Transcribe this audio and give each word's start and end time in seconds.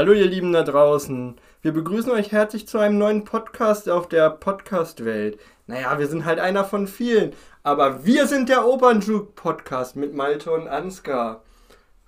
Hallo 0.00 0.14
ihr 0.14 0.28
Lieben 0.28 0.54
da 0.54 0.62
draußen. 0.62 1.36
Wir 1.60 1.72
begrüßen 1.72 2.10
euch 2.10 2.32
herzlich 2.32 2.66
zu 2.66 2.78
einem 2.78 2.96
neuen 2.96 3.24
Podcast 3.24 3.86
auf 3.90 4.08
der 4.08 4.30
Podcast-Welt. 4.30 5.38
Naja, 5.66 5.98
wir 5.98 6.06
sind 6.06 6.24
halt 6.24 6.38
einer 6.38 6.64
von 6.64 6.86
vielen, 6.86 7.34
aber 7.64 8.02
wir 8.06 8.26
sind 8.26 8.48
der 8.48 8.66
Opernjuke-Podcast 8.66 9.96
mit 9.96 10.14
Malte 10.14 10.52
und 10.52 10.68
Ansgar. 10.68 11.42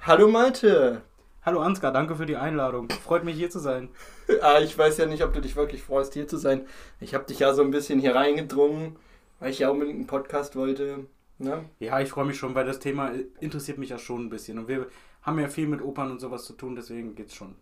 Hallo 0.01 0.27
Malte. 0.29 1.03
Hallo 1.43 1.61
Ansgar, 1.61 1.93
danke 1.93 2.17
für 2.17 2.25
die 2.25 2.39
Einladung. 2.39 2.89
Freut 2.89 3.25
mich 3.25 3.37
hier 3.37 3.51
zu 3.51 3.59
sein. 3.59 3.91
ah, 4.41 4.61
ich 4.61 4.79
weiß 4.79 4.97
ja 4.97 5.05
nicht, 5.05 5.23
ob 5.23 5.35
du 5.35 5.43
dich 5.43 5.55
wirklich 5.55 5.83
freust, 5.83 6.15
hier 6.15 6.27
zu 6.27 6.39
sein. 6.39 6.65
Ich 6.99 7.13
habe 7.13 7.27
dich 7.27 7.41
ja 7.41 7.53
so 7.53 7.61
ein 7.61 7.73
bisschen 7.73 8.01
hier 8.01 8.15
reingedrungen, 8.15 8.97
weil 9.39 9.51
ich 9.51 9.59
ja 9.59 9.69
unbedingt 9.69 9.99
einen 9.99 10.07
Podcast 10.07 10.57
wollte. 10.57 11.05
Ne? 11.37 11.67
Ja, 11.79 12.01
ich 12.01 12.09
freue 12.09 12.25
mich 12.25 12.39
schon, 12.39 12.55
weil 12.55 12.65
das 12.65 12.79
Thema 12.79 13.11
interessiert 13.41 13.77
mich 13.77 13.91
ja 13.91 13.99
schon 13.99 14.25
ein 14.25 14.31
bisschen. 14.31 14.59
Und 14.59 14.69
wir 14.69 14.87
haben 15.21 15.39
ja 15.39 15.49
viel 15.49 15.67
mit 15.67 15.83
Opern 15.83 16.11
und 16.11 16.23
sowas 16.23 16.47
zu 16.47 16.55
tun, 16.55 16.75
deswegen 16.75 17.15
geht's 17.15 17.35
schon. 17.35 17.55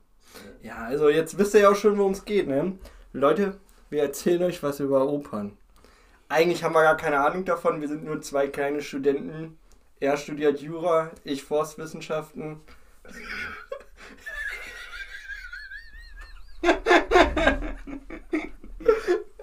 Ja, 0.63 0.77
also 0.77 1.09
jetzt 1.09 1.39
wisst 1.39 1.55
ihr 1.55 1.61
ja 1.61 1.71
auch 1.71 1.77
schon, 1.77 1.97
worum 1.99 2.13
es 2.13 2.25
geht, 2.25 2.49
ne? 2.49 2.79
Leute, 3.13 3.59
wir 3.89 4.03
erzählen 4.03 4.43
euch 4.43 4.63
was 4.63 4.81
über 4.81 5.07
Opern. 5.09 5.57
Eigentlich 6.29 6.63
haben 6.63 6.75
wir 6.75 6.83
gar 6.83 6.97
keine 6.97 7.21
Ahnung 7.21 7.45
davon, 7.45 7.81
wir 7.81 7.89
sind 7.89 8.05
nur 8.05 8.23
zwei 8.23 8.47
kleine 8.47 8.83
Studenten. 8.83 9.59
Er 9.99 10.17
studiert 10.17 10.61
Jura, 10.61 11.11
ich 11.25 11.43
Forstwissenschaften. 11.43 12.61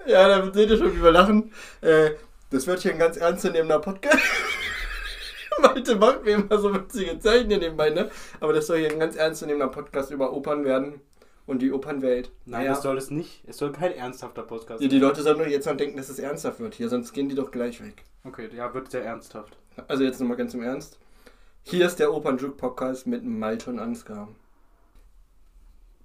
ja, 0.06 0.28
damit 0.28 0.54
seht 0.54 0.70
ihr 0.70 0.78
schon, 0.78 0.96
wie 0.96 1.02
wir 1.02 1.12
lachen. 1.12 1.52
Äh, 1.80 2.12
das 2.50 2.66
wird 2.66 2.80
hier 2.80 2.92
ein 2.92 2.98
ganz 2.98 3.18
ernstzunehmender 3.18 3.80
Podcast. 3.80 4.18
Malte 5.78 5.96
macht 5.96 6.24
mir 6.24 6.34
immer 6.34 6.58
so 6.58 6.74
witzige 6.74 7.18
Zeichen 7.18 7.48
hier 7.48 7.58
nebenbei, 7.58 7.90
ne? 7.90 8.10
Aber 8.40 8.52
das 8.52 8.66
soll 8.66 8.78
hier 8.78 8.90
ein 8.90 8.98
ganz 8.98 9.16
ernstzunehmender 9.16 9.68
Podcast 9.68 10.10
über 10.10 10.32
Opern 10.32 10.64
werden 10.64 11.00
und 11.46 11.62
die 11.62 11.72
Opernwelt. 11.72 12.32
Nein, 12.44 12.62
naja. 12.62 12.70
das 12.72 12.82
soll 12.82 12.98
es 12.98 13.10
nicht. 13.10 13.44
Es 13.46 13.58
soll 13.58 13.72
kein 13.72 13.92
ernsthafter 13.92 14.42
Podcast 14.42 14.80
sein. 14.80 14.82
Ja, 14.82 14.88
die 14.88 14.98
Leute 14.98 15.22
sollen 15.22 15.38
nur 15.38 15.46
jetzt 15.46 15.66
noch 15.66 15.76
denken, 15.76 15.96
dass 15.96 16.08
es 16.08 16.18
ernsthaft 16.18 16.60
wird 16.60 16.74
hier, 16.74 16.88
sonst 16.88 17.12
gehen 17.12 17.28
die 17.28 17.34
doch 17.34 17.50
gleich 17.50 17.80
weg. 17.82 18.04
Okay, 18.24 18.48
ja, 18.54 18.72
wird 18.74 18.90
sehr 18.90 19.04
ernsthaft. 19.04 19.56
Also 19.86 20.02
jetzt 20.02 20.20
nochmal 20.20 20.36
ganz 20.36 20.54
im 20.54 20.62
Ernst. 20.62 20.98
Hier 21.62 21.86
ist 21.86 22.00
der 22.00 22.12
Opernjuk-Podcast 22.12 23.06
mit 23.06 23.24
Malte 23.24 23.70
und 23.70 23.78
Ansgar. 23.78 24.28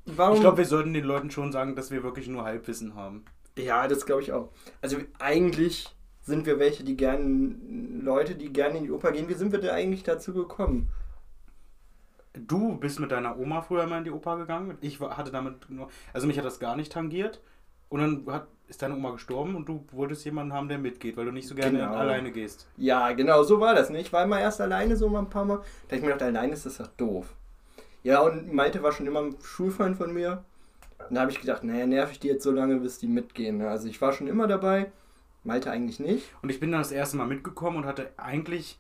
Warum? 0.05 0.35
Ich 0.35 0.41
glaube, 0.41 0.57
wir 0.57 0.65
sollten 0.65 0.93
den 0.93 1.05
Leuten 1.05 1.31
schon 1.31 1.51
sagen, 1.51 1.75
dass 1.75 1.89
wir 1.89 2.03
wirklich 2.03 2.27
nur 2.27 2.43
Halbwissen 2.43 2.95
haben. 2.95 3.25
Ja, 3.57 3.87
das 3.87 4.05
glaube 4.05 4.21
ich 4.21 4.33
auch. 4.33 4.49
Also 4.81 4.97
eigentlich 5.19 5.92
sind 6.23 6.45
wir 6.45 6.57
welche, 6.57 6.83
die 6.83 6.97
gerne, 6.97 7.55
Leute, 8.01 8.35
die 8.35 8.51
gerne 8.51 8.77
in 8.77 8.85
die 8.85 8.91
Oper 8.91 9.11
gehen. 9.11 9.29
Wie 9.29 9.33
sind 9.33 9.51
wir 9.51 9.59
denn 9.59 9.71
eigentlich 9.71 10.03
dazu 10.03 10.33
gekommen? 10.33 10.89
Du 12.33 12.77
bist 12.77 12.99
mit 12.99 13.11
deiner 13.11 13.37
Oma 13.37 13.61
früher 13.61 13.85
mal 13.85 13.99
in 13.99 14.05
die 14.05 14.11
Oper 14.11 14.37
gegangen. 14.37 14.77
Ich 14.81 14.99
hatte 14.99 15.31
damit 15.31 15.69
nur, 15.69 15.89
also 16.13 16.25
mich 16.25 16.37
hat 16.37 16.45
das 16.45 16.59
gar 16.59 16.75
nicht 16.75 16.91
tangiert. 16.91 17.41
Und 17.89 17.99
dann 17.99 18.33
hat, 18.33 18.47
ist 18.67 18.81
deine 18.81 18.95
Oma 18.95 19.11
gestorben 19.11 19.55
und 19.55 19.69
du 19.69 19.85
wolltest 19.91 20.25
jemanden 20.25 20.53
haben, 20.53 20.67
der 20.67 20.79
mitgeht, 20.79 21.15
weil 21.15 21.25
du 21.25 21.31
nicht 21.31 21.47
so 21.47 21.53
gerne 21.53 21.77
genau. 21.77 21.93
alleine 21.93 22.31
gehst. 22.31 22.67
Ja, 22.75 23.11
genau, 23.11 23.43
so 23.43 23.59
war 23.59 23.75
das 23.75 23.91
nicht. 23.91 24.07
Ich 24.07 24.13
war 24.13 24.23
immer 24.23 24.39
erst 24.39 24.61
alleine 24.61 24.95
so 24.95 25.09
mal 25.09 25.19
ein 25.19 25.29
paar 25.29 25.45
Mal. 25.45 25.57
Da 25.57 25.61
habe 25.61 25.97
ich 25.97 26.01
mir 26.01 26.07
gedacht, 26.07 26.23
alleine 26.23 26.53
ist 26.53 26.65
das 26.65 26.77
doch 26.77 26.87
doof. 26.87 27.35
Ja, 28.01 28.21
und 28.21 28.51
Malte 28.51 28.81
war 28.81 28.93
schon 28.93 29.05
immer 29.05 29.21
ein 29.21 29.35
Schulfreund 29.43 29.97
von 29.97 30.11
mir. 30.11 30.43
Und 31.07 31.15
da 31.15 31.21
habe 31.21 31.31
ich 31.31 31.39
gedacht, 31.39 31.63
naja, 31.63 31.85
nerv 31.85 32.11
ich 32.11 32.19
die 32.19 32.29
jetzt 32.29 32.43
so 32.43 32.51
lange, 32.51 32.77
bis 32.77 32.97
die 32.97 33.07
mitgehen. 33.07 33.61
Also 33.61 33.87
ich 33.87 34.01
war 34.01 34.13
schon 34.13 34.27
immer 34.27 34.47
dabei. 34.47 34.91
Malte 35.43 35.71
eigentlich 35.71 35.99
nicht. 35.99 36.29
Und 36.41 36.49
ich 36.49 36.59
bin 36.59 36.71
dann 36.71 36.81
das 36.81 36.91
erste 36.91 37.17
Mal 37.17 37.27
mitgekommen 37.27 37.77
und 37.77 37.85
hatte 37.85 38.11
eigentlich, 38.17 38.79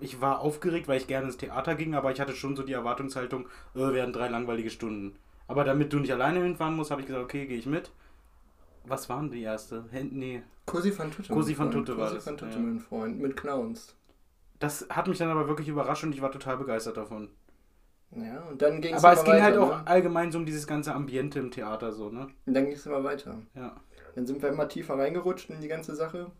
ich 0.00 0.20
war 0.20 0.40
aufgeregt, 0.40 0.88
weil 0.88 0.98
ich 0.98 1.06
gerne 1.06 1.26
ins 1.26 1.36
Theater 1.36 1.74
ging, 1.74 1.94
aber 1.94 2.12
ich 2.12 2.20
hatte 2.20 2.34
schon 2.34 2.56
so 2.56 2.62
die 2.62 2.72
Erwartungshaltung, 2.72 3.46
äh, 3.74 3.78
werden 3.92 4.12
drei 4.12 4.28
langweilige 4.28 4.70
Stunden. 4.70 5.16
Aber 5.48 5.64
damit 5.64 5.92
du 5.92 5.98
nicht 5.98 6.12
alleine 6.12 6.42
hinfahren 6.42 6.76
musst, 6.76 6.90
habe 6.90 7.00
ich 7.00 7.06
gesagt, 7.06 7.24
okay, 7.24 7.46
gehe 7.46 7.58
ich 7.58 7.66
mit. 7.66 7.90
Was 8.84 9.08
waren 9.08 9.30
die 9.30 9.42
erste? 9.42 9.84
Nee. 10.10 10.42
Cosi 10.66 10.96
van 10.96 11.10
Tutte. 11.10 11.32
Cosi 11.32 11.58
van 11.58 11.70
Tutte 11.70 11.96
war 11.96 12.10
Cosi 12.10 12.26
van 12.26 12.36
Tutte, 12.36 12.58
mein 12.58 12.80
Freund, 12.80 13.20
mit 13.20 13.36
Clowns. 13.36 13.94
Das 14.58 14.86
hat 14.88 15.08
mich 15.08 15.18
dann 15.18 15.28
aber 15.28 15.48
wirklich 15.48 15.68
überrascht 15.68 16.04
und 16.04 16.14
ich 16.14 16.22
war 16.22 16.30
total 16.30 16.56
begeistert 16.56 16.96
davon. 16.96 17.28
Ja, 18.14 18.40
und 18.42 18.60
dann 18.60 18.80
ging 18.80 18.94
es 18.94 19.02
Aber 19.02 19.14
es 19.14 19.24
ging 19.24 19.32
weiter, 19.32 19.42
halt 19.42 19.56
auch 19.56 19.78
ne? 19.78 19.86
allgemein 19.86 20.30
so 20.30 20.38
um 20.38 20.46
dieses 20.46 20.66
ganze 20.66 20.94
Ambiente 20.94 21.38
im 21.38 21.50
Theater 21.50 21.92
so, 21.92 22.10
ne? 22.10 22.28
Und 22.46 22.54
dann 22.54 22.66
ging 22.66 22.74
es 22.74 22.84
immer 22.86 23.02
weiter. 23.02 23.38
Ja. 23.54 23.74
Dann 24.14 24.26
sind 24.26 24.42
wir 24.42 24.48
immer 24.48 24.68
tiefer 24.68 24.98
reingerutscht 24.98 25.50
in 25.50 25.60
die 25.60 25.68
ganze 25.68 25.94
Sache. 25.94 26.30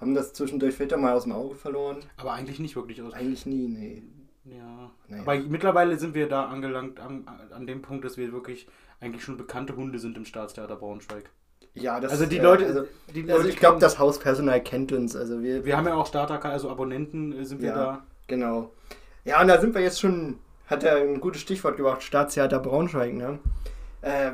Haben 0.00 0.14
das 0.14 0.32
zwischendurch 0.32 0.74
später 0.74 0.96
mal 0.96 1.14
aus 1.14 1.24
dem 1.24 1.32
Auge 1.32 1.54
verloren. 1.54 1.98
Aber 2.16 2.32
eigentlich 2.32 2.58
nicht 2.58 2.76
wirklich 2.76 3.00
aus. 3.02 3.12
Eigentlich 3.12 3.46
nie, 3.46 3.68
nee. 3.68 4.02
Ja. 4.44 4.90
Naja. 5.08 5.22
Aber 5.22 5.38
mittlerweile 5.38 5.96
sind 5.98 6.14
wir 6.14 6.28
da 6.28 6.46
angelangt 6.46 7.00
an, 7.00 7.26
an 7.50 7.66
dem 7.66 7.82
Punkt, 7.82 8.04
dass 8.04 8.16
wir 8.16 8.32
wirklich 8.32 8.66
eigentlich 9.00 9.22
schon 9.22 9.36
bekannte 9.36 9.76
Hunde 9.76 9.98
sind 9.98 10.16
im 10.16 10.24
Staatstheater 10.24 10.76
Braunschweig. 10.76 11.30
Ja, 11.74 11.98
das 11.98 12.12
Also 12.12 12.26
die 12.26 12.38
Leute, 12.38 12.66
also, 12.66 12.84
die 13.12 13.22
Leute 13.22 13.34
also 13.34 13.48
ich 13.48 13.56
glaube, 13.56 13.80
das 13.80 13.98
Hauspersonal 13.98 14.62
kennt 14.62 14.92
uns. 14.92 15.16
Also 15.16 15.42
wir, 15.42 15.64
wir 15.64 15.76
haben 15.76 15.86
ja 15.86 15.94
auch 15.94 16.06
Starter, 16.06 16.44
also 16.44 16.70
Abonnenten 16.70 17.32
äh, 17.32 17.44
sind 17.44 17.60
wir 17.60 17.70
ja, 17.70 17.74
da. 17.74 18.06
Genau. 18.28 18.72
Ja, 19.24 19.40
und 19.40 19.48
da 19.48 19.60
sind 19.60 19.74
wir 19.74 19.82
jetzt 19.82 20.00
schon, 20.00 20.38
hat 20.66 20.84
er 20.84 20.96
ein 20.98 21.20
gutes 21.20 21.40
Stichwort 21.40 21.76
gebracht, 21.76 22.02
Staatstheater 22.02 22.60
Braunschweig, 22.60 23.14
ne? 23.14 23.38
Äh, 24.02 24.32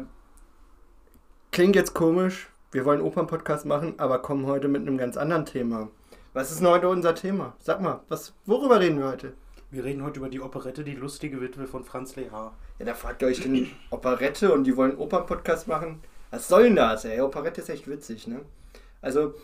klingt 1.50 1.76
jetzt 1.76 1.94
komisch, 1.94 2.49
wir 2.72 2.84
wollen 2.84 3.00
Opern-Podcast 3.00 3.66
machen, 3.66 3.94
aber 3.96 4.22
kommen 4.22 4.46
heute 4.46 4.68
mit 4.68 4.82
einem 4.82 4.96
ganz 4.96 5.16
anderen 5.16 5.44
Thema. 5.44 5.90
Was 6.34 6.52
ist 6.52 6.60
denn 6.60 6.68
heute 6.68 6.88
unser 6.88 7.16
Thema? 7.16 7.56
Sag 7.58 7.80
mal, 7.80 8.00
was, 8.08 8.32
worüber 8.46 8.78
reden 8.78 8.98
wir 8.98 9.08
heute? 9.08 9.32
Wir 9.72 9.82
reden 9.82 10.04
heute 10.04 10.20
über 10.20 10.28
die 10.28 10.40
Operette 10.40 10.84
Die 10.84 10.94
lustige 10.94 11.40
Witwe 11.40 11.66
von 11.66 11.82
Franz 11.82 12.14
Lehar. 12.14 12.56
Ja, 12.78 12.86
da 12.86 12.94
fragt 12.94 13.22
ihr 13.22 13.28
euch 13.28 13.40
den 13.40 13.72
Operette 13.90 14.52
und 14.52 14.64
die 14.64 14.76
wollen 14.76 14.96
Opern-Podcast 14.96 15.66
machen. 15.66 16.00
Was 16.30 16.46
soll 16.46 16.64
denn 16.64 16.76
das, 16.76 17.04
ey? 17.04 17.20
Operette 17.20 17.60
ist 17.60 17.70
echt 17.70 17.88
witzig, 17.88 18.28
ne? 18.28 18.42
Also, 19.02 19.34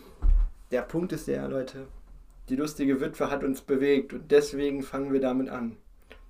der 0.71 0.83
Punkt 0.83 1.11
ist 1.11 1.27
der, 1.27 1.49
Leute. 1.49 1.87
Die 2.47 2.55
lustige 2.55 3.01
Witwe 3.01 3.29
hat 3.29 3.43
uns 3.43 3.59
bewegt 3.59 4.13
und 4.13 4.31
deswegen 4.31 4.83
fangen 4.83 5.11
wir 5.11 5.19
damit 5.19 5.49
an. 5.49 5.75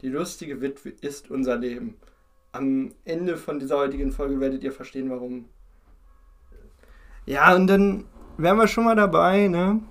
Die 0.01 0.09
lustige 0.09 0.61
Witwe 0.61 0.89
ist 1.01 1.29
unser 1.29 1.57
Leben. 1.57 1.97
Am 2.53 2.95
Ende 3.05 3.37
von 3.37 3.59
dieser 3.59 3.77
heutigen 3.77 4.11
Folge 4.11 4.39
werdet 4.39 4.63
ihr 4.63 4.71
verstehen, 4.71 5.11
warum. 5.11 5.45
Ja, 7.27 7.53
und 7.53 7.67
dann 7.67 8.05
wären 8.37 8.57
wir 8.57 8.67
schon 8.67 8.85
mal 8.85 8.95
dabei, 8.95 9.47
ne? 9.47 9.81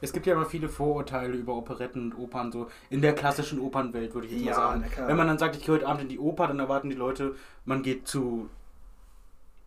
Es 0.00 0.12
gibt 0.12 0.26
ja 0.26 0.34
immer 0.34 0.44
viele 0.46 0.68
Vorurteile 0.68 1.34
über 1.34 1.54
Operetten 1.54 2.12
und 2.12 2.18
Opern, 2.18 2.52
so 2.52 2.68
in 2.88 3.00
der 3.00 3.14
klassischen 3.14 3.58
Opernwelt, 3.58 4.14
würde 4.14 4.28
ich 4.28 4.34
jetzt 4.34 4.44
ja, 4.44 4.56
mal 4.56 4.80
sagen. 4.80 5.08
Wenn 5.08 5.16
man 5.16 5.26
dann 5.26 5.38
sagt, 5.38 5.56
ich 5.56 5.64
gehe 5.64 5.74
heute 5.74 5.88
Abend 5.88 6.02
in 6.02 6.08
die 6.08 6.20
Oper, 6.20 6.46
dann 6.46 6.60
erwarten 6.60 6.90
die 6.90 6.94
Leute, 6.94 7.34
man 7.64 7.82
geht 7.82 8.06
zu 8.06 8.48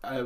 äh, 0.04 0.24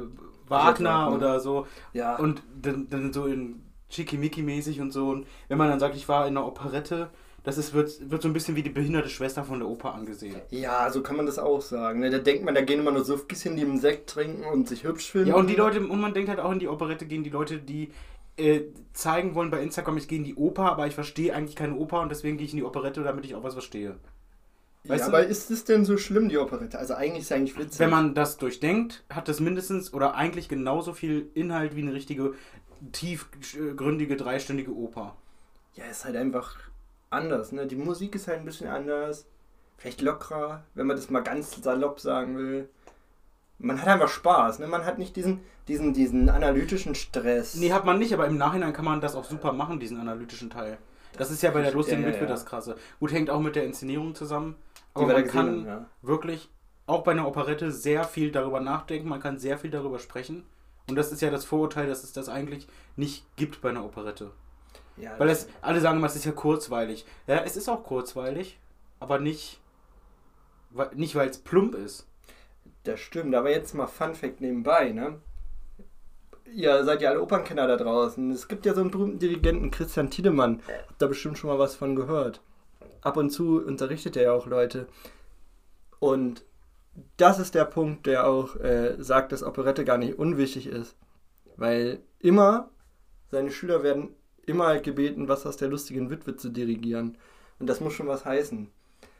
Wagner 0.47 1.11
oder 1.11 1.39
so. 1.39 1.65
Ja. 1.93 2.17
Und 2.17 2.43
dann, 2.61 2.87
dann 2.89 3.13
so 3.13 3.25
in 3.25 3.63
Schickimicki-mäßig 3.89 4.81
und 4.81 4.91
so. 4.91 5.09
Und 5.09 5.27
wenn 5.47 5.57
man 5.57 5.69
dann 5.69 5.79
sagt, 5.79 5.95
ich 5.95 6.07
war 6.07 6.27
in 6.27 6.37
einer 6.37 6.45
Operette, 6.45 7.09
das 7.45 7.59
ist, 7.59 7.73
wird, 7.73 8.09
wird 8.09 8.23
so 8.23 8.27
ein 8.27 8.33
bisschen 8.33 8.55
wie 8.55 8.63
die 8.63 8.71
behinderte 8.71 9.07
Schwester 9.07 9.43
von 9.43 9.59
der 9.59 9.69
Oper 9.69 9.93
angesehen. 9.93 10.41
Ja, 10.49 10.89
so 10.89 11.03
kann 11.03 11.15
man 11.15 11.27
das 11.27 11.37
auch 11.37 11.61
sagen. 11.61 11.99
Ne? 11.99 12.09
Da 12.09 12.17
denkt 12.17 12.43
man, 12.43 12.55
da 12.55 12.61
gehen 12.61 12.79
immer 12.79 12.91
nur 12.91 13.05
Suffkis 13.05 13.43
hin, 13.43 13.55
die 13.55 13.61
einen 13.61 13.79
Sekt 13.79 14.09
trinken 14.09 14.43
und 14.45 14.67
sich 14.67 14.83
hübsch 14.83 15.11
finden. 15.11 15.29
Ja, 15.29 15.35
und 15.35 15.47
die 15.47 15.55
Leute, 15.55 15.79
und 15.79 16.01
man 16.01 16.15
denkt 16.15 16.27
halt 16.29 16.39
auch 16.39 16.51
in 16.51 16.57
die 16.57 16.67
Operette 16.67 17.05
gehen 17.05 17.23
die 17.23 17.29
Leute, 17.29 17.59
die 17.59 17.91
äh, 18.37 18.61
zeigen 18.93 19.35
wollen 19.35 19.51
bei 19.51 19.61
Instagram, 19.61 19.97
ich 19.97 20.07
gehe 20.07 20.17
in 20.17 20.23
die 20.23 20.35
Oper, 20.35 20.71
aber 20.71 20.87
ich 20.87 20.95
verstehe 20.95 21.35
eigentlich 21.35 21.55
keine 21.55 21.75
Oper 21.75 22.01
und 22.01 22.09
deswegen 22.09 22.37
gehe 22.37 22.45
ich 22.45 22.53
in 22.53 22.57
die 22.57 22.65
Operette, 22.65 23.03
damit 23.03 23.25
ich 23.25 23.35
auch 23.35 23.43
was 23.43 23.53
verstehe. 23.53 23.95
Weißt 24.85 25.05
ja, 25.05 25.11
du? 25.11 25.17
aber 25.17 25.27
ist 25.27 25.51
es 25.51 25.65
denn 25.65 25.85
so 25.85 25.97
schlimm, 25.97 26.29
die 26.29 26.39
Operette? 26.39 26.79
Also 26.79 26.95
eigentlich 26.95 27.21
ist 27.21 27.25
es 27.25 27.31
eigentlich 27.31 27.57
witzig. 27.59 27.79
Wenn 27.79 27.91
man 27.91 28.15
das 28.15 28.37
durchdenkt, 28.37 29.03
hat 29.09 29.27
das 29.27 29.39
mindestens 29.39 29.93
oder 29.93 30.15
eigentlich 30.15 30.49
genauso 30.49 30.93
viel 30.93 31.29
Inhalt 31.35 31.75
wie 31.75 31.81
eine 31.83 31.93
richtige, 31.93 32.33
tiefgründige, 32.91 34.15
dreistündige 34.15 34.75
Oper. 34.75 35.15
Ja, 35.75 35.85
ist 35.85 36.05
halt 36.05 36.15
einfach 36.15 36.57
anders. 37.09 37.51
Ne? 37.51 37.67
Die 37.67 37.75
Musik 37.75 38.15
ist 38.15 38.27
halt 38.27 38.39
ein 38.39 38.45
bisschen 38.45 38.69
anders. 38.69 39.27
Vielleicht 39.77 40.01
lockerer, 40.01 40.63
wenn 40.73 40.87
man 40.87 40.95
das 40.95 41.09
mal 41.09 41.23
ganz 41.23 41.61
salopp 41.61 41.99
sagen 41.99 42.37
will. 42.37 42.69
Man 43.57 43.81
hat 43.81 43.87
einfach 43.87 44.09
Spaß, 44.09 44.59
ne? 44.59 44.67
Man 44.67 44.85
hat 44.85 44.97
nicht 44.97 45.15
diesen, 45.15 45.39
diesen, 45.67 45.93
diesen 45.93 46.29
analytischen 46.29 46.93
Stress. 46.93 47.55
Nee, 47.55 47.71
hat 47.71 47.85
man 47.85 47.99
nicht, 47.99 48.13
aber 48.13 48.27
im 48.27 48.37
Nachhinein 48.37 48.73
kann 48.73 48.83
man 48.83 48.99
das 48.99 49.15
auch 49.15 49.23
super 49.23 49.53
machen, 49.53 49.79
diesen 49.79 49.97
analytischen 49.97 50.49
Teil. 50.49 50.77
Das 51.17 51.31
ist 51.31 51.41
ja 51.41 51.51
bei 51.51 51.61
der 51.61 51.71
lustigen 51.71 52.01
ja, 52.01 52.07
ja, 52.07 52.13
Witwe 52.13 52.25
ja. 52.25 52.31
das 52.31 52.45
Krasse. 52.45 52.75
Gut, 52.99 53.13
hängt 53.13 53.29
auch 53.29 53.39
mit 53.39 53.55
der 53.55 53.63
Inszenierung 53.63 54.13
zusammen. 54.13 54.55
Aber 54.93 55.07
man 55.07 55.27
kann 55.27 55.67
haben, 55.67 55.85
wirklich 56.01 56.49
auch 56.85 57.03
bei 57.03 57.11
einer 57.11 57.27
Operette 57.27 57.71
sehr 57.71 58.03
viel 58.03 58.31
darüber 58.31 58.59
nachdenken, 58.59 59.09
man 59.09 59.21
kann 59.21 59.39
sehr 59.39 59.57
viel 59.57 59.71
darüber 59.71 59.99
sprechen. 59.99 60.43
Und 60.87 60.95
das 60.95 61.11
ist 61.11 61.21
ja 61.21 61.31
das 61.31 61.45
Vorurteil, 61.45 61.87
dass 61.87 62.03
es 62.03 62.13
das 62.13 62.29
eigentlich 62.29 62.67
nicht 62.95 63.25
gibt 63.35 63.61
bei 63.61 63.69
einer 63.69 63.83
Operette. 63.83 64.31
Ja, 64.97 65.19
Weil 65.19 65.29
es, 65.29 65.47
alle 65.61 65.81
sagen 65.81 65.97
immer, 65.97 66.07
es 66.07 66.15
ist 66.15 66.25
ja 66.25 66.31
kurzweilig. 66.31 67.05
Ja, 67.27 67.43
es 67.43 67.57
ist 67.57 67.67
auch 67.67 67.83
kurzweilig, 67.83 68.59
aber 68.99 69.19
nicht, 69.19 69.59
nicht 70.93 71.15
weil 71.15 71.29
es 71.29 71.37
plump 71.37 71.75
ist. 71.75 72.07
Das 72.83 72.99
stimmt, 72.99 73.35
aber 73.35 73.49
jetzt 73.49 73.73
mal 73.73 73.87
Fun 73.87 74.15
Fact 74.15 74.41
nebenbei, 74.41 74.91
ne? 74.91 75.19
Ihr 76.53 76.83
seid 76.85 77.01
ja 77.01 77.09
alle 77.09 77.21
Opernkenner 77.21 77.67
da 77.67 77.75
draußen. 77.75 78.31
Es 78.31 78.47
gibt 78.47 78.65
ja 78.65 78.73
so 78.73 78.81
einen 78.81 78.91
berühmten 78.91 79.19
Dirigenten, 79.19 79.71
Christian 79.71 80.11
Tiedemann. 80.11 80.61
Habt 80.87 81.01
da 81.01 81.07
bestimmt 81.07 81.37
schon 81.37 81.49
mal 81.49 81.59
was 81.59 81.75
von 81.75 81.95
gehört. 81.95 82.41
Ab 83.01 83.17
und 83.17 83.31
zu 83.31 83.63
unterrichtet 83.65 84.15
er 84.15 84.23
ja 84.23 84.31
auch 84.31 84.45
Leute. 84.45 84.87
Und 85.99 86.45
das 87.17 87.39
ist 87.39 87.55
der 87.55 87.65
Punkt, 87.65 88.05
der 88.05 88.27
auch 88.27 88.55
äh, 88.57 88.95
sagt, 88.99 89.31
dass 89.31 89.43
Operette 89.43 89.83
gar 89.83 89.97
nicht 89.97 90.17
unwichtig 90.17 90.67
ist. 90.67 90.95
Weil 91.57 91.99
immer, 92.19 92.69
seine 93.31 93.51
Schüler 93.51 93.83
werden 93.83 94.09
immer 94.45 94.77
gebeten, 94.79 95.27
was 95.27 95.45
aus 95.45 95.57
der 95.57 95.69
lustigen 95.69 96.09
Witwe 96.09 96.35
zu 96.35 96.49
dirigieren. 96.49 97.17
Und 97.59 97.67
das 97.67 97.79
muss 97.79 97.93
schon 97.93 98.07
was 98.07 98.25
heißen. 98.25 98.69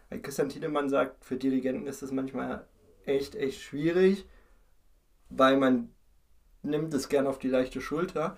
Weil 0.10 0.22
Christian 0.22 0.50
Tiedemann 0.50 0.89
sagt, 0.89 1.24
für 1.25 1.36
Dirigenten 1.36 1.88
ist 1.88 2.04
es 2.04 2.12
manchmal 2.12 2.66
echt, 3.06 3.36
echt 3.36 3.62
schwierig, 3.62 4.25
weil 5.30 5.57
man 5.57 5.89
nimmt 6.63 6.94
es 6.94 7.10
gern 7.10 7.27
auf 7.27 7.39
die 7.39 7.50
leichte 7.50 7.81
Schulter, 7.81 8.38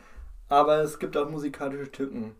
aber 0.49 0.77
es 0.79 0.99
gibt 0.99 1.17
auch 1.17 1.29
musikalische 1.29 1.91
Tücken. 1.91 2.35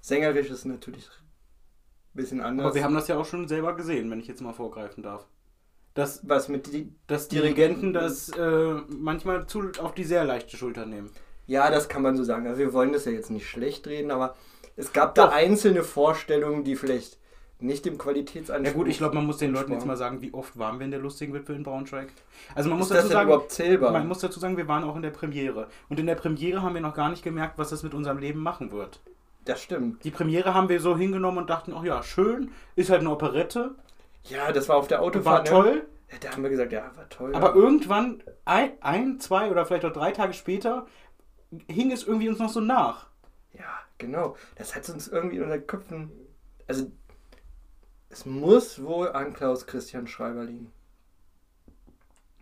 Sängerisch 0.00 0.50
ist 0.50 0.64
natürlich 0.64 1.06
ein 1.06 2.16
bisschen 2.16 2.40
anders. 2.40 2.66
Aber 2.66 2.74
wir 2.74 2.84
haben 2.84 2.94
das 2.94 3.08
ja 3.08 3.16
auch 3.16 3.24
schon 3.24 3.48
selber 3.48 3.76
gesehen, 3.76 4.10
wenn 4.10 4.20
ich 4.20 4.26
jetzt 4.26 4.42
mal 4.42 4.52
vorgreifen 4.52 5.02
darf. 5.02 5.26
Dass, 5.94 6.26
Was 6.26 6.48
mit 6.48 6.72
die, 6.72 6.94
dass 7.06 7.28
Dirigenten 7.28 7.92
das 7.92 8.30
äh, 8.30 8.74
manchmal 8.88 9.46
zu 9.46 9.72
auf 9.78 9.94
die 9.94 10.04
sehr 10.04 10.24
leichte 10.24 10.56
Schulter 10.56 10.86
nehmen. 10.86 11.10
Ja, 11.52 11.70
das 11.70 11.90
kann 11.90 12.00
man 12.00 12.16
so 12.16 12.24
sagen. 12.24 12.46
Also 12.46 12.60
wir 12.60 12.72
wollen 12.72 12.94
das 12.94 13.04
ja 13.04 13.12
jetzt 13.12 13.30
nicht 13.30 13.46
schlecht 13.46 13.86
reden, 13.86 14.10
aber 14.10 14.36
es 14.74 14.94
gab 14.94 15.14
da 15.14 15.28
einzelne 15.28 15.84
Vorstellungen, 15.84 16.64
die 16.64 16.76
vielleicht 16.76 17.18
nicht 17.60 17.84
dem 17.84 17.98
Qualitätsanspruch. 17.98 18.66
Ja 18.66 18.72
gut, 18.72 18.88
ich 18.88 18.96
glaube, 18.96 19.16
man 19.16 19.26
muss 19.26 19.36
den 19.36 19.52
Leuten 19.52 19.70
jetzt 19.70 19.84
mal 19.84 19.98
sagen, 19.98 20.22
wie 20.22 20.32
oft 20.32 20.58
waren 20.58 20.78
wir 20.78 20.86
in 20.86 20.90
der 20.90 21.00
lustigen 21.00 21.34
Witwe 21.34 21.52
in 21.52 21.62
Braunschweig? 21.62 22.08
Also 22.54 22.70
man 22.70 22.78
muss 22.78 22.86
Ist 22.86 22.96
dazu 22.96 23.08
das 23.08 23.12
sagen, 23.12 23.28
überhaupt 23.28 23.52
zählbar? 23.52 23.92
Man 23.92 24.08
muss 24.08 24.20
dazu 24.20 24.40
sagen, 24.40 24.56
wir 24.56 24.66
waren 24.66 24.82
auch 24.82 24.96
in 24.96 25.02
der 25.02 25.10
Premiere 25.10 25.66
und 25.90 26.00
in 26.00 26.06
der 26.06 26.14
Premiere 26.14 26.62
haben 26.62 26.72
wir 26.72 26.80
noch 26.80 26.94
gar 26.94 27.10
nicht 27.10 27.22
gemerkt, 27.22 27.58
was 27.58 27.68
das 27.68 27.82
mit 27.82 27.92
unserem 27.92 28.16
Leben 28.16 28.40
machen 28.40 28.72
wird. 28.72 29.00
Das 29.44 29.62
stimmt. 29.62 30.02
Die 30.04 30.10
Premiere 30.10 30.54
haben 30.54 30.70
wir 30.70 30.80
so 30.80 30.96
hingenommen 30.96 31.36
und 31.36 31.50
dachten, 31.50 31.74
ach 31.76 31.84
ja, 31.84 32.02
schön, 32.02 32.50
ist 32.76 32.88
halt 32.88 33.00
eine 33.00 33.10
Operette. 33.10 33.74
Ja, 34.24 34.52
das 34.52 34.70
war 34.70 34.76
auf 34.76 34.88
der 34.88 35.02
Autofahrt. 35.02 35.50
War 35.50 35.62
toll. 35.64 35.86
Ja, 36.10 36.16
da 36.18 36.30
haben 36.30 36.42
wir 36.42 36.50
gesagt, 36.50 36.72
ja, 36.72 36.90
war 36.96 37.08
toll. 37.10 37.34
Aber 37.34 37.50
ja. 37.50 37.56
irgendwann, 37.56 38.22
ein, 38.46 38.70
ein, 38.80 39.20
zwei 39.20 39.50
oder 39.50 39.66
vielleicht 39.66 39.84
auch 39.84 39.92
drei 39.92 40.12
Tage 40.12 40.32
später, 40.32 40.86
hing 41.68 41.90
es 41.92 42.04
irgendwie 42.04 42.28
uns 42.28 42.38
noch 42.38 42.48
so 42.48 42.60
nach. 42.60 43.08
Ja, 43.52 43.80
genau. 43.98 44.36
Das 44.56 44.74
hat 44.74 44.88
uns 44.88 45.08
irgendwie 45.08 45.36
in 45.36 45.42
unseren 45.42 45.66
Köpfen. 45.66 46.10
Also, 46.66 46.90
es 48.08 48.26
muss 48.26 48.82
wohl 48.82 49.08
an 49.10 49.32
Klaus 49.32 49.66
Christian 49.66 50.06
Schreiber 50.06 50.44
liegen. 50.44 50.72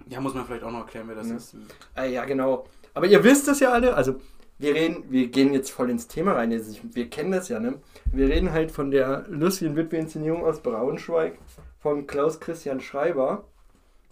Ja, 0.08 0.20
muss 0.20 0.34
man 0.34 0.44
vielleicht 0.44 0.64
auch 0.64 0.72
noch 0.72 0.80
erklären, 0.80 1.08
wer 1.08 1.14
das 1.14 1.28
ja. 1.28 1.36
ist. 1.36 1.56
Äh, 1.96 2.12
ja, 2.12 2.24
genau. 2.24 2.66
Aber 2.94 3.06
ihr 3.06 3.22
wisst 3.22 3.48
es 3.48 3.60
ja 3.60 3.70
alle. 3.70 3.94
Also, 3.94 4.20
wir 4.58 4.74
reden, 4.74 5.04
wir 5.10 5.28
gehen 5.28 5.52
jetzt 5.52 5.70
voll 5.70 5.90
ins 5.90 6.06
Thema 6.06 6.32
rein. 6.32 6.50
Wir 6.50 7.08
kennen 7.08 7.32
das 7.32 7.48
ja, 7.48 7.60
ne? 7.60 7.80
Wir 8.12 8.28
reden 8.28 8.52
halt 8.52 8.70
von 8.70 8.90
der 8.90 9.24
lustigen 9.28 9.76
Witwe-Inszenierung 9.76 10.44
aus 10.44 10.60
Braunschweig 10.60 11.38
von 11.78 12.06
Klaus 12.06 12.40
Christian 12.40 12.80
Schreiber. 12.80 13.44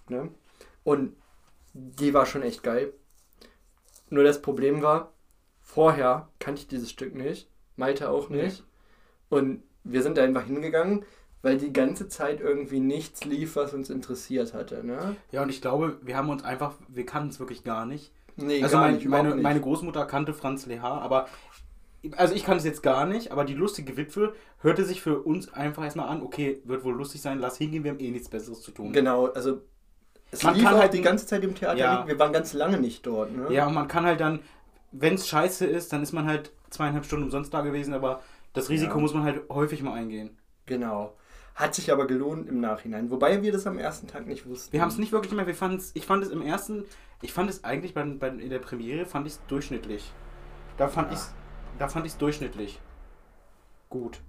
Ne? 0.09 0.31
Und 0.85 1.15
die 1.75 2.15
war 2.15 2.25
schon 2.25 2.43
echt 2.43 2.63
geil. 2.63 2.95
Nur 4.11 4.25
das 4.25 4.43
Problem 4.43 4.83
war, 4.83 5.13
vorher 5.61 6.29
kannte 6.39 6.63
ich 6.63 6.69
dieses 6.69 6.91
Stück 6.91 7.15
nicht, 7.15 7.49
Malte 7.77 8.11
auch 8.11 8.29
nicht. 8.29 8.61
Nee. 8.61 9.39
Und 9.39 9.63
wir 9.85 10.03
sind 10.03 10.17
da 10.17 10.25
einfach 10.25 10.45
hingegangen, 10.45 11.05
weil 11.43 11.59
die 11.59 11.73
ganze 11.73 12.09
Zeit 12.09 12.41
irgendwie 12.41 12.81
nichts 12.81 13.25
lief, 13.25 13.57
was 13.57 13.75
uns 13.75 13.91
interessiert 13.91 14.55
hatte. 14.55 14.85
Ne? 14.85 15.17
Ja, 15.31 15.43
und 15.43 15.51
ich 15.51 15.61
glaube, 15.61 15.99
wir 16.03 16.17
haben 16.17 16.31
uns 16.31 16.45
einfach, 16.45 16.75
wir 16.89 17.07
kannten 17.07 17.31
es 17.31 17.39
wirklich 17.39 17.65
gar 17.65 17.87
nicht. 17.87 18.13
Nee, 18.37 18.63
also 18.63 18.77
gar 18.77 18.87
mein, 18.87 18.95
nicht, 18.97 19.07
meine, 19.07 19.35
meine 19.35 19.61
Großmutter 19.61 20.07
kannte 20.07 20.33
Franz 20.33 20.67
Lehar, 20.67 21.03
aber 21.03 21.27
also 22.17 22.35
ich 22.35 22.45
kannte 22.45 22.59
es 22.59 22.65
jetzt 22.65 22.83
gar 22.83 23.07
nicht, 23.07 23.33
aber 23.33 23.45
die 23.45 23.55
lustige 23.55 23.97
Witwe 23.97 24.35
hörte 24.61 24.85
sich 24.85 25.03
für 25.03 25.21
uns 25.21 25.53
einfach 25.53 25.83
erstmal 25.83 26.09
an, 26.09 26.23
okay, 26.23 26.63
wird 26.65 26.85
wohl 26.85 26.95
lustig 26.95 27.21
sein, 27.21 27.41
lass 27.41 27.59
hingehen, 27.59 27.83
wir 27.83 27.91
haben 27.91 28.01
eh 28.01 28.11
nichts 28.11 28.29
Besseres 28.29 28.63
zu 28.63 28.71
tun. 28.71 28.93
Genau, 28.93 29.27
also 29.27 29.63
es 30.31 30.43
man 30.43 30.55
lief 30.55 30.65
kann 30.65 30.77
halt 30.77 30.93
die 30.93 31.03
ganze 31.03 31.27
Zeit 31.27 31.43
im 31.43 31.55
Theater, 31.55 31.79
ja. 31.79 32.07
wir 32.07 32.19
waren 32.19 32.33
ganz 32.33 32.53
lange 32.53 32.79
nicht 32.79 33.07
dort. 33.07 33.35
Ne? 33.35 33.47
Ja, 33.51 33.67
und 33.67 33.75
man 33.75 33.89
kann 33.89 34.05
halt 34.05 34.21
dann, 34.21 34.41
wenn 34.93 35.15
es 35.15 35.29
scheiße 35.29 35.67
ist, 35.67 35.93
dann 35.93 36.03
ist 36.03 36.13
man 36.13 36.27
halt 36.27 36.53
zweieinhalb 36.71 37.05
Stunden 37.05 37.25
umsonst 37.25 37.53
da 37.55 37.63
gewesen, 37.63 37.95
aber 37.95 38.23
das 38.53 38.69
Risiko 38.69 38.97
ja. 38.97 39.01
muss 39.01 39.15
man 39.15 39.25
halt 39.25 39.49
häufig 39.49 39.83
mal 39.83 39.95
eingehen. 39.95 40.37
Genau. 40.67 41.15
Hat 41.55 41.75
sich 41.75 41.91
aber 41.91 42.07
gelohnt 42.07 42.49
im 42.49 42.61
Nachhinein. 42.61 43.11
Wobei 43.11 43.43
wir 43.43 43.53
das 43.53 43.67
am 43.67 43.79
ersten 43.79 44.07
Tag 44.07 44.27
nicht 44.27 44.47
wussten. 44.47 44.73
Wir 44.73 44.81
haben 44.81 44.91
es 44.91 44.99
nicht 44.99 45.13
wirklich 45.13 45.33
mehr. 45.33 45.47
Wir 45.47 45.55
fanden's, 45.55 45.91
ich 45.95 46.07
fand 46.07 46.23
es 46.23 46.31
im 46.31 46.43
ersten, 46.43 46.85
ich 47.21 47.33
fand 47.33 47.51
es 47.51 47.65
eigentlich 47.65 47.95
bei, 47.95 48.05
bei, 48.05 48.29
in 48.29 48.51
der 48.51 48.61
Premiere 48.61 49.07
fand 49.07 49.27
ich 49.27 49.35
es 49.35 49.41
durchschnittlich. 49.49 50.13
Da 50.77 50.89
fand 50.89 51.11
ja. 51.11 51.19
ich 51.19 51.25
da 51.79 51.89
fand 51.89 52.07
ich 52.07 52.13
es 52.13 52.19
durchschnittlich. 52.19 52.81
Gut. 53.89 54.21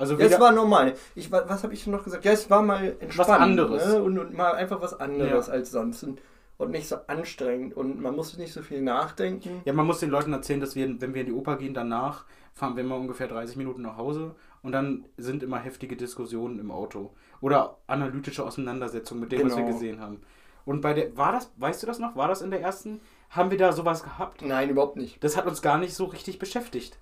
Also 0.00 0.16
es 0.16 0.40
war 0.40 0.50
normal. 0.52 0.94
Ich, 1.14 1.30
was 1.30 1.62
habe 1.62 1.74
ich 1.74 1.86
noch 1.86 2.04
gesagt? 2.04 2.24
Ja, 2.24 2.32
es 2.32 2.48
war 2.48 2.62
mal 2.62 2.96
entspannt. 3.00 3.28
Was 3.28 3.28
anderes. 3.28 3.86
Ne? 3.86 4.02
Und, 4.02 4.18
und, 4.18 4.34
mal 4.34 4.52
einfach 4.54 4.80
was 4.80 4.98
anderes 4.98 5.48
ja. 5.48 5.52
als 5.52 5.70
sonst. 5.70 6.02
Und, 6.02 6.20
und, 6.56 6.70
nicht 6.70 6.88
so 6.88 6.96
anstrengend. 7.06 7.76
Und 7.76 8.00
man 8.00 8.16
musste 8.16 8.40
nicht 8.40 8.52
so 8.52 8.62
viel 8.62 8.80
nachdenken. 8.80 9.60
Ja, 9.66 9.74
man 9.74 9.86
muss 9.86 10.00
den 10.00 10.08
Leuten 10.08 10.32
erzählen, 10.32 10.60
dass 10.60 10.74
wir, 10.74 11.00
wenn 11.02 11.12
wir 11.12 11.20
in 11.20 11.26
die 11.26 11.34
Oper 11.34 11.56
gehen, 11.56 11.74
danach 11.74 12.24
fahren 12.54 12.76
wir 12.76 12.82
immer 12.82 12.96
ungefähr 12.96 13.28
30 13.28 13.56
Minuten 13.56 13.82
nach 13.82 13.98
Hause. 13.98 14.34
Und 14.62 14.72
dann 14.72 15.04
sind 15.18 15.42
immer 15.42 15.58
heftige 15.58 15.96
Diskussionen 15.96 16.58
im 16.58 16.70
Auto. 16.70 17.10
Oder 17.42 17.76
analytische 17.86 18.44
Auseinandersetzungen 18.44 19.20
mit 19.20 19.32
dem, 19.32 19.40
genau. 19.40 19.50
was 19.50 19.56
wir 19.58 19.64
genau. 19.64 19.76
gesehen 19.76 20.00
haben. 20.00 20.22
Und 20.64 20.80
bei 20.80 20.94
der, 20.94 21.14
war 21.16 21.32
das, 21.32 21.52
weißt 21.56 21.82
du 21.82 21.86
das 21.86 21.98
noch? 21.98 22.16
War 22.16 22.28
das 22.28 22.40
in 22.40 22.50
der 22.50 22.62
ersten? 22.62 23.00
Haben 23.28 23.50
wir 23.50 23.58
da 23.58 23.72
sowas 23.72 24.02
gehabt? 24.02 24.42
Nein, 24.42 24.70
überhaupt 24.70 24.96
nicht. 24.96 25.22
Das 25.22 25.36
hat 25.36 25.46
uns 25.46 25.60
gar 25.60 25.76
nicht 25.76 25.94
so 25.94 26.06
richtig 26.06 26.38
beschäftigt. 26.38 26.98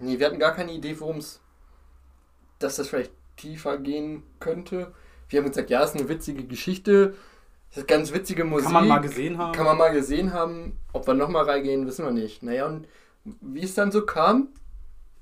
Nee, 0.00 0.18
wir 0.18 0.26
hatten 0.26 0.40
gar 0.40 0.52
keine 0.52 0.72
Idee, 0.72 0.98
worum 0.98 1.18
es 1.18 1.40
dass 2.64 2.76
das 2.76 2.88
vielleicht 2.88 3.12
tiefer 3.36 3.78
gehen 3.78 4.22
könnte. 4.40 4.92
Wir 5.28 5.40
haben 5.40 5.48
gesagt, 5.48 5.70
ja, 5.70 5.82
es 5.82 5.90
ist 5.90 6.00
eine 6.00 6.08
witzige 6.08 6.44
Geschichte, 6.44 7.14
es 7.70 7.78
ist 7.78 7.88
ganz 7.88 8.12
witzige 8.12 8.44
Musik. 8.44 8.66
Kann 8.66 8.72
man 8.72 8.88
mal 8.88 9.00
gesehen 9.00 9.38
haben. 9.38 9.52
Kann 9.52 9.66
man 9.66 9.76
mal 9.76 9.92
gesehen 9.92 10.32
haben. 10.32 10.78
Ob 10.92 11.06
wir 11.06 11.14
nochmal 11.14 11.44
reingehen, 11.44 11.86
wissen 11.86 12.04
wir 12.04 12.12
nicht. 12.12 12.42
Naja, 12.42 12.66
und 12.66 12.86
wie 13.24 13.62
es 13.62 13.74
dann 13.74 13.90
so 13.90 14.06
kam, 14.06 14.48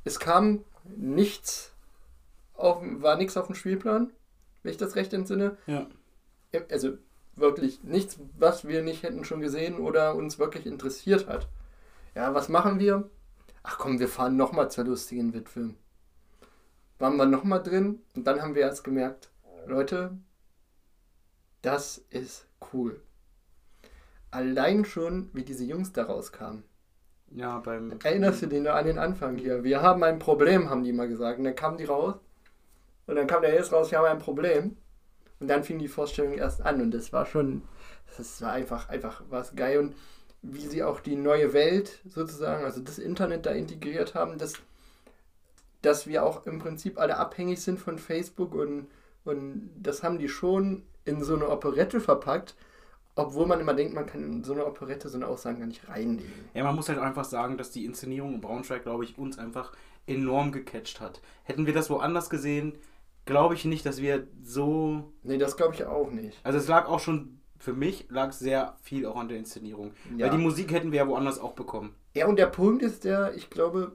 es 0.04 0.20
kam 0.20 0.64
nichts, 0.84 1.74
auf, 2.54 2.82
war 2.82 3.16
nichts 3.16 3.36
auf 3.36 3.46
dem 3.46 3.54
Spielplan, 3.54 4.12
wenn 4.62 4.70
ich 4.70 4.78
das 4.78 4.96
recht 4.96 5.12
entsinne. 5.12 5.56
Ja. 5.66 5.86
Also 6.70 6.98
wirklich 7.34 7.82
nichts, 7.82 8.18
was 8.38 8.68
wir 8.68 8.82
nicht 8.82 9.02
hätten 9.02 9.24
schon 9.24 9.40
gesehen 9.40 9.78
oder 9.78 10.14
uns 10.14 10.38
wirklich 10.38 10.66
interessiert 10.66 11.26
hat. 11.26 11.48
Ja, 12.14 12.34
was 12.34 12.48
machen 12.48 12.78
wir? 12.78 13.08
Ach 13.62 13.78
komm, 13.78 13.98
wir 13.98 14.08
fahren 14.08 14.36
nochmal 14.36 14.70
zur 14.70 14.84
lustigen 14.84 15.32
Witwe 15.32 15.74
waren 17.02 17.16
wir 17.16 17.26
nochmal 17.26 17.60
drin 17.60 17.98
und 18.14 18.28
dann 18.28 18.40
haben 18.40 18.54
wir 18.54 18.62
erst 18.62 18.84
gemerkt, 18.84 19.32
Leute, 19.66 20.16
das 21.60 21.98
ist 22.10 22.46
cool. 22.72 23.02
Allein 24.30 24.84
schon, 24.84 25.28
wie 25.32 25.42
diese 25.42 25.64
Jungs 25.64 25.92
da 25.92 26.04
rauskamen. 26.04 26.62
Ja, 27.32 27.58
beim. 27.58 27.98
Erinnerst 28.04 28.42
du 28.42 28.46
dich 28.46 28.60
noch 28.60 28.74
an 28.74 28.86
den 28.86 28.98
Anfang 28.98 29.36
hier? 29.36 29.64
Wir 29.64 29.82
haben 29.82 30.04
ein 30.04 30.20
Problem, 30.20 30.70
haben 30.70 30.84
die 30.84 30.92
mal 30.92 31.08
gesagt. 31.08 31.38
Und 31.38 31.44
dann 31.44 31.56
kamen 31.56 31.76
die 31.76 31.84
raus. 31.84 32.14
Und 33.06 33.16
dann 33.16 33.26
kam 33.26 33.42
der 33.42 33.52
jetzt 33.52 33.72
raus, 33.72 33.90
wir 33.90 33.98
haben 33.98 34.06
ein 34.06 34.18
Problem. 34.18 34.76
Und 35.40 35.48
dann 35.48 35.64
fing 35.64 35.80
die 35.80 35.88
Vorstellung 35.88 36.34
erst 36.34 36.62
an. 36.62 36.80
Und 36.80 36.92
das 36.92 37.12
war 37.12 37.26
schon. 37.26 37.62
Das 38.16 38.40
war 38.42 38.52
einfach, 38.52 38.88
einfach 38.88 39.22
was 39.28 39.56
geil. 39.56 39.78
Und 39.78 39.96
wie 40.42 40.66
sie 40.68 40.84
auch 40.84 41.00
die 41.00 41.16
neue 41.16 41.52
Welt 41.52 42.00
sozusagen, 42.06 42.64
also 42.64 42.80
das 42.80 42.98
Internet 42.98 43.46
da 43.46 43.50
integriert 43.50 44.14
haben, 44.14 44.38
das 44.38 44.54
dass 45.82 46.06
wir 46.06 46.24
auch 46.24 46.46
im 46.46 46.58
Prinzip 46.58 46.98
alle 46.98 47.18
abhängig 47.18 47.60
sind 47.60 47.78
von 47.78 47.98
Facebook 47.98 48.54
und, 48.54 48.86
und 49.24 49.70
das 49.80 50.02
haben 50.02 50.18
die 50.18 50.28
schon 50.28 50.82
in 51.04 51.22
so 51.22 51.34
eine 51.34 51.48
Operette 51.48 52.00
verpackt, 52.00 52.54
obwohl 53.14 53.46
man 53.46 53.60
immer 53.60 53.74
denkt, 53.74 53.94
man 53.94 54.06
kann 54.06 54.22
in 54.22 54.44
so 54.44 54.52
eine 54.52 54.64
Operette 54.64 55.08
so 55.08 55.18
eine 55.18 55.26
Aussagen 55.26 55.58
gar 55.58 55.66
nicht 55.66 55.88
reinlegen. 55.88 56.32
Ja, 56.54 56.64
man 56.64 56.76
muss 56.76 56.88
halt 56.88 56.98
einfach 56.98 57.24
sagen, 57.24 57.58
dass 57.58 57.70
die 57.70 57.84
Inszenierung 57.84 58.34
in 58.34 58.40
Braunschweig, 58.40 58.84
glaube 58.84 59.04
ich, 59.04 59.18
uns 59.18 59.38
einfach 59.38 59.72
enorm 60.06 60.52
gecatcht 60.52 61.00
hat. 61.00 61.20
Hätten 61.44 61.66
wir 61.66 61.74
das 61.74 61.90
woanders 61.90 62.30
gesehen, 62.30 62.78
glaube 63.24 63.54
ich 63.54 63.64
nicht, 63.64 63.84
dass 63.84 64.00
wir 64.00 64.26
so. 64.42 65.12
Nee, 65.22 65.38
das 65.38 65.56
glaube 65.56 65.74
ich 65.74 65.84
auch 65.84 66.10
nicht. 66.10 66.38
Also 66.42 66.58
es 66.58 66.68
lag 66.68 66.88
auch 66.88 67.00
schon, 67.00 67.40
für 67.58 67.72
mich 67.72 68.06
lag 68.08 68.32
sehr 68.32 68.76
viel 68.82 69.06
auch 69.06 69.16
an 69.16 69.28
der 69.28 69.38
Inszenierung. 69.38 69.92
Ja. 70.16 70.26
Weil 70.26 70.36
die 70.36 70.42
Musik 70.42 70.72
hätten 70.72 70.92
wir 70.92 70.98
ja 70.98 71.08
woanders 71.08 71.38
auch 71.38 71.52
bekommen. 71.52 71.94
Ja, 72.14 72.26
und 72.26 72.38
der 72.38 72.46
Punkt 72.46 72.82
ist 72.82 73.04
der, 73.04 73.34
ich 73.34 73.50
glaube, 73.50 73.92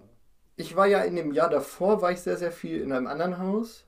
ich 0.57 0.75
war 0.75 0.87
ja 0.87 1.01
in 1.01 1.15
dem 1.15 1.31
Jahr 1.31 1.49
davor, 1.49 2.01
war 2.01 2.11
ich 2.11 2.19
sehr, 2.19 2.35
sehr 2.35 2.51
viel 2.51 2.81
in 2.81 2.91
einem 2.91 3.07
anderen 3.07 3.37
Haus. 3.37 3.85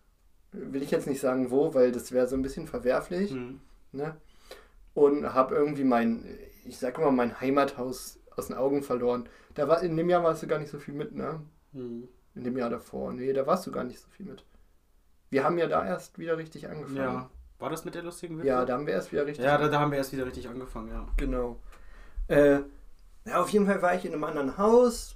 Will 0.51 0.81
ich 0.81 0.91
jetzt 0.91 1.07
nicht 1.07 1.19
sagen 1.19 1.51
wo, 1.51 1.73
weil 1.73 1.91
das 1.91 2.11
wäre 2.11 2.27
so 2.27 2.35
ein 2.35 2.41
bisschen 2.41 2.67
verwerflich. 2.67 3.31
Mhm. 3.31 3.59
Ne? 3.91 4.15
Und 4.93 5.33
habe 5.33 5.55
irgendwie 5.55 5.83
mein, 5.83 6.25
ich 6.65 6.77
sag 6.77 6.99
mal, 6.99 7.11
mein 7.11 7.41
Heimathaus 7.41 8.19
aus 8.35 8.47
den 8.47 8.55
Augen 8.55 8.83
verloren. 8.83 9.27
Da 9.55 9.67
war, 9.67 9.81
in 9.81 9.97
dem 9.97 10.09
Jahr 10.09 10.23
warst 10.23 10.43
du 10.43 10.47
gar 10.47 10.59
nicht 10.59 10.71
so 10.71 10.79
viel 10.79 10.93
mit, 10.93 11.13
ne? 11.13 11.41
Mhm. 11.73 12.07
In 12.35 12.43
dem 12.43 12.57
Jahr 12.57 12.69
davor. 12.69 13.11
Nee, 13.13 13.33
da 13.33 13.45
warst 13.47 13.65
du 13.65 13.71
gar 13.71 13.83
nicht 13.83 13.99
so 13.99 14.07
viel 14.09 14.27
mit. 14.27 14.45
Wir 15.31 15.43
haben 15.43 15.57
ja 15.57 15.67
da 15.67 15.85
erst 15.85 16.17
wieder 16.19 16.37
richtig 16.37 16.67
angefangen. 16.69 16.97
Ja. 16.97 17.29
War 17.57 17.69
das 17.69 17.83
mit 17.83 17.95
der 17.95 18.03
lustigen 18.03 18.37
Witwe? 18.37 18.47
Ja, 18.47 18.65
da 18.65 18.73
haben 18.73 18.87
wir 18.87 18.93
erst 18.93 19.11
wieder 19.11 19.25
richtig 19.25 19.43
Ja, 19.43 19.57
da, 19.57 19.67
da 19.67 19.79
haben 19.79 19.91
wir 19.91 19.97
erst 19.97 20.13
wieder 20.13 20.25
richtig 20.25 20.47
angefangen, 20.47 20.89
ja. 20.89 21.07
Genau. 21.17 21.59
Äh, 22.27 22.59
ja, 23.25 23.41
auf 23.41 23.49
jeden 23.49 23.65
Fall 23.65 23.81
war 23.81 23.95
ich 23.95 24.05
in 24.05 24.13
einem 24.13 24.23
anderen 24.23 24.57
Haus, 24.57 25.15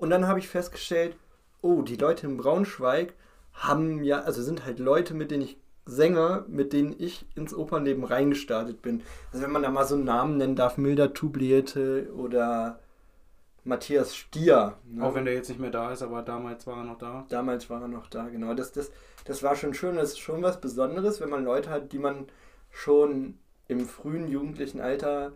und 0.00 0.10
dann 0.10 0.26
habe 0.26 0.38
ich 0.38 0.48
festgestellt, 0.48 1.14
oh, 1.60 1.82
die 1.82 1.96
Leute 1.96 2.26
in 2.26 2.38
Braunschweig 2.38 3.14
haben 3.52 4.02
ja, 4.02 4.20
also 4.20 4.42
sind 4.42 4.64
halt 4.64 4.78
Leute, 4.78 5.14
mit 5.14 5.30
denen 5.30 5.42
ich 5.42 5.58
Sänger, 5.84 6.44
mit 6.48 6.72
denen 6.72 6.94
ich 6.98 7.26
ins 7.34 7.54
Opernleben 7.54 8.04
reingestartet 8.04 8.80
bin. 8.80 9.02
Also 9.32 9.44
wenn 9.44 9.52
man 9.52 9.62
da 9.62 9.70
mal 9.70 9.84
so 9.84 9.96
einen 9.96 10.04
Namen 10.04 10.36
nennen 10.36 10.56
darf, 10.56 10.78
Milda 10.78 11.08
Tubliete 11.08 12.10
oder 12.14 12.78
Matthias 13.64 14.16
Stier. 14.16 14.76
Ne? 14.84 15.04
Auch 15.04 15.14
wenn 15.14 15.24
der 15.24 15.34
jetzt 15.34 15.48
nicht 15.48 15.60
mehr 15.60 15.70
da 15.70 15.92
ist, 15.92 16.02
aber 16.02 16.22
damals 16.22 16.66
war 16.66 16.78
er 16.78 16.84
noch 16.84 16.98
da. 16.98 17.26
Damals 17.28 17.68
war 17.68 17.82
er 17.82 17.88
noch 17.88 18.06
da, 18.06 18.28
genau. 18.28 18.54
Das, 18.54 18.72
das, 18.72 18.90
das 19.24 19.42
war 19.42 19.56
schon 19.56 19.74
schön, 19.74 19.96
das 19.96 20.10
ist 20.10 20.20
schon 20.20 20.42
was 20.42 20.60
Besonderes, 20.60 21.20
wenn 21.20 21.30
man 21.30 21.44
Leute 21.44 21.70
hat, 21.70 21.92
die 21.92 21.98
man 21.98 22.26
schon 22.70 23.38
im 23.68 23.80
frühen 23.80 24.28
jugendlichen 24.28 24.80
Alter 24.80 25.32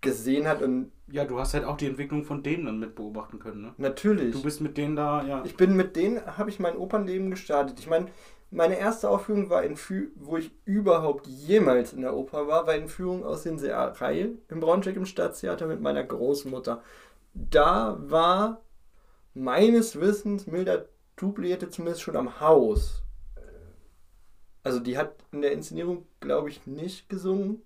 gesehen 0.00 0.46
hat 0.46 0.62
und 0.62 0.92
ja, 1.10 1.24
du 1.24 1.38
hast 1.38 1.54
halt 1.54 1.64
auch 1.64 1.76
die 1.76 1.86
Entwicklung 1.86 2.24
von 2.24 2.42
denen 2.42 2.66
dann 2.66 2.78
mit 2.78 2.94
beobachten 2.94 3.38
können, 3.38 3.62
ne? 3.62 3.74
Natürlich. 3.76 4.32
Du 4.32 4.42
bist 4.42 4.60
mit 4.60 4.76
denen 4.76 4.96
da, 4.96 5.24
ja. 5.24 5.42
Ich 5.44 5.56
bin 5.56 5.76
mit 5.76 5.96
denen, 5.96 6.24
habe 6.38 6.50
ich 6.50 6.60
mein 6.60 6.76
Opernleben 6.76 7.30
gestartet. 7.30 7.78
Ich 7.80 7.88
meine, 7.88 8.06
meine 8.50 8.78
erste 8.78 9.08
Aufführung 9.08 9.50
war 9.50 9.62
in 9.62 9.76
Fü 9.76 10.10
wo 10.16 10.36
ich 10.36 10.52
überhaupt 10.64 11.26
jemals 11.26 11.92
in 11.92 12.02
der 12.02 12.16
Oper 12.16 12.48
war, 12.48 12.66
war 12.66 12.74
in 12.74 12.88
Führung 12.88 13.24
aus 13.24 13.42
den 13.42 13.58
Seerei 13.58 14.30
im 14.48 14.60
Braunschweig 14.60 14.96
im 14.96 15.06
Staatstheater 15.06 15.66
mit 15.66 15.80
meiner 15.80 16.04
Großmutter. 16.04 16.82
Da 17.34 17.96
war 18.00 18.62
meines 19.34 20.00
Wissens 20.00 20.46
Milda 20.46 20.84
Tubliette 21.16 21.68
zumindest 21.68 22.02
schon 22.02 22.16
am 22.16 22.40
Haus. 22.40 23.02
Also 24.62 24.80
die 24.80 24.98
hat 24.98 25.14
in 25.32 25.42
der 25.42 25.52
Inszenierung, 25.52 26.06
glaube 26.18 26.48
ich, 26.48 26.66
nicht 26.66 27.08
gesungen. 27.08 27.62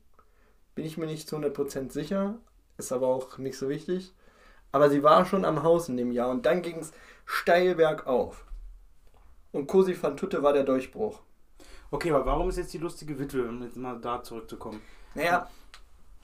Bin 0.74 0.84
ich 0.84 0.98
mir 0.98 1.06
nicht 1.06 1.28
zu 1.28 1.36
100% 1.36 1.92
sicher. 1.92 2.36
Ist 2.76 2.92
aber 2.92 3.08
auch 3.08 3.38
nicht 3.38 3.56
so 3.56 3.68
wichtig. 3.68 4.14
Aber 4.72 4.90
sie 4.90 5.02
war 5.02 5.24
schon 5.24 5.44
am 5.44 5.62
Haus 5.62 5.88
in 5.88 5.96
dem 5.96 6.10
Jahr 6.10 6.30
und 6.30 6.46
dann 6.46 6.62
ging 6.62 6.78
es 6.78 6.92
steil 7.24 7.76
bergauf. 7.76 8.44
Und 9.52 9.68
Cosi 9.68 9.96
van 10.00 10.16
Tutte 10.16 10.42
war 10.42 10.52
der 10.52 10.64
Durchbruch. 10.64 11.20
Okay, 11.92 12.10
aber 12.10 12.26
warum 12.26 12.48
ist 12.48 12.58
jetzt 12.58 12.74
die 12.74 12.78
lustige 12.78 13.18
Witwe, 13.20 13.48
um 13.48 13.62
jetzt 13.62 13.76
mal 13.76 14.00
da 14.00 14.22
zurückzukommen? 14.22 14.80
Naja, 15.14 15.48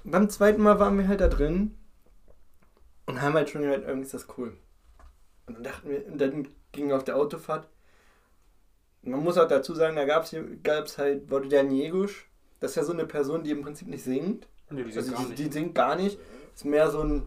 beim 0.02 0.28
zweiten 0.28 0.62
Mal 0.62 0.80
waren 0.80 0.98
wir 0.98 1.06
halt 1.06 1.20
da 1.20 1.28
drin 1.28 1.78
und 3.06 3.22
haben 3.22 3.34
halt 3.34 3.50
schon 3.50 3.62
gehört, 3.62 3.84
irgendwie 3.84 4.06
ist 4.06 4.14
das 4.14 4.26
cool. 4.36 4.56
Und 5.46 5.54
dann 5.54 5.62
dachten 5.62 5.88
wir, 5.88 6.06
und 6.06 6.20
dann 6.20 6.48
ging 6.72 6.90
auf 6.90 7.04
der 7.04 7.16
Autofahrt. 7.16 7.68
Man 9.02 9.22
muss 9.22 9.38
auch 9.38 9.48
dazu 9.48 9.74
sagen, 9.74 9.96
da 9.96 10.04
gab 10.04 10.24
es 10.24 10.98
halt 10.98 11.28
Vodjan 11.28 11.70
Jegusch. 11.70 12.29
Das 12.60 12.72
ist 12.72 12.76
ja 12.76 12.84
so 12.84 12.92
eine 12.92 13.06
Person, 13.06 13.42
die 13.42 13.50
im 13.50 13.62
Prinzip 13.62 13.88
nicht 13.88 14.04
singt. 14.04 14.46
Nee, 14.70 14.84
die, 14.84 14.96
also 14.96 15.12
die, 15.24 15.34
die, 15.34 15.52
singt 15.52 15.74
gar 15.74 15.96
nicht. 15.96 16.18
Ist 16.54 16.64
mehr 16.64 16.90
so 16.90 17.00
ein. 17.00 17.22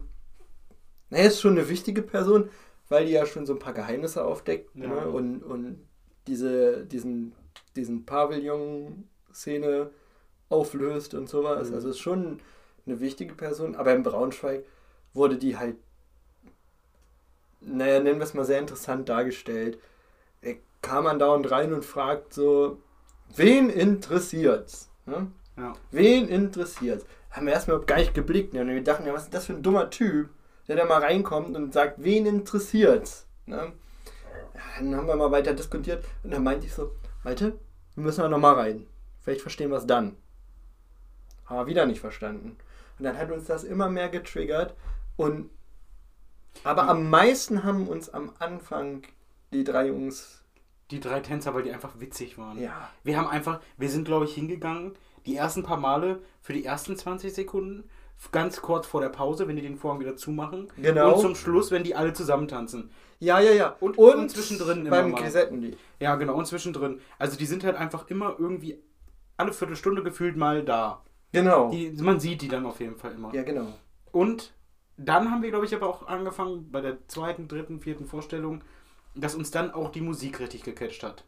Naja, 1.10 1.26
ist 1.26 1.40
schon 1.40 1.58
eine 1.58 1.68
wichtige 1.68 2.02
Person, 2.02 2.48
weil 2.88 3.06
die 3.06 3.12
ja 3.12 3.26
schon 3.26 3.44
so 3.44 3.52
ein 3.52 3.58
paar 3.58 3.74
Geheimnisse 3.74 4.24
aufdeckt. 4.24 4.74
Ja. 4.74 4.88
Ne? 4.88 5.08
Und, 5.08 5.42
und 5.42 5.86
diese, 6.26 6.86
diesen, 6.86 7.34
diesen 7.76 8.06
Pavillon-Szene 8.06 9.90
auflöst 10.48 11.14
und 11.14 11.28
sowas. 11.28 11.68
Mhm. 11.68 11.74
Also 11.74 11.90
ist 11.90 11.98
schon 11.98 12.40
eine 12.86 13.00
wichtige 13.00 13.34
Person. 13.34 13.74
Aber 13.74 13.92
in 13.92 14.02
Braunschweig 14.02 14.64
wurde 15.12 15.36
die 15.36 15.56
halt, 15.56 15.76
naja, 17.60 18.00
nennen 18.00 18.18
wir 18.18 18.24
es 18.24 18.34
mal 18.34 18.44
sehr 18.44 18.60
interessant 18.60 19.08
dargestellt. 19.08 19.78
Da 20.42 20.50
kam 20.80 21.04
man 21.04 21.18
dauernd 21.18 21.50
rein 21.50 21.72
und 21.72 21.84
fragt 21.84 22.32
so, 22.32 22.78
wen 23.36 23.68
interessiert's? 23.70 24.90
Ne? 25.06 25.30
Ja. 25.56 25.74
Wen 25.90 26.28
interessiert's? 26.28 27.06
haben 27.34 27.46
wir 27.46 27.52
erstmal 27.52 27.80
gar 27.80 27.98
nicht 27.98 28.14
geblickt. 28.14 28.54
Ne? 28.54 28.60
Und 28.60 28.68
wir 28.68 28.82
dachten, 28.82 29.06
ja, 29.06 29.12
was 29.12 29.24
ist 29.24 29.34
das 29.34 29.46
für 29.46 29.54
ein 29.54 29.62
dummer 29.62 29.90
Typ, 29.90 30.30
der 30.68 30.76
da 30.76 30.84
mal 30.84 31.02
reinkommt 31.02 31.56
und 31.56 31.74
sagt, 31.74 32.02
wen 32.02 32.26
interessiert's? 32.26 33.26
Ne? 33.46 33.72
Ja, 34.54 34.60
dann 34.78 34.94
haben 34.94 35.08
wir 35.08 35.16
mal 35.16 35.32
weiter 35.32 35.52
diskutiert 35.52 36.04
und 36.22 36.32
dann 36.32 36.44
meinte 36.44 36.66
ich 36.66 36.72
so, 36.72 36.92
Malte, 37.24 37.58
wir 37.94 38.04
müssen 38.04 38.20
da 38.20 38.28
nochmal 38.28 38.54
rein. 38.54 38.86
Vielleicht 39.20 39.40
verstehen 39.40 39.70
wir 39.70 39.78
es 39.78 39.86
dann. 39.86 40.16
Haben 41.46 41.58
wir 41.58 41.66
wieder 41.66 41.86
nicht 41.86 42.00
verstanden. 42.00 42.56
Und 42.98 43.04
dann 43.04 43.18
hat 43.18 43.32
uns 43.32 43.46
das 43.46 43.64
immer 43.64 43.90
mehr 43.90 44.08
getriggert 44.08 44.74
und 45.16 45.50
aber 46.62 46.88
am 46.88 47.10
meisten 47.10 47.64
haben 47.64 47.88
uns 47.88 48.10
am 48.10 48.32
Anfang 48.38 49.02
die 49.52 49.64
drei 49.64 49.88
Jungs. 49.88 50.43
Die 50.90 51.00
drei 51.00 51.20
Tänzer, 51.20 51.54
weil 51.54 51.62
die 51.62 51.72
einfach 51.72 51.98
witzig 51.98 52.36
waren. 52.38 52.60
Ja. 52.60 52.90
Wir 53.02 53.16
haben 53.16 53.28
einfach, 53.28 53.60
wir 53.76 53.88
sind 53.88 54.04
glaube 54.04 54.26
ich 54.26 54.34
hingegangen, 54.34 54.92
die 55.26 55.36
ersten 55.36 55.62
paar 55.62 55.78
Male 55.78 56.20
für 56.42 56.52
die 56.52 56.64
ersten 56.64 56.96
20 56.96 57.32
Sekunden, 57.32 57.88
ganz 58.32 58.60
kurz 58.62 58.86
vor 58.86 59.00
der 59.00 59.08
Pause, 59.08 59.48
wenn 59.48 59.56
die 59.56 59.62
den 59.62 59.76
Vorhang 59.76 60.00
wieder 60.00 60.16
zumachen. 60.16 60.68
Genau. 60.76 61.14
Und 61.14 61.20
zum 61.20 61.34
Schluss, 61.34 61.70
wenn 61.70 61.84
die 61.84 61.94
alle 61.94 62.12
zusammen 62.12 62.48
tanzen. 62.48 62.90
Ja, 63.18 63.40
ja, 63.40 63.52
ja. 63.52 63.76
Und, 63.80 63.96
und, 63.98 64.14
und 64.14 64.30
zwischendrin 64.30 64.88
beim 64.88 65.08
immer 65.08 65.22
Gesettenlied. 65.22 65.78
Ja, 66.00 66.16
genau. 66.16 66.34
Und 66.36 66.46
zwischendrin. 66.46 67.00
Also 67.18 67.38
die 67.38 67.46
sind 67.46 67.64
halt 67.64 67.76
einfach 67.76 68.08
immer 68.08 68.36
irgendwie 68.38 68.78
alle 69.36 69.52
Viertelstunde 69.52 70.02
gefühlt 70.02 70.36
mal 70.36 70.64
da. 70.64 71.02
Genau. 71.32 71.70
Die, 71.70 71.90
man 72.00 72.20
sieht 72.20 72.42
die 72.42 72.48
dann 72.48 72.66
auf 72.66 72.80
jeden 72.80 72.96
Fall 72.96 73.12
immer. 73.12 73.34
Ja, 73.34 73.42
genau. 73.42 73.66
Und 74.12 74.52
dann 74.96 75.30
haben 75.30 75.42
wir, 75.42 75.50
glaube 75.50 75.64
ich, 75.64 75.74
aber 75.74 75.88
auch 75.88 76.06
angefangen 76.06 76.70
bei 76.70 76.80
der 76.80 77.06
zweiten, 77.08 77.48
dritten, 77.48 77.80
vierten 77.80 78.06
Vorstellung, 78.06 78.62
dass 79.14 79.34
uns 79.34 79.50
dann 79.50 79.72
auch 79.72 79.90
die 79.90 80.00
Musik 80.00 80.40
richtig 80.40 80.62
gecatcht 80.62 81.02
hat. 81.02 81.24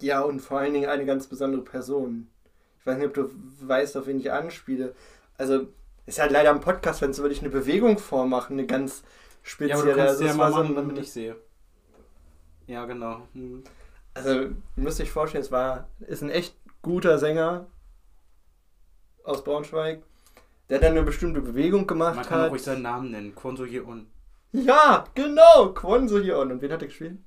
Ja, 0.00 0.22
und 0.22 0.40
vor 0.40 0.58
allen 0.58 0.74
Dingen 0.74 0.88
eine 0.88 1.06
ganz 1.06 1.26
besondere 1.26 1.62
Person. 1.62 2.28
Ich 2.80 2.86
weiß 2.86 2.98
nicht, 2.98 3.06
ob 3.06 3.14
du 3.14 3.30
weißt, 3.60 3.96
auf 3.96 4.06
wen 4.06 4.18
ich 4.18 4.30
anspiele. 4.30 4.94
Also, 5.38 5.68
ist 6.06 6.20
halt 6.20 6.32
leider 6.32 6.50
ein 6.50 6.60
Podcast, 6.60 7.00
wenn 7.00 7.10
es 7.10 7.18
wirklich 7.18 7.40
eine 7.40 7.50
Bewegung 7.50 7.98
vormachen, 7.98 8.58
eine 8.58 8.66
ganz 8.66 9.02
spezielle. 9.42 9.78
Ja, 9.78 9.82
aber 9.82 9.90
du 9.92 9.96
kannst 9.96 10.22
also, 10.22 10.24
ja 10.24 10.34
mal 10.34 10.50
machen, 10.50 10.68
so 10.68 10.74
damit 10.74 10.98
ich 10.98 11.12
sehe. 11.12 11.36
Ja, 12.66 12.84
genau. 12.84 13.26
Hm. 13.32 13.64
Also, 14.14 14.30
ihr 14.30 14.56
müsst 14.76 15.00
euch 15.00 15.10
vorstellen, 15.10 15.42
es 15.42 15.52
war, 15.52 15.88
ist 16.00 16.22
ein 16.22 16.30
echt 16.30 16.56
guter 16.82 17.18
Sänger 17.18 17.66
aus 19.24 19.42
Braunschweig, 19.42 20.02
der 20.68 20.78
dann 20.78 20.92
eine 20.92 21.02
bestimmte 21.02 21.40
Bewegung 21.40 21.86
gemacht 21.86 22.16
Man 22.16 22.26
kann 22.26 22.40
hat. 22.42 22.50
ruhig 22.50 22.62
seinen 22.62 22.82
Namen 22.82 23.10
nennen, 23.10 23.34
Kwonso 23.34 23.64
Yeon. 23.64 24.06
Ja, 24.54 25.04
genau, 25.14 25.72
Kwonso 25.74 26.18
Yeon. 26.18 26.52
Und 26.52 26.62
wen 26.62 26.70
hat 26.70 26.80
er 26.80 26.86
gespielt? 26.86 27.18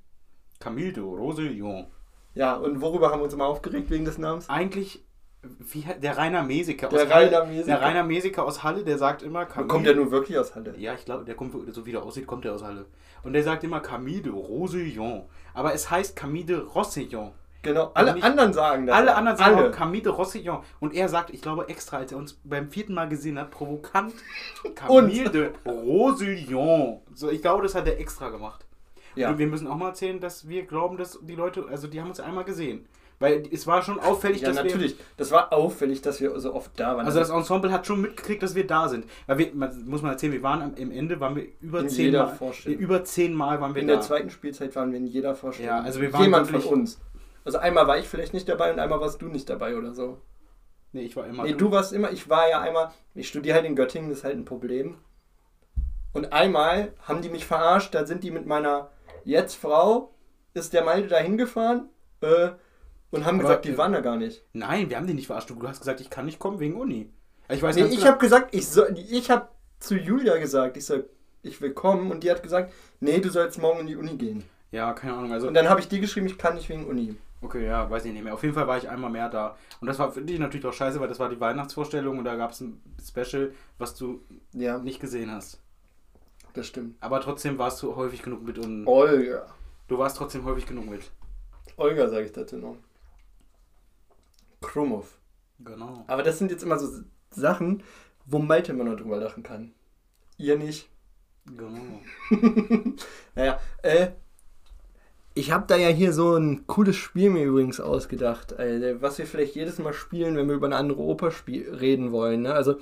Camille 0.60 0.94
de 0.94 1.04
Rose 1.04 1.44
Yeon. 1.44 1.88
Ja, 2.34 2.56
und 2.56 2.82
worüber 2.82 3.12
haben 3.12 3.20
wir 3.20 3.26
uns 3.26 3.34
immer 3.34 3.48
aufgeregt 3.48 3.90
wegen 3.90 4.06
des 4.06 4.18
Namens? 4.18 4.50
Eigentlich 4.50 5.04
wie, 5.44 5.86
der 6.02 6.18
Rainer 6.18 6.44
Mesiker 6.44 6.88
der 6.88 7.04
aus 7.04 7.10
Rainer 7.10 7.46
Halle. 7.46 7.64
Der 7.64 7.82
Rainer 7.82 8.04
Mesiker 8.04 8.46
aus 8.46 8.64
Halle, 8.64 8.84
der 8.86 8.98
sagt 8.98 9.24
immer 9.24 9.46
Camille. 9.46 9.68
Kommt 9.68 9.86
der 9.86 9.96
nun 9.96 10.10
wirklich 10.10 10.38
aus 10.38 10.56
Halle? 10.56 10.74
Ja, 10.78 10.94
ich 10.94 11.04
glaube, 11.04 11.26
der 11.26 11.36
kommt, 11.36 11.54
so 11.74 11.86
wie 11.86 11.92
der 11.92 12.02
aussieht, 12.02 12.28
kommt 12.28 12.46
der 12.46 12.54
aus 12.54 12.64
Halle. 12.64 12.86
Und 13.24 13.34
der 13.34 13.44
sagt 13.44 13.64
immer 13.64 13.82
Camille 13.82 14.22
de 14.22 14.32
Rosillon. 14.32 15.26
Aber 15.54 15.74
es 15.74 15.92
heißt 15.92 16.16
Camille 16.16 16.46
de 16.46 16.58
Rossillon. 16.60 17.34
Genau, 17.64 17.92
alle 17.94 18.14
nicht, 18.14 18.24
anderen 18.24 18.54
sagen 18.54 18.88
das. 18.88 18.96
Alle 18.96 19.16
anderen 19.16 19.38
sagen 19.38 19.58
alle. 19.58 19.72
Camille 19.72 20.04
de 20.04 20.12
Rossillon. 20.12 20.64
Und 20.80 20.94
er 20.94 21.10
sagt, 21.10 21.32
ich 21.32 21.42
glaube 21.42 21.68
extra, 21.70 21.98
als 21.98 22.12
er 22.12 22.18
uns 22.18 22.40
beim 22.44 22.70
vierten 22.70 22.94
Mal 22.94 23.10
gesehen 23.10 23.38
hat, 23.40 23.52
provokant, 23.52 24.14
Camille 24.76 25.30
de 25.30 25.50
Rosillon. 25.66 27.02
So, 27.14 27.30
ich 27.30 27.42
glaube, 27.42 27.64
das 27.64 27.76
hat 27.76 27.88
er 27.88 28.00
extra 28.00 28.30
gemacht. 28.30 28.66
Ja. 29.16 29.30
Und 29.30 29.40
wir 29.40 29.48
müssen 29.48 29.68
auch 29.68 29.76
mal 29.76 29.90
erzählen, 29.90 30.20
dass 30.20 30.48
wir 30.48 30.66
glauben, 30.66 30.98
dass 30.98 31.20
die 31.22 31.36
Leute, 31.36 31.66
also 31.70 31.88
die 31.88 32.00
haben 32.00 32.10
uns 32.10 32.20
einmal 32.20 32.44
gesehen. 32.44 32.88
Weil 33.20 33.44
es 33.52 33.66
war 33.66 33.82
schon 33.82 34.00
auffällig, 34.00 34.42
ja, 34.42 34.50
dass 34.50 34.58
natürlich. 34.58 34.96
wir. 34.96 35.06
Das 35.18 35.32
war 35.32 35.52
auffällig, 35.52 36.02
dass 36.02 36.22
wir 36.22 36.40
so 36.40 36.54
oft 36.54 36.80
da 36.80 36.98
waren. 36.98 37.06
Also 37.08 37.18
das 37.18 37.32
Ensemble 37.32 37.72
hat 37.72 37.88
schon 37.88 38.00
mitgekriegt, 38.00 38.44
dass 38.44 38.54
wir 38.54 38.68
da 38.68 38.90
sind. 38.90 39.06
Weil 39.26 39.40
wir, 39.40 39.52
muss 39.86 40.04
man 40.04 40.12
erzählen, 40.12 40.34
wir 40.34 40.44
waren 40.44 40.62
am, 40.62 40.76
im 40.76 40.92
Ende 40.92 41.20
waren 41.20 41.36
wir 41.36 41.48
über 41.60 41.80
in 41.80 41.90
zehn 41.90 42.14
Mal. 42.14 42.38
Über 42.66 43.04
zehn 43.04 43.34
Mal 43.34 43.60
waren 43.60 43.74
wir 43.74 43.82
in 43.82 43.88
da. 43.88 43.94
In 43.96 44.00
der 44.00 44.08
zweiten 44.08 44.30
Spielzeit 44.30 44.76
waren 44.76 44.92
wir 44.92 45.00
in 45.00 45.08
jeder 45.08 45.34
Vorstellung. 45.34 45.78
Ja, 45.78 45.82
also 45.82 46.00
wir 46.00 46.14
waren 46.14 46.24
Jemand 46.24 46.48
von 46.48 46.62
uns. 46.62 47.00
Also 47.48 47.60
einmal 47.60 47.88
war 47.88 47.98
ich 47.98 48.10
vielleicht 48.10 48.34
nicht 48.34 48.50
dabei 48.50 48.74
und 48.74 48.80
einmal 48.80 49.00
warst 49.00 49.22
du 49.22 49.30
nicht 49.30 49.50
dabei 49.50 49.78
oder 49.78 49.94
so. 49.94 50.20
Nee, 50.92 51.04
ich 51.04 51.16
war 51.16 51.26
immer. 51.26 51.44
Nee, 51.44 51.54
du 51.54 51.72
warst 51.72 51.94
immer, 51.94 52.12
ich 52.12 52.30
war 52.30 52.50
ja 52.50 52.60
einmal, 52.60 52.92
ich 53.16 53.30
studiere 53.30 53.56
halt 53.56 53.66
in 53.66 53.74
Göttingen, 53.74 54.10
das 54.10 54.18
ist 54.18 54.24
halt 54.26 54.36
ein 54.36 54.44
Problem. 54.44 54.98
Und 56.12 56.34
einmal 56.34 56.92
haben 57.04 57.22
die 57.22 57.30
mich 57.30 57.46
verarscht, 57.46 57.96
da 57.96 58.06
sind 58.06 58.26
die 58.26 58.32
mit 58.32 58.48
meiner 58.48 58.90
Jetzt-Frau, 59.24 60.14
ist 60.56 60.74
der 60.74 60.84
Malte 60.84 61.08
da 61.08 61.20
hingefahren, 61.20 61.88
äh, 62.20 62.50
und 63.12 63.24
haben 63.24 63.40
Aber 63.40 63.48
gesagt, 63.48 63.64
die 63.64 63.78
waren 63.78 63.94
da 63.94 64.02
gar 64.02 64.18
nicht. 64.18 64.44
Nein, 64.52 64.90
wir 64.90 64.98
haben 64.98 65.08
die 65.08 65.14
nicht 65.14 65.28
verarscht. 65.28 65.50
Du 65.50 65.66
hast 65.66 65.80
gesagt, 65.80 66.02
ich 66.02 66.10
kann 66.10 66.26
nicht 66.26 66.40
kommen 66.40 66.60
wegen 66.60 66.76
Uni. 66.76 67.10
Ich 67.48 67.62
weiß 67.62 67.78
nee, 67.78 67.84
ich 67.84 67.92
genau. 67.92 68.08
habe 68.08 68.18
gesagt, 68.18 68.54
ich 68.54 68.68
soll, 68.68 68.94
ich 69.10 69.32
habe 69.32 69.48
zu 69.80 69.96
Julia 69.96 70.36
gesagt, 70.36 70.76
ich 70.76 70.86
soll, 70.86 71.10
ich 71.44 71.62
will 71.62 71.72
kommen 71.72 72.12
und 72.12 72.26
die 72.26 72.30
hat 72.30 72.44
gesagt, 72.44 72.74
nee, 73.00 73.20
du 73.20 73.30
sollst 73.30 73.58
morgen 73.58 73.80
in 73.80 73.88
die 73.88 73.96
Uni 73.96 74.18
gehen. 74.18 74.44
Ja, 74.72 74.92
keine 74.92 75.14
Ahnung. 75.14 75.32
Also 75.32 75.48
und 75.48 75.54
dann 75.54 75.70
habe 75.70 75.80
ich 75.80 75.88
die 75.88 76.02
geschrieben, 76.02 76.26
ich 76.26 76.38
kann 76.38 76.56
nicht 76.56 76.68
wegen 76.68 76.86
Uni. 76.86 77.16
Okay, 77.42 77.66
ja, 77.66 77.90
weiß 77.90 78.06
ich 78.06 78.14
nicht 78.14 78.24
mehr. 78.24 78.34
Auf 78.34 78.42
jeden 78.44 78.56
Fall 78.56 78.68
war 78.68 78.78
ich 78.78 78.90
einmal 78.90 79.12
mehr 79.12 79.30
da. 79.30 79.56
Und 79.80 79.88
das 79.88 80.00
war 80.00 80.12
für 80.12 80.22
dich 80.22 80.40
natürlich 80.40 80.66
auch 80.66 80.74
scheiße, 80.74 81.00
weil 81.00 81.08
das 81.08 81.20
war 81.20 81.30
die 81.30 81.40
Weihnachtsvorstellung 81.40 82.18
und 82.18 82.26
da 82.26 82.36
gab 82.36 82.52
es 82.52 82.62
ein 82.62 82.82
Special, 83.04 83.54
was 83.78 83.96
du 83.96 84.22
ja. 84.54 84.80
nicht 84.80 85.00
gesehen 85.00 85.32
hast. 85.32 85.62
Das 86.54 86.66
stimmt. 86.66 86.96
Aber 87.00 87.22
trotzdem 87.22 87.60
warst 87.60 87.82
du 87.84 87.96
häufig 87.96 88.24
genug 88.24 88.42
mit 88.44 88.58
und. 88.58 88.88
Olga. 88.88 89.46
Du 89.88 90.00
warst 90.00 90.18
trotzdem 90.18 90.44
häufig 90.46 90.66
genug 90.66 90.90
mit. 90.90 91.12
Olga, 91.78 92.10
sage 92.10 92.26
ich 92.26 92.32
dazu 92.32 92.58
noch. 92.58 92.78
Krumov. 94.62 95.20
Genau. 95.60 96.04
Aber 96.08 96.24
das 96.24 96.40
sind 96.40 96.50
jetzt 96.50 96.64
immer 96.64 96.80
so 96.80 97.04
Sachen, 97.30 97.84
wo 98.26 98.40
Malte 98.40 98.72
immer 98.72 98.84
noch 98.84 98.96
drüber 98.96 99.18
lachen 99.18 99.44
kann. 99.44 99.74
Ihr 100.38 100.58
nicht. 100.58 100.90
Genau. 101.46 102.02
naja, 103.36 103.60
äh, 103.84 104.10
Ich 105.38 105.52
habe 105.52 105.68
da 105.68 105.76
ja 105.76 105.90
hier 105.90 106.14
so 106.14 106.36
ein 106.36 106.66
cooles 106.66 106.96
Spiel 106.96 107.30
mir 107.30 107.44
übrigens 107.46 107.80
ausgedacht, 107.80 108.58
Alter, 108.58 109.04
was 109.04 109.20
wir 109.20 109.28
vielleicht 109.28 109.54
jedes 109.54 109.78
Mal 109.78 109.94
spielen, 109.94 110.36
wenn 110.36 110.48
wir 110.48 110.56
über 110.56 110.66
eine 110.66 110.78
andere 110.78 111.02
Oper 111.04 111.32
reden 111.48 112.12
wollen. 112.12 112.42
Ne? 112.42 112.56
Also, 112.56 112.80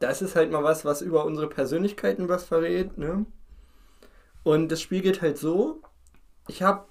das 0.00 0.20
ist 0.20 0.34
halt 0.34 0.50
mal 0.50 0.64
was, 0.64 0.84
was 0.84 1.00
über 1.00 1.24
unsere 1.24 1.48
Persönlichkeiten 1.48 2.28
was 2.28 2.42
verrät. 2.42 2.98
Ne? 2.98 3.24
Und 4.42 4.72
das 4.72 4.82
Spiel 4.82 5.00
geht 5.00 5.22
halt 5.22 5.38
so: 5.38 5.80
Ich 6.48 6.64
habe 6.64 6.86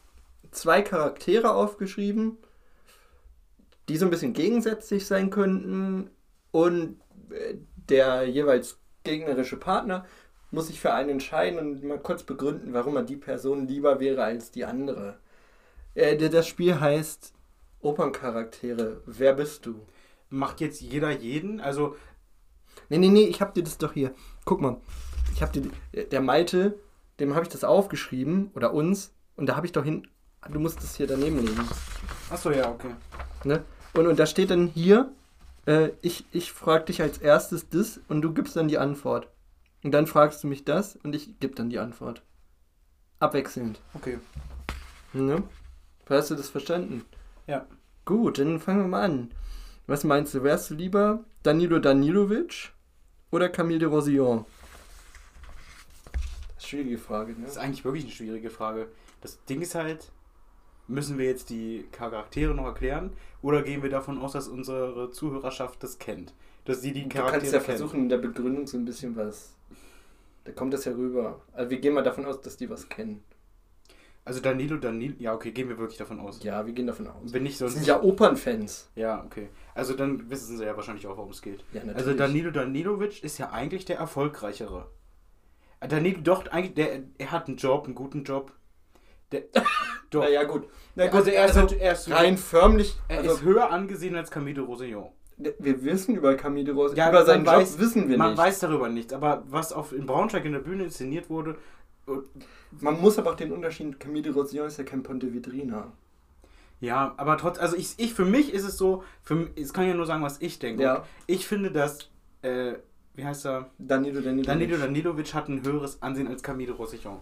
zwei 0.51 0.81
Charaktere 0.81 1.51
aufgeschrieben, 1.53 2.37
die 3.89 3.97
so 3.97 4.05
ein 4.05 4.11
bisschen 4.11 4.31
gegensätzlich 4.31 5.07
sein 5.07 5.29
könnten. 5.29 6.09
Und 6.51 7.01
äh, 7.31 7.55
der 7.89 8.23
jeweils 8.23 8.79
gegnerische 9.03 9.57
Partner 9.57 10.05
muss 10.51 10.67
sich 10.67 10.79
für 10.79 10.93
einen 10.93 11.09
entscheiden 11.09 11.59
und 11.59 11.83
mal 11.83 11.99
kurz 11.99 12.23
begründen, 12.23 12.73
warum 12.73 12.95
er 12.95 13.03
die 13.03 13.17
Person 13.17 13.67
lieber 13.67 13.99
wäre 13.99 14.23
als 14.23 14.51
die 14.51 14.65
andere. 14.65 15.17
Äh, 15.93 16.17
das 16.29 16.47
Spiel 16.47 16.79
heißt 16.79 17.33
Operncharaktere. 17.81 19.01
Wer 19.05 19.33
bist 19.33 19.65
du? 19.65 19.75
Macht 20.29 20.61
jetzt 20.61 20.81
jeder 20.81 21.11
jeden? 21.11 21.59
Also. 21.59 21.95
Nee, 22.89 22.97
nee, 22.97 23.09
nee, 23.09 23.25
ich 23.25 23.41
hab 23.41 23.53
dir 23.53 23.63
das 23.63 23.77
doch 23.77 23.93
hier. 23.93 24.13
Guck 24.45 24.61
mal. 24.61 24.77
Ich 25.33 25.41
hab 25.41 25.51
dir. 25.53 25.63
Der 26.11 26.21
Malte, 26.21 26.77
dem 27.19 27.33
habe 27.33 27.43
ich 27.43 27.51
das 27.51 27.63
aufgeschrieben. 27.63 28.51
Oder 28.55 28.73
uns. 28.73 29.13
Und 29.35 29.47
da 29.47 29.55
habe 29.55 29.65
ich 29.65 29.71
doch 29.71 29.83
hin. 29.83 30.07
Du 30.49 30.59
musst 30.59 30.81
das 30.81 30.95
hier 30.95 31.07
daneben 31.07 31.45
legen. 31.45 31.67
Achso, 32.29 32.51
ja, 32.51 32.69
okay. 32.69 32.89
Ne? 33.43 33.63
Und, 33.93 34.07
und 34.07 34.19
da 34.19 34.25
steht 34.25 34.51
dann 34.51 34.67
hier. 34.67 35.11
Äh, 35.65 35.89
ich 36.01 36.25
ich 36.31 36.51
frage 36.51 36.85
dich 36.85 37.01
als 37.01 37.17
erstes 37.17 37.69
das 37.69 37.99
und 38.07 38.21
du 38.21 38.33
gibst 38.33 38.55
dann 38.55 38.67
die 38.67 38.77
Antwort. 38.77 39.27
Und 39.83 39.91
dann 39.91 40.07
fragst 40.07 40.43
du 40.43 40.47
mich 40.47 40.65
das 40.65 40.95
und 40.95 41.15
ich 41.15 41.39
gebe 41.39 41.55
dann 41.55 41.69
die 41.69 41.79
Antwort. 41.79 42.23
Abwechselnd. 43.19 43.79
Okay. 43.93 44.19
Ne? 45.13 45.43
Hast 46.09 46.31
du 46.31 46.35
das 46.35 46.49
verstanden? 46.49 47.03
Ja. 47.47 47.65
Gut, 48.05 48.39
dann 48.39 48.59
fangen 48.59 48.81
wir 48.81 48.87
mal 48.87 49.03
an. 49.03 49.31
Was 49.87 50.03
meinst 50.03 50.33
du, 50.33 50.43
wärst 50.43 50.69
du 50.69 50.75
lieber 50.75 51.23
Danilo 51.43 51.79
Danilovic 51.79 52.71
oder 53.31 53.49
Camille 53.49 53.79
de 53.79 53.87
Rosillon? 53.87 54.45
Schwierige 56.59 56.97
Frage, 56.97 57.33
ne? 57.33 57.43
Das 57.43 57.51
ist 57.51 57.57
eigentlich 57.57 57.85
wirklich 57.85 58.03
eine 58.03 58.13
schwierige 58.13 58.49
Frage. 58.49 58.89
Das 59.21 59.43
Ding 59.45 59.61
ist 59.61 59.75
halt, 59.75 60.11
müssen 60.87 61.17
wir 61.17 61.25
jetzt 61.25 61.49
die 61.49 61.87
Charaktere 61.91 62.53
noch 62.53 62.65
erklären 62.65 63.13
oder 63.41 63.61
gehen 63.61 63.83
wir 63.83 63.89
davon 63.89 64.19
aus, 64.19 64.33
dass 64.33 64.47
unsere 64.47 65.09
Zuhörerschaft 65.11 65.81
das 65.83 65.99
kennt? 65.99 66.33
Dass 66.65 66.81
sie 66.81 66.93
die 66.93 67.07
Charaktere 67.07 67.25
Du 67.25 67.39
kannst 67.39 67.53
ja 67.53 67.59
versuchen, 67.59 68.01
in 68.01 68.09
der 68.09 68.17
Begründung 68.17 68.67
so 68.67 68.77
ein 68.77 68.85
bisschen 68.85 69.15
was 69.15 69.56
da 70.47 70.53
kommt 70.53 70.73
das 70.73 70.85
ja 70.85 70.93
rüber. 70.93 71.41
Also 71.51 71.69
wir 71.69 71.79
gehen 71.79 71.93
mal 71.93 72.03
davon 72.03 72.25
aus, 72.25 72.39
dass 72.39 72.55
die 72.55 72.69
was 72.69 72.87
kennen. 72.87 73.21
Also 74.23 74.39
Danilo, 74.39 74.77
Danilo, 74.77 75.13
ja 75.19 75.33
okay, 75.33 75.51
gehen 75.51 75.67
wir 75.67 75.77
wirklich 75.77 75.97
davon 75.97 76.21
aus. 76.21 76.41
Ja, 76.41 76.65
wir 76.65 76.71
gehen 76.71 76.87
davon 76.87 77.05
aus. 77.07 77.33
Wenn 77.33 77.43
nicht 77.43 77.57
sonst. 77.57 77.73
Das 77.73 77.83
sind 77.83 77.87
ja 77.87 78.01
Opernfans. 78.01 78.89
Ja, 78.95 79.25
okay. 79.25 79.49
Also 79.75 79.93
dann 79.93 80.29
wissen 80.29 80.57
sie 80.57 80.63
ja 80.63 80.73
wahrscheinlich 80.77 81.05
auch, 81.05 81.17
worum 81.17 81.31
es 81.31 81.41
geht. 81.41 81.65
Ja, 81.73 81.81
natürlich. 81.81 81.97
Also 81.97 82.13
Danilo 82.13 82.51
Danilovic 82.51 83.25
ist 83.25 83.37
ja 83.39 83.49
eigentlich 83.51 83.83
der 83.83 83.97
erfolgreichere. 83.97 84.89
Äh, 85.81 85.89
Danilo, 85.89 86.21
doch, 86.21 86.47
eigentlich, 86.47 86.75
der, 86.75 87.03
er 87.17 87.31
hat 87.31 87.49
einen 87.49 87.57
Job, 87.57 87.85
einen 87.85 87.95
guten 87.95 88.23
Job. 88.23 88.53
Der, 89.33 89.43
doch. 90.09 90.23
Naja, 90.23 90.45
gut. 90.45 90.69
Na 90.95 91.07
gut, 91.07 91.15
also 91.15 91.31
er 91.31 91.45
ist, 91.45 91.57
also 91.57 91.75
er 91.75 91.91
ist 91.91 92.09
rein 92.09 92.37
förmlich. 92.37 92.95
Er 93.09 93.19
also, 93.19 93.33
ist 93.33 93.41
höher 93.41 93.69
angesehen 93.69 94.15
als 94.15 94.31
Camille 94.31 94.61
Rosillon. 94.61 95.09
Wir 95.37 95.83
wissen 95.83 96.15
über 96.15 96.35
Camille 96.35 96.73
Rose, 96.73 96.95
ja, 96.95 97.09
über 97.09 97.23
seinen 97.23 97.45
weiß, 97.45 97.73
Job 97.73 97.79
wissen 97.79 98.09
wir 98.09 98.17
man 98.17 98.29
nicht. 98.29 98.37
Man 98.37 98.45
weiß 98.47 98.59
darüber 98.59 98.89
nichts, 98.89 99.13
aber 99.13 99.43
was 99.47 99.71
auf, 99.71 99.93
in 99.93 100.07
Braunschweig 100.07 100.43
in 100.45 100.53
der 100.53 100.59
Bühne 100.59 100.85
inszeniert 100.85 101.29
wurde. 101.29 101.57
Äh, 102.07 102.13
man 102.81 102.99
muss 102.99 103.19
aber 103.19 103.31
auch 103.31 103.35
den 103.35 103.51
Unterschied, 103.51 103.99
Camille 103.99 104.33
Rosillon 104.33 104.67
ist 104.67 104.77
ja 104.77 104.83
kein 104.83 105.03
Ponte 105.03 105.31
Vedrina. 105.31 105.91
Ja, 106.79 107.13
aber 107.17 107.37
trotz, 107.37 107.59
also 107.59 107.75
ich, 107.75 107.93
ich 107.97 108.13
für 108.13 108.25
mich 108.25 108.53
ist 108.53 108.63
es 108.63 108.77
so, 108.77 109.03
für, 109.21 109.49
ich 109.55 109.71
kann 109.73 109.87
ja 109.87 109.93
nur 109.93 110.05
sagen, 110.05 110.23
was 110.23 110.41
ich 110.41 110.59
denke. 110.59 110.83
Ja. 110.83 111.03
Ich 111.27 111.47
finde, 111.47 111.71
dass, 111.71 112.09
äh, 112.41 112.73
wie 113.13 113.25
heißt 113.25 113.45
er? 113.45 113.69
Danilo 113.77 114.21
Danilovic. 114.21 114.45
Danilo 114.45 114.77
Danilovic 114.77 115.33
hat 115.33 115.49
ein 115.49 115.63
höheres 115.63 116.01
Ansehen 116.01 116.27
als 116.27 116.41
Camille 116.41 116.73
Rosillon. 116.73 117.19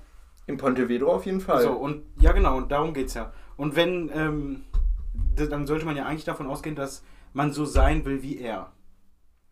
Im 0.48 0.58
Pontevedro 0.58 1.12
auf 1.12 1.26
jeden 1.26 1.42
Fall. 1.42 1.64
So, 1.64 1.72
und 1.72 2.04
ja 2.20 2.32
genau, 2.32 2.58
und 2.58 2.72
darum 2.72 2.94
geht's 2.94 3.14
ja. 3.14 3.34
Und 3.58 3.76
wenn, 3.76 4.12
ähm, 4.14 4.64
dann 5.36 5.66
sollte 5.66 5.86
man 5.86 5.96
ja 5.96 6.06
eigentlich 6.06 6.26
davon 6.26 6.48
ausgehen, 6.48 6.76
dass 6.76 7.04
man 7.36 7.52
so 7.52 7.66
sein 7.66 8.06
will 8.06 8.24
wie 8.24 8.40
er. 8.40 8.72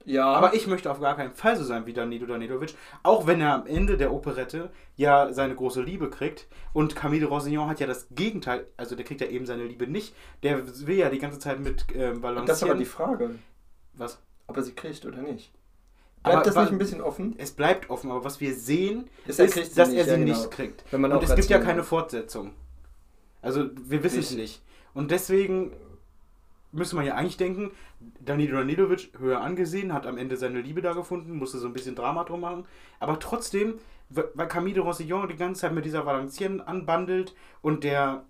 Ja. 0.05 0.25
Aber 0.25 0.53
ich 0.53 0.67
möchte 0.67 0.91
auf 0.91 0.99
gar 0.99 1.15
keinen 1.15 1.33
Fall 1.33 1.55
so 1.55 1.63
sein 1.63 1.85
wie 1.85 1.93
Danilo 1.93 2.25
Danilovic, 2.25 2.75
auch 3.03 3.25
wenn 3.25 3.39
er 3.39 3.53
am 3.53 3.67
Ende 3.67 3.95
der 3.97 4.11
Operette 4.11 4.69
ja 4.95 5.31
seine 5.31 5.55
große 5.55 5.81
Liebe 5.81 6.09
kriegt. 6.09 6.47
Und 6.73 6.95
Camille 6.95 7.25
Rosignon 7.25 7.69
hat 7.69 7.79
ja 7.79 7.87
das 7.87 8.07
Gegenteil, 8.11 8.67
also 8.75 8.95
der 8.95 9.05
kriegt 9.05 9.21
ja 9.21 9.27
eben 9.27 9.45
seine 9.45 9.65
Liebe 9.65 9.87
nicht. 9.87 10.15
Der 10.43 10.61
will 10.87 10.97
ja 10.97 11.09
die 11.09 11.19
ganze 11.19 11.39
Zeit 11.39 11.59
mit 11.59 11.85
ähm, 11.93 12.21
balancieren. 12.21 12.47
Das 12.47 12.57
ist 12.57 12.63
aber 12.63 12.75
die 12.75 12.85
Frage. 12.85 13.35
Was? 13.93 14.21
Ob 14.47 14.57
er 14.57 14.63
sie 14.63 14.73
kriegt 14.73 15.05
oder 15.05 15.21
nicht. 15.21 15.53
Bleibt 16.23 16.37
aber, 16.37 16.45
das 16.45 16.55
nicht 16.55 16.71
ein 16.71 16.77
bisschen 16.77 17.01
offen? 17.01 17.35
Es 17.37 17.51
bleibt 17.51 17.89
offen, 17.89 18.11
aber 18.11 18.23
was 18.23 18.39
wir 18.39 18.55
sehen, 18.55 19.09
ist, 19.25 19.39
ist 19.39 19.77
dass 19.77 19.89
nicht, 19.89 19.97
er 19.97 20.05
sie 20.05 20.11
ja, 20.11 20.17
genau. 20.17 20.37
nicht 20.37 20.51
kriegt. 20.51 20.85
Und 20.91 21.23
es 21.23 21.35
gibt 21.35 21.49
ja 21.49 21.59
keine 21.59 21.83
Fortsetzung. 21.83 22.53
Also 23.41 23.69
wir 23.75 24.03
wissen 24.03 24.19
es 24.19 24.31
nicht. 24.31 24.61
Und 24.93 25.11
deswegen 25.11 25.71
müsste 26.73 26.95
man 26.95 27.05
ja 27.05 27.15
eigentlich 27.15 27.37
denken, 27.37 27.71
Danilo 28.19 28.57
Danilovic 28.57 29.11
höher 29.17 29.41
angesehen, 29.41 29.93
hat 29.93 30.05
am 30.05 30.17
Ende 30.17 30.37
seine 30.37 30.61
Liebe 30.61 30.81
da 30.81 30.93
gefunden, 30.93 31.37
musste 31.37 31.59
so 31.59 31.67
ein 31.67 31.73
bisschen 31.73 31.95
Drama 31.95 32.23
drum 32.23 32.41
machen. 32.41 32.65
Aber 32.99 33.19
trotzdem, 33.19 33.75
weil 34.09 34.47
Camille 34.47 34.81
Rossillon 34.81 35.27
die 35.27 35.35
ganze 35.35 35.61
Zeit 35.61 35.73
mit 35.73 35.85
dieser 35.85 36.05
Valenciennes 36.05 36.65
anbandelt 36.67 37.35
und 37.61 37.83
der 37.83 38.25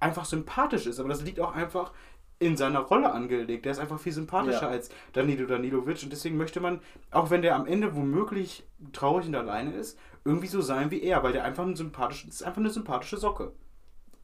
einfach 0.00 0.24
sympathisch 0.24 0.86
ist. 0.86 0.98
Aber 0.98 1.08
das 1.08 1.22
liegt 1.22 1.40
auch 1.40 1.54
einfach 1.54 1.92
in 2.38 2.56
seiner 2.56 2.80
Rolle 2.80 3.12
angelegt. 3.12 3.64
Der 3.64 3.72
ist 3.72 3.78
einfach 3.78 3.98
viel 3.98 4.12
sympathischer 4.12 4.62
ja. 4.62 4.68
als 4.68 4.90
Danilo 5.12 5.46
Danilovic. 5.46 6.02
Und 6.02 6.12
deswegen 6.12 6.36
möchte 6.36 6.60
man, 6.60 6.80
auch 7.10 7.30
wenn 7.30 7.42
der 7.42 7.56
am 7.56 7.66
Ende 7.66 7.94
womöglich 7.94 8.64
traurig 8.92 9.26
und 9.28 9.34
alleine 9.34 9.74
ist, 9.74 9.98
irgendwie 10.24 10.48
so 10.48 10.60
sein 10.60 10.90
wie 10.90 11.02
er, 11.02 11.22
weil 11.22 11.32
der 11.32 11.44
einfach 11.44 11.64
ein 11.64 11.76
sympathisch, 11.76 12.26
ist 12.26 12.42
einfach 12.42 12.58
eine 12.58 12.70
sympathische 12.70 13.16
Socke. 13.16 13.52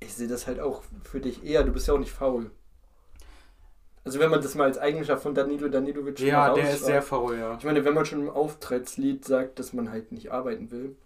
Ich 0.00 0.14
sehe 0.14 0.28
das 0.28 0.46
halt 0.46 0.60
auch 0.60 0.82
für 1.04 1.20
dich 1.20 1.44
eher. 1.44 1.62
Du 1.62 1.72
bist 1.72 1.86
ja 1.86 1.94
auch 1.94 1.98
nicht 1.98 2.12
faul. 2.12 2.50
Also 4.04 4.18
wenn 4.18 4.30
man 4.30 4.40
das 4.40 4.54
mal 4.54 4.64
als 4.64 4.78
Eigenschaft 4.78 5.22
von 5.22 5.34
Danilo 5.34 5.68
Danilovic 5.68 6.18
Ja, 6.20 6.54
der 6.54 6.70
ist 6.70 6.84
sehr 6.84 7.02
faul, 7.02 7.38
ja. 7.38 7.56
Ich 7.58 7.64
meine, 7.64 7.84
wenn 7.84 7.94
man 7.94 8.06
schon 8.06 8.20
im 8.20 8.30
Auftrittslied 8.30 9.24
sagt, 9.24 9.58
dass 9.58 9.72
man 9.72 9.90
halt 9.90 10.10
nicht 10.10 10.32
arbeiten 10.32 10.70
will. 10.70 10.96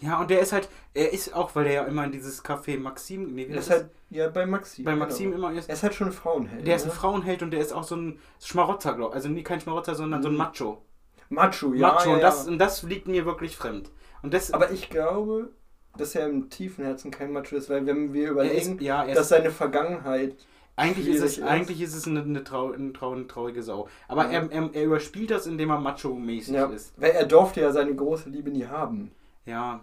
Ja, 0.00 0.20
und 0.20 0.30
der 0.30 0.40
ist 0.40 0.52
halt, 0.52 0.68
er 0.92 1.12
ist 1.12 1.34
auch, 1.34 1.54
weil 1.54 1.64
der 1.64 1.72
ja 1.72 1.84
immer 1.84 2.04
in 2.04 2.12
dieses 2.12 2.44
Café 2.44 2.78
Maxim, 2.78 3.34
nee, 3.34 3.46
er 3.46 3.56
ist 3.56 3.70
halt, 3.70 3.88
ja, 4.10 4.28
bei 4.28 4.44
Maxim. 4.44 4.84
Bei 4.84 4.94
Maxim 4.94 5.32
genau. 5.32 5.48
immer 5.48 5.58
ist. 5.58 5.68
Er 5.68 5.74
ist 5.74 5.82
halt 5.82 5.94
schon 5.94 6.08
ein 6.08 6.12
Frauenheld. 6.12 6.66
Der 6.66 6.76
ist 6.76 6.84
ein 6.84 6.90
Frauenheld 6.90 7.42
und 7.42 7.50
der 7.50 7.60
ist 7.60 7.72
auch 7.72 7.84
so 7.84 7.96
ein 7.96 8.18
Schmarotzer, 8.40 8.94
glaube 8.94 9.14
Also 9.14 9.28
nie 9.28 9.42
kein 9.42 9.60
Schmarotzer, 9.60 9.94
sondern 9.94 10.20
mhm. 10.20 10.22
so 10.22 10.28
ein 10.28 10.32
mhm. 10.32 10.38
Macho. 10.38 10.82
Macho, 11.28 11.74
ja. 11.74 11.88
Macho, 11.88 12.10
ja, 12.10 12.14
und, 12.14 12.22
das, 12.22 12.46
und 12.46 12.58
das 12.58 12.82
liegt 12.82 13.08
mir 13.08 13.24
wirklich 13.24 13.56
fremd. 13.56 13.90
Und 14.22 14.34
das, 14.34 14.52
Aber 14.52 14.70
ich 14.70 14.90
glaube, 14.90 15.50
dass 15.96 16.14
er 16.14 16.26
im 16.26 16.50
tiefen 16.50 16.84
Herzen 16.84 17.10
kein 17.10 17.32
Macho 17.32 17.56
ist, 17.56 17.70
weil 17.70 17.86
wenn 17.86 18.12
wir 18.12 18.30
überlegen, 18.30 18.76
ist, 18.76 18.82
ja, 18.82 19.06
dass 19.06 19.30
seine 19.30 19.50
Vergangenheit 19.50 20.36
eigentlich 20.76 21.08
ist, 21.08 21.22
es, 21.22 21.38
ist. 21.38 21.44
eigentlich 21.44 21.80
ist 21.80 21.94
es 21.94 22.06
eine, 22.06 22.22
eine, 22.22 22.44
trau, 22.44 22.72
eine, 22.72 22.92
trau, 22.92 23.12
eine 23.12 23.26
traurige 23.26 23.62
Sau. 23.62 23.88
Aber 24.08 24.24
ja. 24.26 24.42
er, 24.42 24.52
er, 24.52 24.74
er, 24.74 24.84
überspielt 24.84 25.30
das, 25.30 25.46
indem 25.46 25.70
er 25.70 25.80
macho-mäßig 25.80 26.54
ja. 26.54 26.66
ist. 26.66 26.92
Weil 26.96 27.12
er 27.12 27.24
durfte 27.24 27.62
ja 27.62 27.72
seine 27.72 27.94
große 27.94 28.28
Liebe 28.28 28.50
nie 28.50 28.66
haben. 28.66 29.10
Ja. 29.46 29.80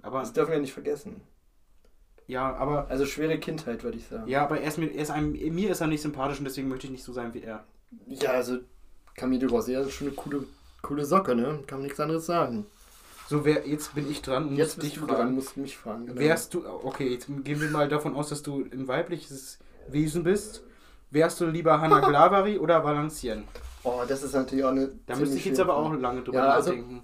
Aber 0.00 0.20
das 0.20 0.32
dürfen 0.32 0.52
wir 0.52 0.60
nicht 0.60 0.72
vergessen. 0.72 1.20
Ja, 2.26 2.54
aber. 2.54 2.88
Also 2.88 3.04
schwere 3.04 3.38
Kindheit, 3.38 3.84
würde 3.84 3.98
ich 3.98 4.06
sagen. 4.06 4.28
Ja, 4.28 4.44
aber 4.44 4.60
er 4.60 4.68
ist 4.68 4.78
mir, 4.78 4.86
er 4.86 5.02
ist 5.02 5.10
einem, 5.10 5.32
mir 5.32 5.70
ist 5.70 5.80
er 5.80 5.86
nicht 5.86 6.02
sympathisch 6.02 6.38
und 6.38 6.44
deswegen 6.44 6.68
möchte 6.68 6.86
ich 6.86 6.92
nicht 6.92 7.04
so 7.04 7.12
sein 7.12 7.34
wie 7.34 7.42
er. 7.42 7.64
Ja, 8.06 8.30
also 8.32 8.58
Camille 9.14 9.46
Rosé 9.46 9.78
ist 9.80 9.92
schon 9.92 10.08
eine 10.08 10.16
coole, 10.16 10.44
coole 10.82 11.04
Socke, 11.04 11.34
ne? 11.34 11.60
Kann 11.66 11.78
man 11.78 11.84
nichts 11.84 12.00
anderes 12.00 12.26
sagen. 12.26 12.66
So, 13.28 13.44
wer, 13.44 13.66
jetzt 13.68 13.94
bin 13.94 14.10
ich 14.10 14.22
dran 14.22 14.48
und 14.48 14.56
jetzt 14.56 14.78
muss 14.78 14.86
dich 14.86 14.98
fragen. 14.98 15.12
Dran, 15.12 15.34
musst 15.34 15.56
mich 15.58 15.76
fragen. 15.76 16.06
Genau. 16.06 16.18
Wärst 16.18 16.54
du, 16.54 16.66
okay, 16.66 17.08
jetzt 17.08 17.26
gehen 17.44 17.60
wir 17.60 17.68
mal 17.70 17.88
davon 17.88 18.14
aus, 18.14 18.30
dass 18.30 18.42
du 18.42 18.64
ein 18.72 18.88
weibliches 18.88 19.58
Wesen 19.92 20.24
bist, 20.24 20.62
wärst 21.10 21.40
du 21.40 21.46
lieber 21.46 21.80
Hanna 21.80 22.00
Glavari 22.08 22.58
oder 22.58 22.84
Valenciennes? 22.84 23.46
Oh, 23.84 24.02
das 24.06 24.22
ist 24.22 24.34
natürlich 24.34 24.64
auch 24.64 24.70
eine. 24.70 24.90
Da 25.06 25.16
müsste 25.16 25.36
ich 25.36 25.44
jetzt 25.44 25.60
aber 25.60 25.76
auch 25.76 25.92
lange 25.94 26.22
drüber 26.22 26.38
ja, 26.38 26.50
also, 26.50 26.70
nachdenken. 26.70 27.02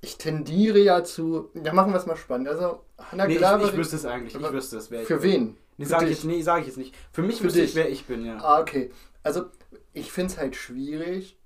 Ich 0.00 0.18
tendiere 0.18 0.80
ja 0.80 1.04
zu. 1.04 1.50
Ja, 1.54 1.72
machen 1.72 1.92
wir 1.92 1.98
es 1.98 2.06
mal 2.06 2.16
spannend. 2.16 2.48
Also, 2.48 2.84
Hanna 2.98 3.26
nee, 3.26 3.36
Glavari. 3.36 3.64
Ich, 3.64 3.70
ich 3.70 3.76
wüsste 3.76 3.96
es 3.96 4.04
eigentlich. 4.04 4.34
Ich 4.34 4.52
wüsste 4.52 4.76
es. 4.76 4.90
Wer 4.90 5.02
für 5.02 5.22
wen? 5.22 5.56
Nee, 5.76 5.84
sage 5.84 6.08
ich, 6.08 6.24
nee, 6.24 6.42
sag 6.42 6.60
ich 6.60 6.66
jetzt 6.66 6.76
nicht. 6.76 6.94
Für 7.12 7.22
mich 7.22 7.38
für 7.38 7.44
wüsste 7.44 7.60
dich. 7.60 7.70
ich, 7.70 7.76
wer 7.76 7.88
ich 7.88 8.06
bin, 8.06 8.26
ja. 8.26 8.36
Ah, 8.38 8.60
okay. 8.60 8.90
Also, 9.22 9.46
ich 9.92 10.12
finde 10.12 10.32
es 10.32 10.38
halt 10.38 10.56
schwierig, 10.56 11.38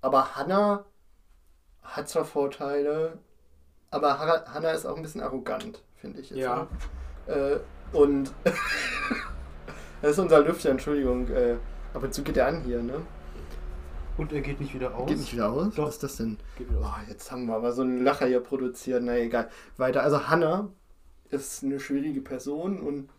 aber 0.00 0.36
Hanna 0.36 0.84
hat 1.82 2.08
zwar 2.08 2.24
Vorteile, 2.24 3.18
aber 3.90 4.18
Hanna 4.18 4.70
ist 4.72 4.86
auch 4.86 4.96
ein 4.96 5.02
bisschen 5.02 5.20
arrogant, 5.20 5.82
finde 5.96 6.20
ich 6.20 6.30
jetzt. 6.30 6.38
Ja. 6.38 6.68
Äh, 7.26 7.58
und 7.92 8.32
Das 10.02 10.12
ist 10.12 10.18
unser 10.18 10.40
Lüfter, 10.40 10.70
Entschuldigung. 10.70 11.28
Äh, 11.28 11.56
ab 11.92 12.02
und 12.02 12.14
zu 12.14 12.22
geht 12.22 12.36
er 12.36 12.46
an 12.46 12.62
hier, 12.62 12.82
ne? 12.82 13.02
Und 14.16 14.32
er 14.32 14.40
geht 14.40 14.60
nicht 14.60 14.74
wieder 14.74 14.94
aus? 14.94 15.08
Geht 15.08 15.18
nicht 15.18 15.32
wieder 15.32 15.50
aus? 15.50 15.74
Doch. 15.74 15.86
Was 15.86 15.94
ist 15.94 16.02
das 16.02 16.16
denn? 16.16 16.38
Oh, 16.58 16.94
jetzt 17.08 17.30
haben 17.30 17.46
wir 17.46 17.54
aber 17.54 17.72
so 17.72 17.82
einen 17.82 18.02
Lacher 18.02 18.26
hier 18.26 18.40
produziert. 18.40 19.02
Na 19.02 19.16
egal. 19.16 19.50
Weiter. 19.76 20.02
Also 20.02 20.28
Hanna 20.28 20.68
ist 21.30 21.62
eine 21.62 21.80
schwierige 21.80 22.20
Person 22.20 22.80
und 22.80 23.10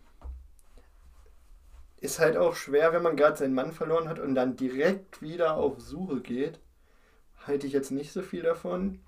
ist 1.98 2.18
halt 2.18 2.36
auch 2.36 2.56
schwer, 2.56 2.92
wenn 2.92 3.02
man 3.02 3.16
gerade 3.16 3.36
seinen 3.36 3.54
Mann 3.54 3.72
verloren 3.72 4.08
hat 4.08 4.18
und 4.18 4.34
dann 4.34 4.56
direkt 4.56 5.22
wieder 5.22 5.54
auf 5.56 5.80
Suche 5.80 6.20
geht. 6.20 6.58
Halte 7.46 7.66
ich 7.66 7.72
jetzt 7.72 7.92
nicht 7.92 8.12
so 8.12 8.22
viel 8.22 8.42
davon. 8.42 9.00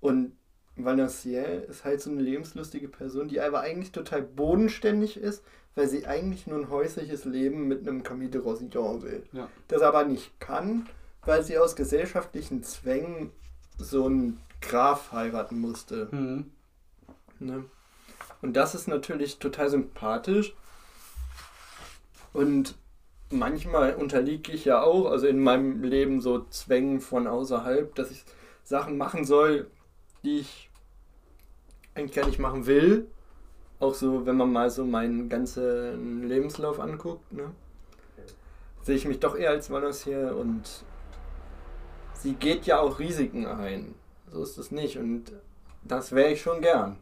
Und 0.00 0.36
Valenciel 0.84 1.66
ist 1.68 1.84
halt 1.84 2.00
so 2.00 2.10
eine 2.10 2.20
lebenslustige 2.20 2.88
Person, 2.88 3.28
die 3.28 3.40
aber 3.40 3.60
eigentlich 3.60 3.92
total 3.92 4.22
bodenständig 4.22 5.16
ist, 5.16 5.42
weil 5.74 5.88
sie 5.88 6.06
eigentlich 6.06 6.46
nur 6.46 6.58
ein 6.58 6.70
häusliches 6.70 7.24
Leben 7.24 7.68
mit 7.68 7.86
einem 7.86 8.02
Camille 8.02 8.30
de 8.30 8.40
Rosillon 8.40 9.02
will. 9.02 9.22
Ja. 9.32 9.48
Das 9.68 9.82
aber 9.82 10.04
nicht 10.04 10.38
kann, 10.40 10.88
weil 11.24 11.42
sie 11.42 11.58
aus 11.58 11.76
gesellschaftlichen 11.76 12.62
Zwängen 12.62 13.30
so 13.76 14.06
einen 14.06 14.40
Graf 14.60 15.12
heiraten 15.12 15.60
musste. 15.60 16.08
Mhm. 16.10 16.50
Ne? 17.38 17.64
Und 18.42 18.56
das 18.56 18.74
ist 18.74 18.88
natürlich 18.88 19.38
total 19.38 19.70
sympathisch. 19.70 20.54
Und 22.32 22.76
manchmal 23.30 23.94
unterliege 23.94 24.52
ich 24.52 24.64
ja 24.64 24.82
auch, 24.82 25.06
also 25.06 25.26
in 25.26 25.40
meinem 25.40 25.82
Leben 25.82 26.20
so 26.20 26.44
Zwängen 26.50 27.00
von 27.00 27.26
außerhalb, 27.26 27.94
dass 27.94 28.10
ich 28.10 28.24
Sachen 28.64 28.96
machen 28.96 29.24
soll, 29.24 29.70
die 30.24 30.40
ich 30.40 30.67
eigentlich 31.98 32.16
gar 32.16 32.26
nicht 32.26 32.38
machen 32.38 32.66
will. 32.66 33.06
Auch 33.80 33.94
so, 33.94 34.26
wenn 34.26 34.36
man 34.36 34.52
mal 34.52 34.70
so 34.70 34.84
meinen 34.84 35.28
ganzen 35.28 36.24
Lebenslauf 36.28 36.80
anguckt, 36.80 37.32
ne? 37.32 37.52
sehe 38.82 38.96
ich 38.96 39.06
mich 39.06 39.20
doch 39.20 39.36
eher 39.36 39.50
als 39.50 39.70
Valencier 39.70 40.34
und 40.36 40.84
sie 42.14 42.32
geht 42.34 42.66
ja 42.66 42.80
auch 42.80 42.98
Risiken 42.98 43.46
ein. 43.46 43.94
So 44.30 44.42
ist 44.42 44.58
es 44.58 44.70
nicht 44.70 44.98
und 44.98 45.32
das 45.84 46.12
wäre 46.12 46.32
ich 46.32 46.40
schon 46.40 46.60
gern. 46.60 46.96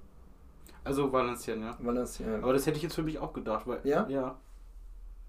Also 0.85 1.13
Valenciennes, 1.13 1.77
ja. 1.79 1.87
Valenciennes. 1.87 2.43
Aber 2.43 2.53
das 2.53 2.67
hätte 2.67 2.77
ich 2.77 2.83
jetzt 2.83 2.95
für 2.95 3.03
mich 3.03 3.19
auch 3.19 3.33
gedacht, 3.33 3.67
weil. 3.67 3.81
Ja? 3.85 4.07
Ja. 4.09 4.39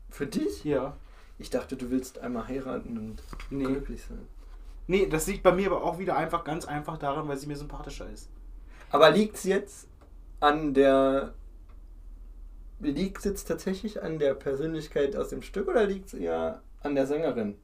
Für 0.10 0.28
dich? 0.28 0.64
Ja. 0.64 0.96
Ich 1.40 1.50
dachte, 1.50 1.76
du 1.76 1.90
willst 1.90 2.20
einmal 2.20 2.48
heiraten 2.48 2.98
und 2.98 3.24
nee. 3.50 3.64
glücklich 3.64 4.04
sein. 4.04 4.28
Nee, 4.88 5.08
das 5.08 5.28
liegt 5.28 5.44
bei 5.44 5.52
mir 5.52 5.68
aber 5.68 5.84
auch 5.84 6.00
wieder 6.00 6.16
einfach 6.16 6.44
ganz 6.44 6.66
einfach 6.66 6.98
daran, 6.98 7.28
weil 7.28 7.38
sie 7.38 7.48
mir 7.48 7.56
sympathischer 7.56 8.10
ist. 8.10 8.30
Aber 8.89 9.10
liegt 9.12 9.36
es 9.36 9.43
jetzt 9.43 9.88
an 10.39 10.73
der. 10.73 11.34
Liegt 12.80 13.19
es 13.19 13.23
jetzt 13.23 13.45
tatsächlich 13.45 14.04
an 14.04 14.19
der 14.19 14.36
Persönlichkeit 14.36 15.15
aus 15.15 15.30
dem 15.30 15.41
Stück 15.41 15.67
oder 15.67 15.86
liegt 15.86 16.08
es 16.08 16.13
eher 16.13 16.62
an 16.84 16.93
der 16.93 17.08
Sängerin? 17.08 17.58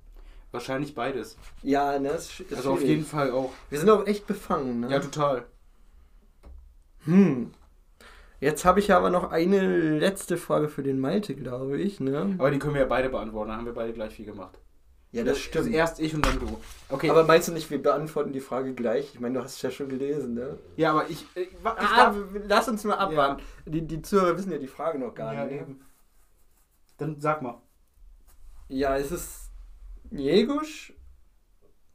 Wahrscheinlich 0.51 0.95
beides. 0.95 1.37
Ja, 1.61 1.99
ne? 1.99 2.09
Ist, 2.09 2.39
ist 2.39 2.53
also 2.55 2.71
schwierig. 2.71 2.83
auf 2.83 2.89
jeden 2.89 3.05
Fall 3.05 3.31
auch. 3.31 3.51
Wir 3.69 3.79
sind 3.79 3.89
auch 3.89 4.07
echt 4.07 4.25
befangen, 4.25 4.81
ne? 4.81 4.89
Ja, 4.89 4.99
total. 4.99 5.45
Hm. 7.05 7.51
Jetzt 8.39 8.65
habe 8.65 8.79
ich 8.79 8.91
aber 8.91 9.09
noch 9.09 9.31
eine 9.31 9.97
letzte 9.99 10.37
Frage 10.37 10.67
für 10.67 10.83
den 10.83 10.99
Malte, 10.99 11.33
glaube 11.33 11.79
ich. 11.79 11.99
Ne? 11.99 12.35
Aber 12.37 12.51
die 12.51 12.59
können 12.59 12.73
wir 12.73 12.81
ja 12.81 12.87
beide 12.87 13.09
beantworten, 13.09 13.49
dann 13.49 13.59
haben 13.59 13.65
wir 13.65 13.73
beide 13.73 13.93
gleich 13.93 14.13
viel 14.13 14.25
gemacht. 14.25 14.59
Ja, 15.13 15.23
das 15.23 15.37
stimmt. 15.37 15.67
Also 15.67 15.77
erst 15.77 15.99
ich 15.99 16.15
und 16.15 16.25
dann 16.25 16.39
du. 16.39 16.59
Okay. 16.89 17.07
Aber 17.11 17.23
meinst 17.23 17.47
du 17.47 17.51
nicht, 17.51 17.69
wir 17.69 17.81
beantworten 17.81 18.33
die 18.33 18.39
Frage 18.39 18.73
gleich? 18.73 19.13
Ich 19.13 19.19
meine, 19.19 19.35
du 19.35 19.43
hast 19.43 19.55
es 19.55 19.61
ja 19.61 19.69
schon 19.69 19.87
gelesen, 19.87 20.33
ne? 20.33 20.57
Ja, 20.75 20.89
aber 20.89 21.07
ich. 21.07 21.27
ich, 21.35 21.49
ich 21.51 21.57
ah, 21.63 22.15
lass 22.47 22.67
uns 22.67 22.83
mal 22.83 22.95
abwarten. 22.95 23.41
Ja. 23.65 23.71
Die, 23.71 23.85
die 23.85 24.01
Zuhörer 24.01 24.35
wissen 24.35 24.51
ja 24.51 24.57
die 24.57 24.67
Frage 24.67 24.97
noch 24.97 25.13
gar 25.13 25.35
ja, 25.35 25.45
nicht. 25.45 25.61
Eben. 25.61 25.81
Dann 26.97 27.21
sag 27.21 27.43
mal. 27.43 27.61
Ja, 28.69 28.95
ist 28.95 29.11
es 29.11 29.51
Jegusch 30.09 30.93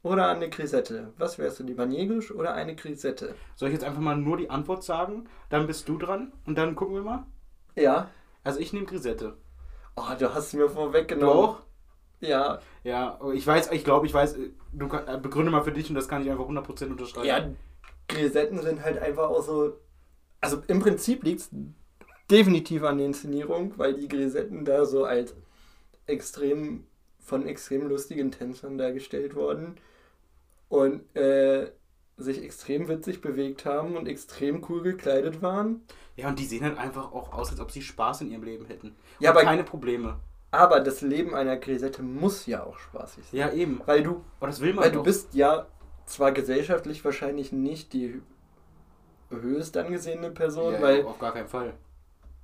oder 0.01 0.29
eine 0.29 0.49
Grisette? 0.49 1.13
Was 1.17 1.37
wärst 1.37 1.59
du 1.59 1.63
lieber, 1.63 1.85
Negusch 1.85 2.31
oder 2.31 2.53
eine 2.53 2.73
Grisette? 2.73 3.35
Soll 3.57 3.67
ich 3.67 3.73
jetzt 3.73 3.83
einfach 3.83 3.99
mal 3.99 4.15
nur 4.15 4.37
die 4.37 4.49
Antwort 4.49 4.85
sagen? 4.85 5.27
Dann 5.49 5.67
bist 5.67 5.89
du 5.89 5.97
dran 5.97 6.31
und 6.45 6.57
dann 6.57 6.73
gucken 6.73 6.95
wir 6.95 7.01
mal. 7.01 7.25
Ja. 7.75 8.11
Also 8.45 8.61
ich 8.61 8.71
nehme 8.71 8.85
Grisette. 8.85 9.37
Oh, 9.97 10.07
du 10.17 10.33
hast 10.33 10.53
mir 10.53 10.69
vorweggenommen. 10.69 11.35
Du 11.35 11.41
auch? 11.41 11.68
Ja. 12.21 12.59
Ja, 12.83 13.19
ich 13.33 13.45
weiß, 13.45 13.71
ich 13.71 13.83
glaube, 13.83 14.07
ich 14.07 14.13
weiß, 14.13 14.37
du 14.73 14.87
kann, 14.87 15.07
äh, 15.07 15.19
begründe 15.19 15.51
mal 15.51 15.63
für 15.63 15.71
dich 15.71 15.89
und 15.89 15.95
das 15.95 16.07
kann 16.07 16.21
ich 16.21 16.29
einfach 16.29 16.47
100% 16.47 16.91
unterschreiben. 16.91 17.27
Ja, 17.27 17.49
Grisetten 18.07 18.61
sind 18.61 18.83
halt 18.83 18.99
einfach 18.99 19.29
auch 19.29 19.43
so. 19.43 19.77
Also 20.41 20.61
im 20.67 20.79
Prinzip 20.79 21.23
liegt 21.23 21.41
es 21.41 21.49
definitiv 22.29 22.83
an 22.83 22.97
der 22.97 23.07
Inszenierung, 23.07 23.73
weil 23.77 23.93
die 23.93 24.07
Grisetten 24.07 24.63
da 24.65 24.85
so 24.85 25.05
als 25.05 25.35
extrem 26.05 26.85
von 27.19 27.45
extrem 27.45 27.87
lustigen 27.87 28.31
Tänzern 28.31 28.77
dargestellt 28.77 29.35
wurden 29.35 29.75
und 30.67 31.15
äh, 31.15 31.71
sich 32.17 32.43
extrem 32.43 32.87
witzig 32.87 33.21
bewegt 33.21 33.65
haben 33.65 33.95
und 33.95 34.07
extrem 34.07 34.65
cool 34.69 34.81
gekleidet 34.81 35.41
waren. 35.41 35.81
Ja, 36.15 36.29
und 36.29 36.39
die 36.39 36.45
sehen 36.45 36.63
halt 36.63 36.77
einfach 36.77 37.11
auch 37.11 37.31
aus, 37.31 37.51
als 37.51 37.59
ob 37.59 37.71
sie 37.71 37.81
Spaß 37.81 38.21
in 38.21 38.31
ihrem 38.31 38.43
Leben 38.43 38.65
hätten. 38.65 38.87
Und 38.87 38.95
ja, 39.19 39.29
aber 39.31 39.41
keine 39.43 39.63
Probleme. 39.63 40.19
Aber 40.51 40.79
das 40.79 41.01
Leben 41.01 41.35
einer 41.35 41.57
Grisette 41.57 42.01
muss 42.01 42.45
ja 42.45 42.63
auch 42.63 42.77
spaßig 42.79 43.25
sein. 43.25 43.39
Ja, 43.39 43.51
eben. 43.51 43.81
Weil 43.85 44.03
du, 44.03 44.23
oh, 44.41 44.45
das 44.45 44.61
will 44.61 44.73
man 44.73 44.85
weil 44.85 44.91
doch. 44.91 44.99
du 44.99 45.03
bist 45.03 45.33
ja 45.33 45.67
zwar 46.05 46.31
gesellschaftlich 46.31 47.05
wahrscheinlich 47.05 47.51
nicht 47.51 47.93
die 47.93 48.21
höchst 49.29 49.77
angesehene 49.77 50.31
Person, 50.31 50.73
ja, 50.73 50.81
weil 50.81 51.05
auf 51.05 51.19
gar 51.19 51.33
keinen 51.33 51.47
Fall. 51.47 51.73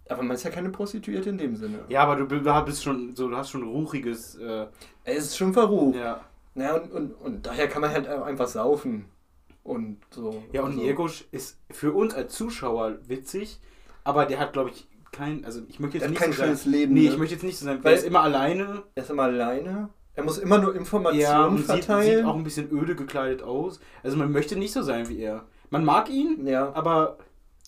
Aber 0.08 0.22
man 0.22 0.36
ist 0.36 0.44
ja 0.44 0.52
keine 0.52 0.70
Prostituierte 0.70 1.30
in 1.30 1.38
dem 1.40 1.56
Sinne. 1.56 1.80
Ja, 1.90 2.04
aber 2.04 2.16
du 2.16 2.28
bist 2.66 2.84
schon 2.84 3.16
so, 3.16 3.28
du 3.28 3.36
hast 3.36 3.50
schon 3.50 3.64
ruchiges. 3.64 4.36
Äh 4.36 4.68
es 5.04 5.26
ist 5.26 5.38
schon 5.38 5.54
verrucht. 5.54 5.96
Ja. 5.96 6.22
Naja, 6.54 6.76
und, 6.76 6.92
und, 6.92 7.12
und 7.14 7.46
daher 7.46 7.68
kann 7.68 7.82
man 7.82 7.92
halt 7.92 8.08
einfach 8.08 8.48
saufen. 8.48 9.06
Und 9.64 9.98
so. 10.12 10.44
Ja, 10.54 10.62
und 10.62 10.76
so. 10.76 10.82
Jegosch 10.82 11.26
ist 11.32 11.58
für 11.72 11.92
uns 11.92 12.14
als 12.14 12.34
Zuschauer 12.34 13.00
witzig, 13.08 13.60
aber 14.04 14.28
der 14.28 14.40
hat, 14.40 14.54
glaube 14.54 14.70
ich, 14.70 14.88
kein. 15.12 15.46
Also 15.46 15.62
ich 15.68 15.80
möchte 15.80 15.98
jetzt 15.98 16.10
nicht 16.10 16.20
kein 16.20 16.32
so 16.32 16.44
schönes 16.44 16.64
sein, 16.64 16.72
Leben. 16.74 16.94
Nee, 16.94 17.02
ne? 17.02 17.10
ich 17.10 17.18
möchte 17.18 17.36
jetzt 17.36 17.44
nicht 17.44 17.58
so 17.58 17.66
sein. 17.66 17.84
Weil 17.84 17.94
er 17.94 18.00
ist 18.00 18.06
immer 18.06 18.22
alleine. 18.22 18.84
Er 18.96 19.04
ist 19.04 19.10
immer 19.10 19.24
alleine. 19.24 19.90
Er 20.14 20.24
muss 20.24 20.38
immer 20.38 20.58
nur 20.58 20.76
Informationen 20.76 21.22
ja, 21.22 21.46
und 21.46 21.60
verteilen. 21.60 22.04
Sieht, 22.04 22.18
sieht 22.18 22.26
auch 22.26 22.36
ein 22.36 22.44
bisschen 22.44 22.72
öde 22.72 22.96
gekleidet 22.96 23.44
aus. 23.44 23.80
Also 24.02 24.16
man 24.18 24.32
möchte 24.32 24.56
nicht 24.58 24.72
so 24.72 24.82
sein 24.82 25.10
wie 25.10 25.20
er. 25.20 25.44
Man 25.70 25.84
mag 25.84 26.10
ihn, 26.10 26.48
ja. 26.48 26.72
aber 26.74 27.18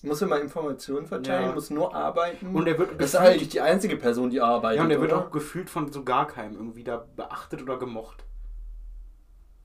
muss 0.02 0.22
immer 0.22 0.40
Informationen 0.40 1.06
verteilen, 1.06 1.48
ja. 1.48 1.54
muss 1.54 1.70
nur 1.70 1.94
arbeiten. 1.94 2.54
Und 2.54 2.68
er 2.68 2.78
wird 2.78 3.00
das 3.00 3.10
ist 3.10 3.16
eigentlich 3.16 3.48
die 3.48 3.60
einzige 3.60 3.96
Person, 3.96 4.30
die 4.30 4.40
arbeitet. 4.40 4.78
Ja, 4.78 4.84
und 4.84 4.90
er 4.90 5.00
wird 5.00 5.12
auch 5.12 5.30
gefühlt 5.30 5.68
von 5.68 5.92
so 5.92 6.04
gar 6.04 6.26
keinem 6.26 6.54
irgendwie 6.54 6.84
da 6.84 7.04
beachtet 7.16 7.62
oder 7.62 7.78
gemocht. 7.78 8.24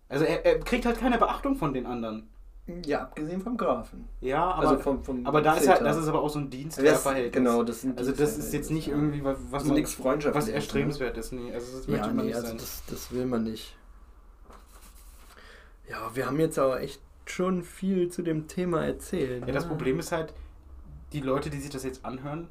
Also 0.09 0.25
er, 0.25 0.45
er, 0.45 0.59
kriegt 0.59 0.85
halt 0.85 0.99
keine 0.99 1.17
Beachtung 1.17 1.55
von 1.55 1.73
den 1.73 1.85
anderen. 1.85 2.29
Ja, 2.85 3.01
abgesehen 3.01 3.41
vom 3.41 3.57
Grafen. 3.57 4.07
Ja, 4.21 4.51
aber, 4.51 4.69
also 4.69 4.81
vom, 4.81 5.03
vom 5.03 5.25
aber 5.27 5.41
da 5.41 5.55
ist 5.55 5.67
halt, 5.67 5.81
das 5.81 5.97
ist 5.97 6.07
aber 6.07 6.21
auch 6.21 6.29
so 6.29 6.39
ein 6.39 6.49
Dienstverhältnis. 6.49 7.33
Genau, 7.33 7.63
das 7.63 7.81
sind 7.81 7.97
Also 7.97 8.13
das 8.13 8.37
ist 8.37 8.53
jetzt 8.53 8.71
nicht 8.71 8.87
irgendwie 8.87 9.21
was, 9.23 9.37
was 9.49 9.65
man, 9.65 9.75
nichts 9.75 10.01
was 10.01 10.47
erstrebenswert 10.47 11.17
ist. 11.17 11.33
Nee, 11.33 11.53
also 11.53 11.77
das 11.77 11.87
möchte 11.87 12.07
ja, 12.07 12.13
man 12.13 12.25
nee, 12.25 12.31
nicht 12.31 12.35
also 12.35 12.47
sein. 12.47 12.57
Das, 12.57 12.83
das 12.89 13.11
will 13.11 13.25
man 13.25 13.43
nicht. 13.43 13.75
Ja, 15.89 16.09
wir 16.13 16.25
haben 16.25 16.39
jetzt 16.39 16.57
aber 16.57 16.79
echt 16.79 17.01
schon 17.25 17.63
viel 17.63 18.09
zu 18.09 18.21
dem 18.21 18.47
Thema 18.47 18.85
erzählt. 18.85 19.41
Ja, 19.41 19.47
ne? 19.47 19.51
das 19.51 19.67
Problem 19.67 19.99
ist 19.99 20.13
halt, 20.13 20.33
die 21.11 21.19
Leute, 21.19 21.49
die 21.49 21.59
sich 21.59 21.69
das 21.69 21.83
jetzt 21.83 22.05
anhören, 22.05 22.47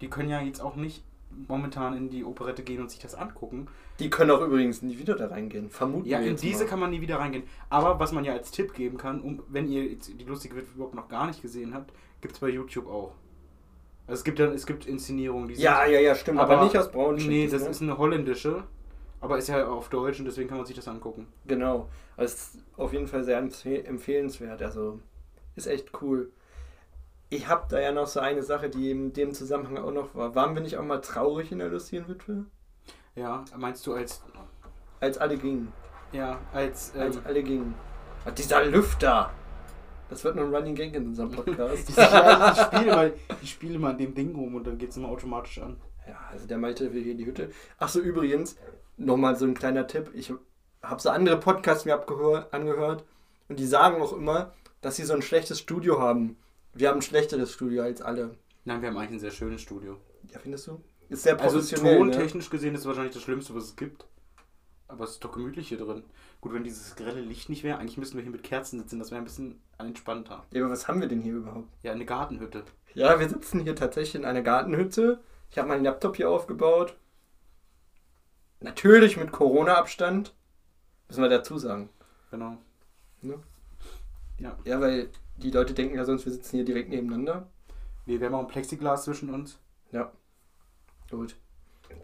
die 0.00 0.08
können 0.08 0.28
ja 0.28 0.40
jetzt 0.40 0.60
auch 0.60 0.74
nicht 0.74 1.04
momentan 1.48 1.96
in 1.96 2.08
die 2.10 2.24
Operette 2.24 2.62
gehen 2.62 2.80
und 2.80 2.90
sich 2.90 3.00
das 3.00 3.14
angucken. 3.14 3.68
Die 3.98 4.10
können 4.10 4.30
auch 4.30 4.40
übrigens 4.40 4.82
nie 4.82 4.98
wieder 4.98 5.14
da 5.14 5.28
reingehen, 5.28 5.70
vermuten 5.70 6.08
Ja, 6.08 6.20
in 6.20 6.36
diese 6.36 6.64
mal. 6.64 6.70
kann 6.70 6.80
man 6.80 6.90
nie 6.90 7.00
wieder 7.00 7.16
reingehen. 7.18 7.44
Aber 7.68 7.98
was 7.98 8.12
man 8.12 8.24
ja 8.24 8.32
als 8.32 8.50
Tipp 8.50 8.74
geben 8.74 8.98
kann, 8.98 9.20
um, 9.20 9.42
wenn 9.48 9.68
ihr 9.68 9.96
die 9.96 10.24
lustige 10.24 10.56
Witwe 10.56 10.74
überhaupt 10.74 10.94
noch 10.94 11.08
gar 11.08 11.26
nicht 11.26 11.42
gesehen 11.42 11.74
habt, 11.74 11.92
gibt 12.20 12.34
es 12.34 12.40
bei 12.40 12.48
YouTube 12.48 12.86
auch. 12.86 13.12
Also 14.06 14.20
es 14.20 14.24
gibt 14.24 14.38
dann, 14.38 14.52
es 14.52 14.66
gibt 14.66 14.86
Inszenierungen, 14.86 15.48
die 15.48 15.54
Ja, 15.54 15.86
ja, 15.86 16.00
ja, 16.00 16.14
stimmt, 16.14 16.40
aber, 16.40 16.54
aber 16.54 16.64
nicht 16.64 16.76
aus 16.76 16.90
Braunschweig. 16.90 17.28
Nee, 17.28 17.48
das 17.48 17.62
ne? 17.62 17.68
ist 17.68 17.82
eine 17.82 17.98
holländische, 17.98 18.64
aber 19.20 19.38
ist 19.38 19.48
ja 19.48 19.66
auf 19.66 19.88
Deutsch 19.88 20.18
und 20.18 20.24
deswegen 20.24 20.48
kann 20.48 20.58
man 20.58 20.66
sich 20.66 20.76
das 20.76 20.88
angucken. 20.88 21.28
Genau. 21.46 21.88
Also 22.16 22.34
ist 22.34 22.58
auf 22.76 22.92
jeden 22.92 23.06
Fall 23.06 23.24
sehr 23.24 23.38
empfehlenswert. 23.38 24.62
Also 24.62 25.00
ist 25.54 25.66
echt 25.66 25.90
cool. 26.02 26.30
Ich 27.32 27.48
habe 27.48 27.64
da 27.70 27.80
ja 27.80 27.92
noch 27.92 28.08
so 28.08 28.20
eine 28.20 28.42
Sache, 28.42 28.68
die 28.68 28.90
in 28.90 29.14
dem 29.14 29.32
Zusammenhang 29.32 29.78
auch 29.78 29.90
noch 29.90 30.14
war. 30.14 30.34
Waren 30.34 30.54
wir 30.54 30.60
nicht 30.60 30.76
auch 30.76 30.84
mal 30.84 31.00
traurig 31.00 31.50
in 31.50 31.60
der 31.60 31.70
lustigen 31.70 32.06
Witwe? 32.06 32.44
Ja, 33.14 33.46
meinst 33.56 33.86
du 33.86 33.94
als. 33.94 34.22
Als 35.00 35.16
alle 35.16 35.38
gingen. 35.38 35.72
Ja, 36.12 36.38
als. 36.52 36.92
Ähm, 36.94 37.00
als 37.00 37.24
alle 37.24 37.42
gingen. 37.42 37.74
Und 38.26 38.38
dieser 38.38 38.66
Lüfter! 38.66 39.30
Das 40.10 40.22
wird 40.24 40.36
nur 40.36 40.44
ein 40.44 40.54
Running 40.54 40.74
Gang 40.74 40.94
in 40.94 41.06
unserem 41.06 41.30
Podcast. 41.30 41.88
ich, 41.88 41.96
ich, 41.96 42.62
spiele 42.66 42.94
mal, 42.94 43.14
ich 43.40 43.50
spiele 43.50 43.78
mal 43.78 43.92
an 43.92 43.98
dem 43.98 44.14
Ding 44.14 44.34
rum 44.34 44.54
und 44.54 44.66
dann 44.66 44.76
geht 44.76 44.90
es 44.90 44.98
immer 44.98 45.08
automatisch 45.08 45.58
an. 45.58 45.80
Ja, 46.06 46.18
also 46.30 46.46
der 46.46 46.58
Malte 46.58 46.92
will 46.92 47.02
hier 47.02 47.14
die 47.14 47.24
Hütte. 47.24 47.50
Achso, 47.78 48.00
übrigens, 48.00 48.58
nochmal 48.98 49.36
so 49.36 49.46
ein 49.46 49.54
kleiner 49.54 49.86
Tipp. 49.86 50.10
Ich 50.12 50.34
habe 50.82 51.00
so 51.00 51.08
andere 51.08 51.38
Podcasts 51.38 51.86
mir 51.86 51.98
angehört 52.50 53.06
und 53.48 53.58
die 53.58 53.66
sagen 53.66 54.02
auch 54.02 54.12
immer, 54.12 54.52
dass 54.82 54.96
sie 54.96 55.04
so 55.04 55.14
ein 55.14 55.22
schlechtes 55.22 55.60
Studio 55.60 55.98
haben. 55.98 56.36
Wir 56.74 56.88
haben 56.88 56.98
ein 56.98 57.02
schlechteres 57.02 57.52
Studio 57.52 57.82
als 57.82 58.00
alle. 58.00 58.36
Nein, 58.64 58.80
wir 58.80 58.88
haben 58.88 58.96
eigentlich 58.96 59.12
ein 59.12 59.20
sehr 59.20 59.30
schönes 59.30 59.60
Studio. 59.60 59.98
Ja, 60.30 60.38
findest 60.38 60.66
du? 60.66 60.80
Ist 61.08 61.24
sehr 61.24 61.38
also 61.38 61.58
professionell. 61.58 62.00
Also 62.00 62.04
tontechnisch 62.04 62.46
ne? 62.46 62.50
gesehen 62.50 62.74
ist 62.74 62.80
es 62.82 62.86
wahrscheinlich 62.86 63.12
das 63.12 63.22
Schlimmste, 63.22 63.54
was 63.54 63.64
es 63.64 63.76
gibt. 63.76 64.06
Aber 64.88 65.04
es 65.04 65.12
ist 65.12 65.24
doch 65.24 65.32
gemütlich 65.32 65.68
hier 65.68 65.78
drin. 65.78 66.04
Gut, 66.40 66.52
wenn 66.52 66.64
dieses 66.64 66.96
grelle 66.96 67.20
Licht 67.20 67.48
nicht 67.48 67.64
wäre, 67.64 67.78
eigentlich 67.78 67.98
müssten 67.98 68.16
wir 68.16 68.22
hier 68.22 68.32
mit 68.32 68.42
Kerzen 68.42 68.78
sitzen, 68.78 68.98
das 68.98 69.10
wäre 69.10 69.20
ein 69.20 69.24
bisschen 69.24 69.60
entspannter. 69.78 70.44
Ja, 70.52 70.62
aber 70.62 70.72
was 70.72 70.88
haben 70.88 71.00
wir 71.00 71.08
denn 71.08 71.20
hier 71.20 71.34
überhaupt? 71.34 71.68
Ja, 71.82 71.92
eine 71.92 72.04
Gartenhütte. 72.04 72.64
Ja, 72.94 73.18
wir 73.18 73.28
sitzen 73.28 73.60
hier 73.60 73.74
tatsächlich 73.74 74.16
in 74.16 74.24
einer 74.24 74.42
Gartenhütte. 74.42 75.22
Ich 75.50 75.58
habe 75.58 75.68
meinen 75.68 75.84
Laptop 75.84 76.16
hier 76.16 76.30
aufgebaut. 76.30 76.96
Natürlich 78.60 79.16
mit 79.16 79.32
Corona-Abstand. 79.32 80.34
Müssen 81.08 81.22
wir 81.22 81.28
dazu 81.28 81.58
sagen. 81.58 81.88
Genau. 82.30 82.58
Ne? 83.20 83.38
Ja. 84.38 84.56
Ja, 84.64 84.80
weil 84.80 85.10
die 85.36 85.50
Leute 85.50 85.74
denken 85.74 85.96
ja 85.96 86.04
sonst, 86.04 86.24
wir 86.24 86.32
sitzen 86.32 86.56
hier 86.56 86.64
direkt 86.64 86.90
nebeneinander. 86.90 87.48
Nee, 88.06 88.18
wir 88.18 88.26
haben 88.26 88.34
auch 88.34 88.40
ein 88.40 88.48
Plexiglas 88.48 89.04
zwischen 89.04 89.32
uns. 89.32 89.58
Ja. 89.90 90.12
Gut. 91.10 91.36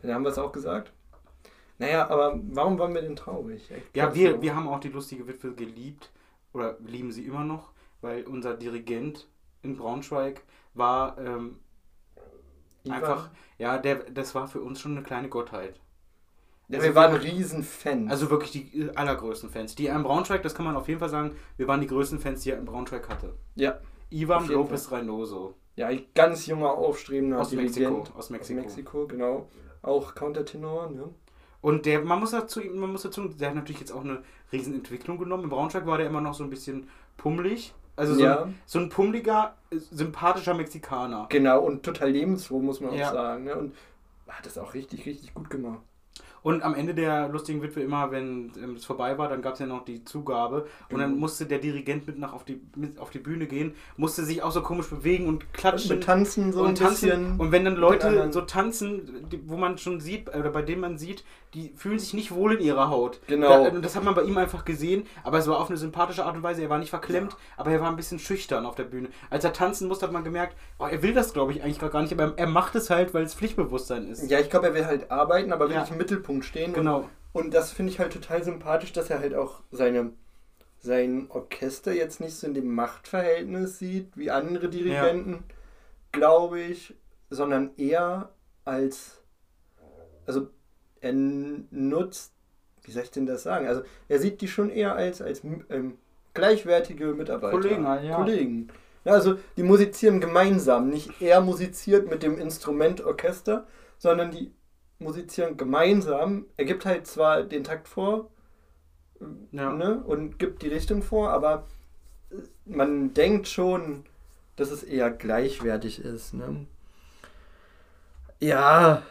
Dann 0.03 0.15
haben 0.15 0.23
wir 0.23 0.31
es 0.31 0.39
auch 0.39 0.53
gesagt. 0.53 0.93
Naja, 1.79 2.09
aber 2.09 2.39
warum 2.51 2.79
waren 2.79 2.95
wir 2.95 3.03
denn 3.03 3.17
traurig? 3.17 3.71
ja, 3.95 4.15
wir, 4.15 4.33
so. 4.33 4.43
wir 4.43 4.55
haben 4.55 4.69
auch 4.69 4.81
die 4.81 4.89
lustige 4.89 5.27
Witwe 5.27 5.55
geliebt. 5.55 6.11
Oder 6.53 6.77
lieben 6.81 7.13
sie 7.13 7.27
immer 7.27 7.45
noch, 7.45 7.73
weil 8.01 8.25
unser 8.25 8.55
Dirigent 8.55 9.29
in 9.63 9.77
Braunschweig 9.77 10.43
war 10.75 11.19
ähm, 11.19 11.59
einfach, 12.89 13.31
ja, 13.59 13.79
der, 13.79 13.97
das 14.11 14.35
war 14.35 14.49
für 14.49 14.61
uns 14.61 14.81
schon 14.81 14.93
eine 14.93 15.03
kleine 15.03 15.29
Gottheit. 15.29 15.79
Also 16.71 16.85
wir 16.85 16.95
waren 16.95 17.17
riesen 17.17 17.63
Fans. 17.63 18.11
Also 18.11 18.31
wirklich 18.31 18.51
die 18.53 18.81
äh, 18.81 18.91
allergrößten 18.95 19.49
Fans. 19.49 19.75
Die 19.75 19.87
in 19.87 20.03
Braunschweig, 20.03 20.43
das 20.43 20.55
kann 20.55 20.67
man 20.67 20.77
auf 20.77 20.89
jeden 20.89 21.01
Fall 21.01 21.09
sagen, 21.09 21.37
wir 21.57 21.67
waren 21.67 21.81
die 21.81 21.87
größten 21.87 22.19
Fans, 22.19 22.43
die 22.43 22.51
er 22.51 22.59
in 22.59 22.67
Braunschweig 22.67 23.09
hatte. 23.09 23.35
Ja. 23.55 23.79
Ivan 24.11 24.49
Lopez 24.49 24.91
Reynoso. 24.91 25.55
Ja, 25.77 25.87
ein 25.87 26.03
ganz 26.15 26.47
junger, 26.47 26.71
aufstrebender 26.71 27.41
aus 27.41 27.53
Mexiko. 27.53 28.07
Aus 28.17 28.31
Mexiko. 28.31 28.61
Aus 28.61 28.67
Mexiko, 28.67 29.07
genau. 29.07 29.49
Auch 29.83 30.15
Countertenor, 30.15 30.91
ne? 30.91 31.09
Und 31.61 31.87
der, 31.87 32.05
man 32.05 32.21
muss 32.21 32.31
dazu, 32.33 32.61
man 32.61 32.93
muss 32.93 33.03
dazu, 33.03 33.29
der 33.29 33.49
hat 33.49 33.55
natürlich 33.55 33.81
jetzt 33.81 33.93
auch 33.93 34.05
eine 34.05 34.23
Riesenentwicklung 34.53 35.19
genommen. 35.19 35.45
In 35.45 35.49
Braunschweig 35.51 35.87
war 35.87 35.99
der 35.99 36.07
immer 36.07 36.21
noch 36.21 36.35
so 36.35 36.45
ein 36.45 36.51
bisschen 36.51 36.89
pummelig. 37.17 37.75
Also 37.97 38.15
so, 38.15 38.23
ja. 38.23 38.45
ein, 38.45 38.59
so 38.65 38.79
ein 38.79 38.91
pummeliger, 38.91 39.57
sympathischer 39.71 40.55
Mexikaner. 40.55 41.27
Genau, 41.31 41.61
und 41.65 41.83
total 41.83 42.11
lebensfroh, 42.11 42.61
muss 42.61 42.81
man 42.81 42.95
ja. 42.95 43.09
auch 43.09 43.13
sagen. 43.13 43.45
Ne? 43.45 43.57
Und 43.57 43.75
hat 44.29 44.47
das 44.47 44.57
auch 44.57 44.75
richtig, 44.75 45.05
richtig 45.07 45.35
gut 45.35 45.51
gemacht. 45.51 45.81
Und 46.43 46.63
am 46.63 46.75
Ende 46.75 46.95
der 46.95 47.29
lustigen 47.29 47.63
Witwe 47.63 47.81
immer, 47.81 48.11
wenn 48.11 48.53
ähm, 48.63 48.75
es 48.77 48.85
vorbei 48.85 49.19
war, 49.19 49.29
dann 49.29 49.43
gab 49.43 49.55
es 49.55 49.61
ja 49.61 49.67
noch 49.67 49.85
die 49.85 50.05
Zugabe. 50.05 50.67
Und 50.91 51.01
dann 51.01 51.19
musste 51.19 51.47
der 51.47 51.59
Dirigent 51.59 52.07
mit 52.07 52.19
nach 52.19 52.33
auf 52.33 52.45
die, 52.45 52.61
mit 52.77 52.99
auf 52.99 53.11
die 53.11 53.19
Bühne 53.19 53.47
gehen, 53.47 53.75
musste 53.97 54.25
sich 54.25 54.43
auch 54.43 54.53
so 54.53 54.63
komisch 54.63 54.89
bewegen 54.89 55.27
und 55.27 55.53
klatschen. 55.53 55.97
Und 55.97 56.05
tanzen 56.05 56.53
so 56.53 56.63
und 56.63 56.69
ein 56.69 56.75
tanzen. 56.75 57.09
bisschen. 57.09 57.41
Und 57.41 57.53
wenn 57.53 57.65
dann 57.65 57.77
Leute 57.77 58.29
so 58.33 58.43
tanzen, 58.43 59.27
wo 59.47 59.57
man 59.57 59.79
schon 59.79 60.01
sieht, 60.01 60.29
oder 60.35 60.51
bei 60.51 60.63
denen 60.63 60.81
man 60.81 60.99
sieht, 60.99 61.25
die 61.55 61.73
fühlen 61.77 61.99
sich 61.99 62.13
nicht 62.13 62.33
wohl 62.33 62.55
in 62.55 62.61
ihrer 62.61 62.91
Haut. 62.91 63.21
Genau. 63.27 63.65
Da, 63.65 63.71
das 63.71 63.97
hat 63.97 64.05
man 64.05 64.15
bei 64.15 64.23
ihm 64.23 64.37
einfach 64.37 64.65
gesehen, 64.65 65.07
aber 65.25 65.39
es 65.39 65.47
war 65.47 65.59
auf 65.59 65.69
eine 65.69 65.79
sympathische 65.79 66.25
Art 66.25 66.37
und 66.37 66.43
Weise. 66.43 66.63
Er 66.63 66.71
war 66.71 66.79
nicht 66.79 66.91
verklemmt, 66.91 67.33
ja. 67.33 67.39
aber 67.57 67.71
er 67.71 67.81
war 67.81 67.89
ein 67.89 67.97
bisschen 67.97 68.19
schüchtern 68.19 68.67
auf 68.67 68.75
der 68.75 68.85
Bühne. 68.85 69.09
Als 69.31 69.45
er 69.45 69.53
tanzen 69.53 69.89
musste, 69.89 70.07
hat 70.07 70.13
man 70.13 70.25
gemerkt, 70.25 70.57
oh, 70.79 70.85
er 70.85 71.03
will 71.03 71.15
das, 71.15 71.33
glaube 71.33 71.53
ich, 71.53 71.63
eigentlich 71.63 71.79
gar 71.79 72.03
nicht, 72.03 72.13
aber 72.13 72.35
er 72.37 72.47
macht 72.47 72.75
es 72.75 72.91
halt, 72.91 73.15
weil 73.15 73.25
es 73.25 73.35
Pflichtbewusstsein 73.35 74.09
ist. 74.09 74.31
Ja, 74.31 74.41
ich 74.41 74.51
glaube, 74.51 74.69
er 74.69 74.75
will 74.75 74.85
halt 74.85 75.11
arbeiten, 75.11 75.53
aber 75.53 75.71
ja. 75.71 75.81
nicht 75.81 75.93
im 75.93 75.99
Mittelpunkt 75.99 76.28
stehen. 76.43 76.73
Genau. 76.73 77.09
Und, 77.33 77.45
und 77.47 77.55
das 77.55 77.73
finde 77.73 77.93
ich 77.93 77.99
halt 77.99 78.13
total 78.13 78.43
sympathisch, 78.45 78.93
dass 78.93 79.11
er 79.11 79.19
halt 79.21 79.35
auch 79.35 79.63
seine 79.71 80.13
sein 80.81 81.27
Orchester 81.31 81.93
jetzt 81.93 82.21
nicht 82.21 82.37
so 82.37 82.47
in 82.47 82.55
dem 82.55 82.73
Machtverhältnis 82.73 83.81
sieht 83.81 84.17
wie 84.17 84.31
andere 84.31 84.69
Dirigenten, 84.69 85.33
ja. 85.33 85.41
glaube 86.13 86.61
ich, 86.61 86.95
sondern 87.31 87.73
eher 87.77 88.31
als 88.65 89.19
also 90.29 90.49
er 91.01 91.13
nutzt, 91.15 92.33
wie 92.83 92.93
soll 92.93 93.03
ich 93.03 93.11
denn 93.11 93.27
das 93.27 93.43
sagen? 93.43 93.67
Also 93.67 93.83
er 94.09 94.19
sieht 94.19 94.41
die 94.41 94.49
schon 94.49 94.71
eher 94.71 94.95
als, 94.95 95.23
als 95.23 95.43
ähm, 95.71 95.97
gleichwertige 96.35 97.07
Mitarbeiter. 97.15 97.59
Kollegen, 97.59 97.85
ja. 97.85 98.17
Kollegen. 98.17 98.69
Ja, 99.05 99.13
also 99.13 99.39
die 99.57 99.63
musizieren 99.63 100.21
gemeinsam. 100.21 100.91
Nicht 100.91 101.23
er 101.23 101.41
musiziert 101.41 102.11
mit 102.11 102.23
dem 102.23 102.39
Instrument 102.39 103.01
Orchester, 103.01 103.67
sondern 103.97 104.31
die 104.31 104.53
musizieren 104.99 105.57
gemeinsam. 105.57 106.47
Er 106.57 106.65
gibt 106.65 106.85
halt 106.85 107.07
zwar 107.07 107.43
den 107.43 107.65
Takt 107.65 107.89
vor 107.89 108.31
ja. 109.53 109.73
ne, 109.73 110.03
und 110.05 110.39
gibt 110.39 110.63
die 110.63 110.69
Richtung 110.69 111.03
vor, 111.03 111.31
aber 111.31 111.67
man 112.65 113.15
denkt 113.15 113.49
schon, 113.49 114.05
dass 114.57 114.71
es 114.71 114.83
eher 114.83 115.11
gleichwertig 115.11 116.01
ist. 116.01 116.35
Ne? 116.35 116.67
Ja, 118.41 119.03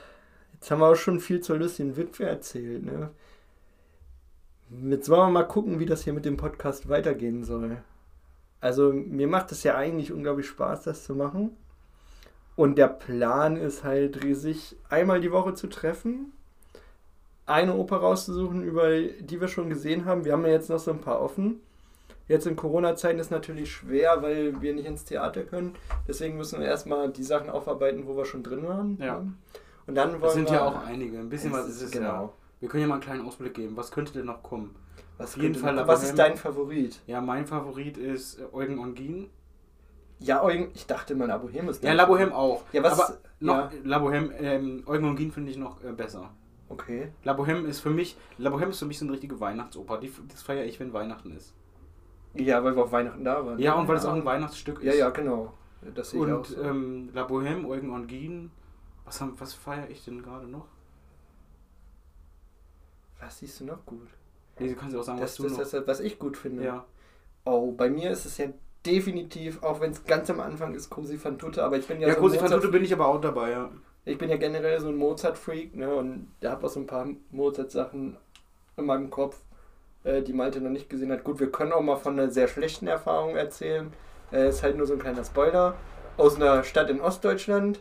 Jetzt 0.60 0.72
haben 0.72 0.80
wir 0.80 0.88
auch 0.88 0.96
schon 0.96 1.20
viel 1.20 1.40
zur 1.40 1.58
lustigen 1.58 1.98
Witwe 1.98 2.26
erzählt. 2.26 2.84
Ne? 2.84 3.12
Jetzt 4.90 5.08
wollen 5.08 5.22
wir 5.22 5.30
mal 5.30 5.48
gucken, 5.48 5.80
wie 5.80 5.86
das 5.86 6.04
hier 6.04 6.14
mit 6.14 6.26
dem 6.26 6.36
Podcast 6.36 6.90
weitergehen 6.90 7.44
soll. 7.44 7.78
Also 8.60 8.92
mir 8.92 9.28
macht 9.28 9.52
es 9.52 9.62
ja 9.64 9.76
eigentlich 9.76 10.12
unglaublich 10.12 10.48
Spaß, 10.48 10.84
das 10.84 11.04
zu 11.04 11.14
machen. 11.14 11.56
Und 12.58 12.80
der 12.80 12.88
Plan 12.88 13.56
ist 13.56 13.84
halt 13.84 14.24
riesig, 14.24 14.76
einmal 14.90 15.22
die 15.22 15.32
Woche 15.32 15.54
zu 15.54 15.68
treffen, 15.68 16.34
eine 17.46 17.76
Oper 17.76 17.98
rauszusuchen, 17.98 18.64
über 18.64 19.00
die 19.00 19.40
wir 19.40 19.48
schon 19.48 19.70
gesehen 19.70 20.06
haben. 20.06 20.26
Wir 20.26 20.34
haben 20.34 20.44
ja 20.44 20.52
jetzt 20.52 20.70
noch 20.70 20.80
so 20.80 20.90
ein 20.92 21.00
paar 21.00 21.22
offen. 21.22 21.62
Jetzt 22.28 22.48
in 22.48 22.56
Corona-Zeiten 22.56 23.20
ist 23.20 23.30
natürlich 23.30 23.72
schwer, 23.72 24.24
weil 24.24 24.60
wir 24.60 24.74
nicht 24.74 24.88
ins 24.88 25.06
Theater 25.06 25.44
können. 25.44 25.76
Deswegen 26.08 26.36
müssen 26.36 26.60
wir 26.60 26.68
erstmal 26.68 27.10
die 27.10 27.24
Sachen 27.24 27.52
aufarbeiten, 27.52 28.08
wo 28.08 28.18
wir 28.18 28.26
schon 28.26 28.42
drin 28.42 28.68
waren. 28.68 28.98
Ja. 29.00 29.24
Und 29.86 29.96
dann 29.96 30.14
wollen 30.14 30.22
das 30.22 30.34
sind 30.34 30.50
wir, 30.50 30.56
ja 30.56 30.66
auch 30.66 30.84
einige. 30.84 31.20
Ein 31.20 31.30
bisschen 31.30 31.54
was 31.54 31.70
ist 31.70 31.84
es 31.84 31.92
genau. 31.92 32.06
ja. 32.06 32.30
Wir 32.60 32.70
können 32.70 32.82
ja 32.82 32.88
mal 32.88 32.96
einen 32.96 33.04
kleinen 33.04 33.26
Ausblick 33.26 33.54
geben. 33.54 33.78
Was 33.78 33.92
könnte 33.92 34.14
denn 34.14 34.26
noch 34.26 34.42
kommen? 34.42 34.76
Was 35.20 35.36
Auf 35.36 35.44
jeden 35.44 35.56
Fall. 35.56 35.88
Was 35.88 36.04
ist 36.04 36.18
dein 36.18 36.36
Favorit? 36.38 37.00
Ja, 37.06 37.22
mein 37.22 37.46
Favorit 37.46 37.98
ist 37.98 38.40
äh, 38.40 38.46
Eugen 38.52 38.80
Ongin. 38.80 39.30
Ja, 40.20 40.44
Eugen, 40.44 40.72
ich 40.74 40.88
dachte 40.88 41.16
mal, 41.16 41.28
La 41.28 41.38
Bohème 41.38 41.70
ist 41.70 41.84
Ja, 41.84 41.94
La 41.94 42.10
Bohème 42.10 42.32
auch. 42.32 42.64
Ja, 42.72 42.84
was? 42.84 43.00
Aber 43.00 43.18
noch, 43.40 43.72
ja. 43.72 43.80
La 43.84 44.12
ähm, 44.40 44.84
Eugen 44.88 45.06
Ongin 45.06 45.32
finde 45.32 45.52
ich 45.52 45.58
noch 45.58 45.84
äh, 45.84 45.92
besser. 45.92 46.32
Okay. 46.70 47.12
La 47.24 47.34
Bohème 47.34 47.66
ist 47.66 47.80
für 47.80 47.92
mich, 47.92 48.18
La 48.38 48.50
Bohème 48.50 48.70
ist 48.70 48.80
für 48.80 48.86
mich 48.86 49.00
so 49.00 49.06
eine 49.06 49.14
richtige 49.14 49.40
Weihnachtsoper. 49.40 50.00
Die, 50.00 50.12
das 50.30 50.42
feiere 50.42 50.66
ich, 50.66 50.80
wenn 50.80 50.92
Weihnachten 50.92 51.32
ist. 51.32 51.54
Ja, 52.34 52.64
weil 52.64 52.76
wir 52.76 52.84
auf 52.84 52.92
Weihnachten 52.92 53.24
da 53.24 53.46
waren. 53.46 53.60
Ja, 53.60 53.76
und 53.76 53.88
weil 53.88 53.98
es 53.98 54.06
auch 54.06 54.14
ein 54.14 54.26
Weihnachtsstück 54.26 54.80
ist. 54.80 54.86
Ja, 54.86 54.94
ja, 54.94 55.10
genau. 55.10 55.54
Das 55.94 56.10
sehe 56.10 56.20
ich 56.20 56.28
und 56.28 56.34
auch 56.34 56.46
so. 56.46 56.62
ähm, 56.62 57.10
La 57.14 57.26
Bohème, 57.26 57.68
Eugen 57.68 57.92
Ongin, 57.92 58.52
was, 59.06 59.22
haben, 59.22 59.40
was 59.40 59.54
feiere 59.54 59.90
ich 59.90 60.04
denn 60.04 60.22
gerade 60.22 60.48
noch? 60.48 60.68
Was 63.20 63.40
siehst 63.40 63.60
du 63.62 63.66
noch 63.66 63.86
gut? 63.86 64.08
Nee, 64.60 64.70
du 64.70 64.76
kannst 64.76 64.94
ja 64.94 65.00
auch 65.00 65.04
sagen, 65.04 65.20
das, 65.20 65.32
was 65.32 65.38
du 65.38 65.44
das, 65.44 65.74
noch... 65.74 65.80
Das, 65.80 65.88
was 65.88 66.00
ich 66.00 66.20
gut 66.20 66.38
finde. 66.38 66.64
Ja. 66.64 66.86
Oh, 67.46 67.72
bei 67.72 67.90
mir 67.90 68.12
ist 68.12 68.26
es 68.26 68.38
ja 68.38 68.48
definitiv, 68.88 69.62
auch 69.64 69.82
wenn 69.82 69.92
es 69.92 70.04
ganz 70.06 70.30
am 70.30 70.40
Anfang 70.40 70.74
ist, 70.74 70.90
Cosi 70.90 71.18
fan 71.18 71.38
tutte, 71.38 71.64
aber 71.64 71.78
ich 71.78 71.88
bin 71.88 72.00
ja, 72.00 72.08
ja 72.08 72.14
so 72.16 72.22
Cosi 72.22 72.38
fan 72.38 72.50
tutte 72.50 72.70
bin 72.70 72.84
ich 72.84 72.94
aber 72.94 73.08
auch 73.08 73.22
dabei, 73.22 73.52
ja. 73.52 73.70
Ich 74.06 74.18
bin 74.18 74.30
ja 74.30 74.38
generell 74.38 74.80
so 74.80 74.88
ein 74.88 74.96
Mozart-Freak, 74.96 75.76
ne, 75.76 75.94
und 75.94 76.32
der 76.42 76.52
hat 76.52 76.64
auch 76.64 76.70
so 76.70 76.80
ein 76.80 76.88
paar 76.88 77.08
Mozart-Sachen 77.32 78.16
in 78.78 78.86
meinem 78.86 79.10
Kopf, 79.10 79.42
äh, 80.04 80.22
die 80.22 80.34
Malte 80.34 80.62
noch 80.62 80.70
nicht 80.70 80.90
gesehen 80.90 81.12
hat. 81.12 81.24
Gut, 81.24 81.40
wir 81.40 81.52
können 81.52 81.74
auch 81.74 81.82
mal 81.82 81.98
von 81.98 82.14
einer 82.14 82.32
sehr 82.32 82.48
schlechten 82.48 82.88
Erfahrung 82.88 83.36
erzählen. 83.36 83.92
Äh, 84.32 84.50
ist 84.50 84.64
halt 84.64 84.78
nur 84.78 84.88
so 84.88 84.94
ein 84.94 85.00
kleiner 85.00 85.26
Spoiler. 85.26 85.76
Aus 86.16 86.38
einer 86.38 86.64
Stadt 86.64 86.90
in 86.90 87.02
Ostdeutschland, 87.02 87.80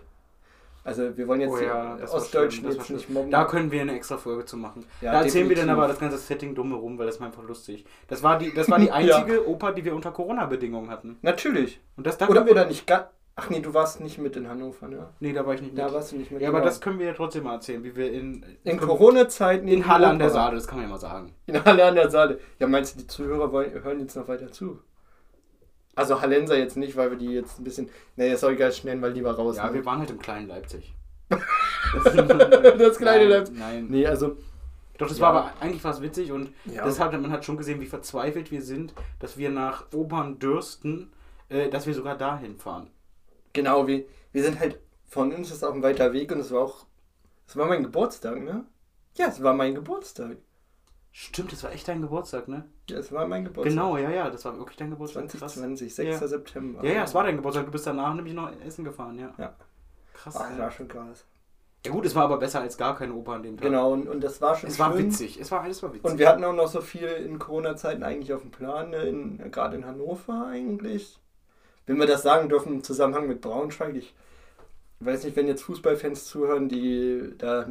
also 0.87 1.17
wir 1.17 1.27
wollen 1.27 1.41
jetzt 1.41 1.51
oh 1.51 1.59
ja, 1.59 1.97
die 1.97 2.03
Ostdeutschen 2.05 2.71
jetzt 2.71 2.91
nicht 2.91 3.11
mobben. 3.11 3.33
Da 3.33 3.45
können 3.45 3.73
wir 3.73 3.81
eine 3.81 3.97
extra 3.97 4.17
Folge 4.17 4.45
zu 4.45 4.57
machen. 4.57 4.87
Ja, 5.01 5.13
da 5.13 5.23
erzählen 5.23 5.49
wir 5.49 5.57
dann 5.57 5.69
aber 5.69 5.89
das 5.89 5.99
ganze 5.99 6.17
Setting 6.17 6.55
dumm 6.55 6.69
herum, 6.71 6.97
weil 6.97 7.07
das 7.07 7.19
war 7.19 7.27
einfach 7.27 7.43
lustig. 7.43 7.85
Das 8.07 8.23
war 8.23 8.39
die, 8.39 8.55
das 8.55 8.71
war 8.71 8.79
die 8.79 8.91
einzige 8.93 9.35
ja. 9.35 9.41
Oper, 9.41 9.73
die 9.73 9.85
wir 9.85 9.97
unter 9.97 10.13
Corona-Bedingungen 10.13 10.89
hatten. 10.89 11.19
Natürlich. 11.23 11.81
Und 11.97 12.07
das, 12.07 12.19
da 12.19 12.29
oder, 12.29 12.49
oder 12.49 12.67
nicht 12.67 12.87
gar. 12.87 13.11
Ach 13.35 13.51
nee, 13.51 13.61
du 13.61 13.75
warst 13.75 14.01
nicht 14.01 14.19
mit 14.19 14.37
in 14.37 14.49
Hannover, 14.49 14.87
ne? 14.87 15.09
Nee, 15.19 15.33
da 15.33 15.45
war 15.45 15.55
ich 15.55 15.61
nicht 15.61 15.75
mit. 15.75 15.83
Da 15.83 15.93
warst 15.93 16.13
du 16.13 16.17
nicht 16.17 16.31
mit. 16.31 16.41
Ja, 16.41 16.49
aber 16.49 16.61
genau. 16.61 16.71
das 16.71 16.81
können 16.81 17.01
wir 17.01 17.07
ja 17.07 17.15
trotzdem 17.15 17.43
mal 17.43 17.55
erzählen, 17.55 17.83
wie 17.83 17.97
wir 17.97 18.13
in. 18.13 18.47
In 18.63 18.79
Corona-Zeiten. 18.79 19.67
In, 19.67 19.79
in 19.79 19.89
Halle 19.89 20.07
an 20.07 20.21
der 20.21 20.31
Saale, 20.31 20.55
das 20.55 20.69
kann 20.69 20.79
man 20.79 20.87
ja 20.87 20.93
mal 20.93 21.01
sagen. 21.01 21.35
In 21.47 21.65
Halle 21.65 21.85
an 21.85 21.97
der 21.97 22.11
Saale. 22.11 22.39
Ja, 22.61 22.69
meinst 22.69 22.95
du, 22.95 23.01
die 23.01 23.09
Zuhörer 23.09 23.51
wollen, 23.51 23.73
hören 23.83 23.99
jetzt 23.99 24.15
noch 24.15 24.29
weiter 24.29 24.53
zu? 24.53 24.79
Also 25.97 26.21
Hallenser 26.21 26.59
jetzt 26.59 26.77
nicht, 26.77 26.95
weil 26.97 27.11
wir 27.11 27.17
die 27.17 27.33
jetzt 27.33 27.59
ein 27.59 27.65
bisschen. 27.65 27.89
Nee, 28.17 28.31
das 28.31 28.41
soll 28.41 28.53
ich 28.53 28.59
ganz 28.59 28.77
schnell 28.77 28.97
mal 28.97 29.11
lieber 29.11 29.33
raus. 29.33 29.57
Ja, 29.57 29.67
ne? 29.67 29.75
wir 29.75 29.87
waren 29.87 29.99
halt 29.99 30.11
im 30.11 30.19
kleinen 30.19 30.47
Leipzig. 30.47 30.95
das 32.05 32.99
kleine 32.99 33.29
nein, 33.29 33.45
nein. 33.55 33.87
Nee, 33.89 34.07
also. 34.07 34.37
Doch, 34.99 35.09
das 35.09 35.19
ja. 35.19 35.23
war 35.23 35.31
aber 35.31 35.53
eigentlich 35.61 35.85
was 35.85 36.01
witzig 36.01 36.33
und 36.33 36.51
ja. 36.65 36.85
deshalb 36.85 37.13
man 37.13 37.31
hat 37.31 37.45
schon 37.45 37.59
gesehen, 37.59 37.81
wie 37.81 37.87
verzweifelt 37.87 38.51
wir 38.51 38.63
sind, 38.63 38.95
dass 39.19 39.37
wir 39.37 39.51
nach 39.51 39.93
Opern 39.93 40.39
dürsten, 40.39 41.13
äh, 41.49 41.69
dass 41.69 41.87
wir 41.87 41.93
sogar 41.93 42.17
dahin 42.17 42.57
fahren. 42.57 42.89
Genau, 43.53 43.87
wir, 43.87 44.05
wir 44.33 44.43
sind 44.43 44.59
halt, 44.59 44.79
von 45.07 45.35
uns 45.35 45.51
ist 45.51 45.63
auch 45.65 45.75
ein 45.75 45.83
weiter 45.83 46.15
Weg 46.15 46.33
und 46.33 46.41
es 46.41 46.51
war 46.51 46.63
auch, 46.63 46.87
es 47.47 47.57
war 47.57 47.67
mein 47.67 47.83
Geburtstag, 47.83 48.43
ne? 48.43 48.65
Ja, 49.17 49.29
es 49.29 49.43
war 49.43 49.53
mein 49.53 49.75
Geburtstag. 49.75 50.39
Stimmt, 51.19 51.51
es 51.55 51.65
war 51.65 51.73
echt 51.73 51.89
dein 51.89 52.03
Geburtstag, 52.03 52.47
ne? 52.47 52.67
Ja, 52.91 52.99
es 52.99 53.11
war 53.11 53.27
mein 53.27 53.43
Geburtstag. 53.47 53.71
Genau, 53.71 53.97
ja, 53.97 54.11
ja, 54.11 54.29
das 54.29 54.45
war 54.45 54.59
wirklich 54.59 54.77
dein 54.77 54.91
Geburtstag. 54.91 55.31
2020, 55.31 55.95
6. 55.95 56.21
Ja. 56.21 56.29
September. 56.29 56.85
Ja, 56.85 56.93
ja, 56.93 57.05
es 57.05 57.15
war 57.15 57.25
dein 57.25 57.37
Geburtstag. 57.37 57.65
Du 57.65 57.73
bist 57.73 57.87
danach 57.87 58.13
nämlich 58.13 58.35
noch 58.35 58.53
essen 58.61 58.85
gefahren, 58.85 59.19
ja. 59.19 59.33
Ja. 59.39 59.55
Krass. 60.13 60.37
Ach, 60.37 60.51
das 60.51 60.59
war 60.59 60.71
schon 60.71 60.89
krass. 60.89 61.25
Ja 61.87 61.93
gut, 61.93 62.05
es 62.05 62.15
war 62.15 62.25
aber 62.25 62.37
besser 62.37 62.61
als 62.61 62.77
gar 62.77 62.95
keine 62.97 63.15
Oper 63.15 63.33
an 63.33 63.45
dem 63.45 63.57
Tag. 63.57 63.65
Genau, 63.65 63.95
und, 63.95 64.09
und 64.09 64.23
das 64.23 64.43
war 64.43 64.57
schon 64.57 64.69
Es 64.69 64.77
schön. 64.77 64.85
war 64.85 64.99
witzig, 64.99 65.41
es 65.41 65.51
war 65.51 65.63
alles 65.63 65.83
war 65.83 65.95
witzig. 65.95 66.05
Und 66.05 66.19
wir 66.19 66.29
hatten 66.29 66.45
auch 66.45 66.53
noch 66.53 66.69
so 66.69 66.83
viel 66.83 67.09
in 67.09 67.39
Corona-Zeiten 67.39 68.03
eigentlich 68.03 68.35
auf 68.35 68.43
dem 68.43 68.51
Plan, 68.51 68.91
ne? 68.91 68.99
in, 69.05 69.51
gerade 69.51 69.77
in 69.77 69.87
Hannover 69.87 70.49
eigentlich. 70.49 71.19
Wenn 71.87 71.99
wir 71.99 72.07
das 72.07 72.25
sagen 72.25 72.51
dürfen 72.51 72.75
im 72.75 72.83
Zusammenhang 72.83 73.27
mit 73.27 73.41
Braunschweig, 73.41 73.95
ich 73.95 74.15
weiß 75.01 75.25
nicht, 75.25 75.35
wenn 75.35 75.49
jetzt 75.49 75.63
Fußballfans 75.63 76.27
zuhören, 76.27 76.69
die 76.69 77.33
da 77.39 77.67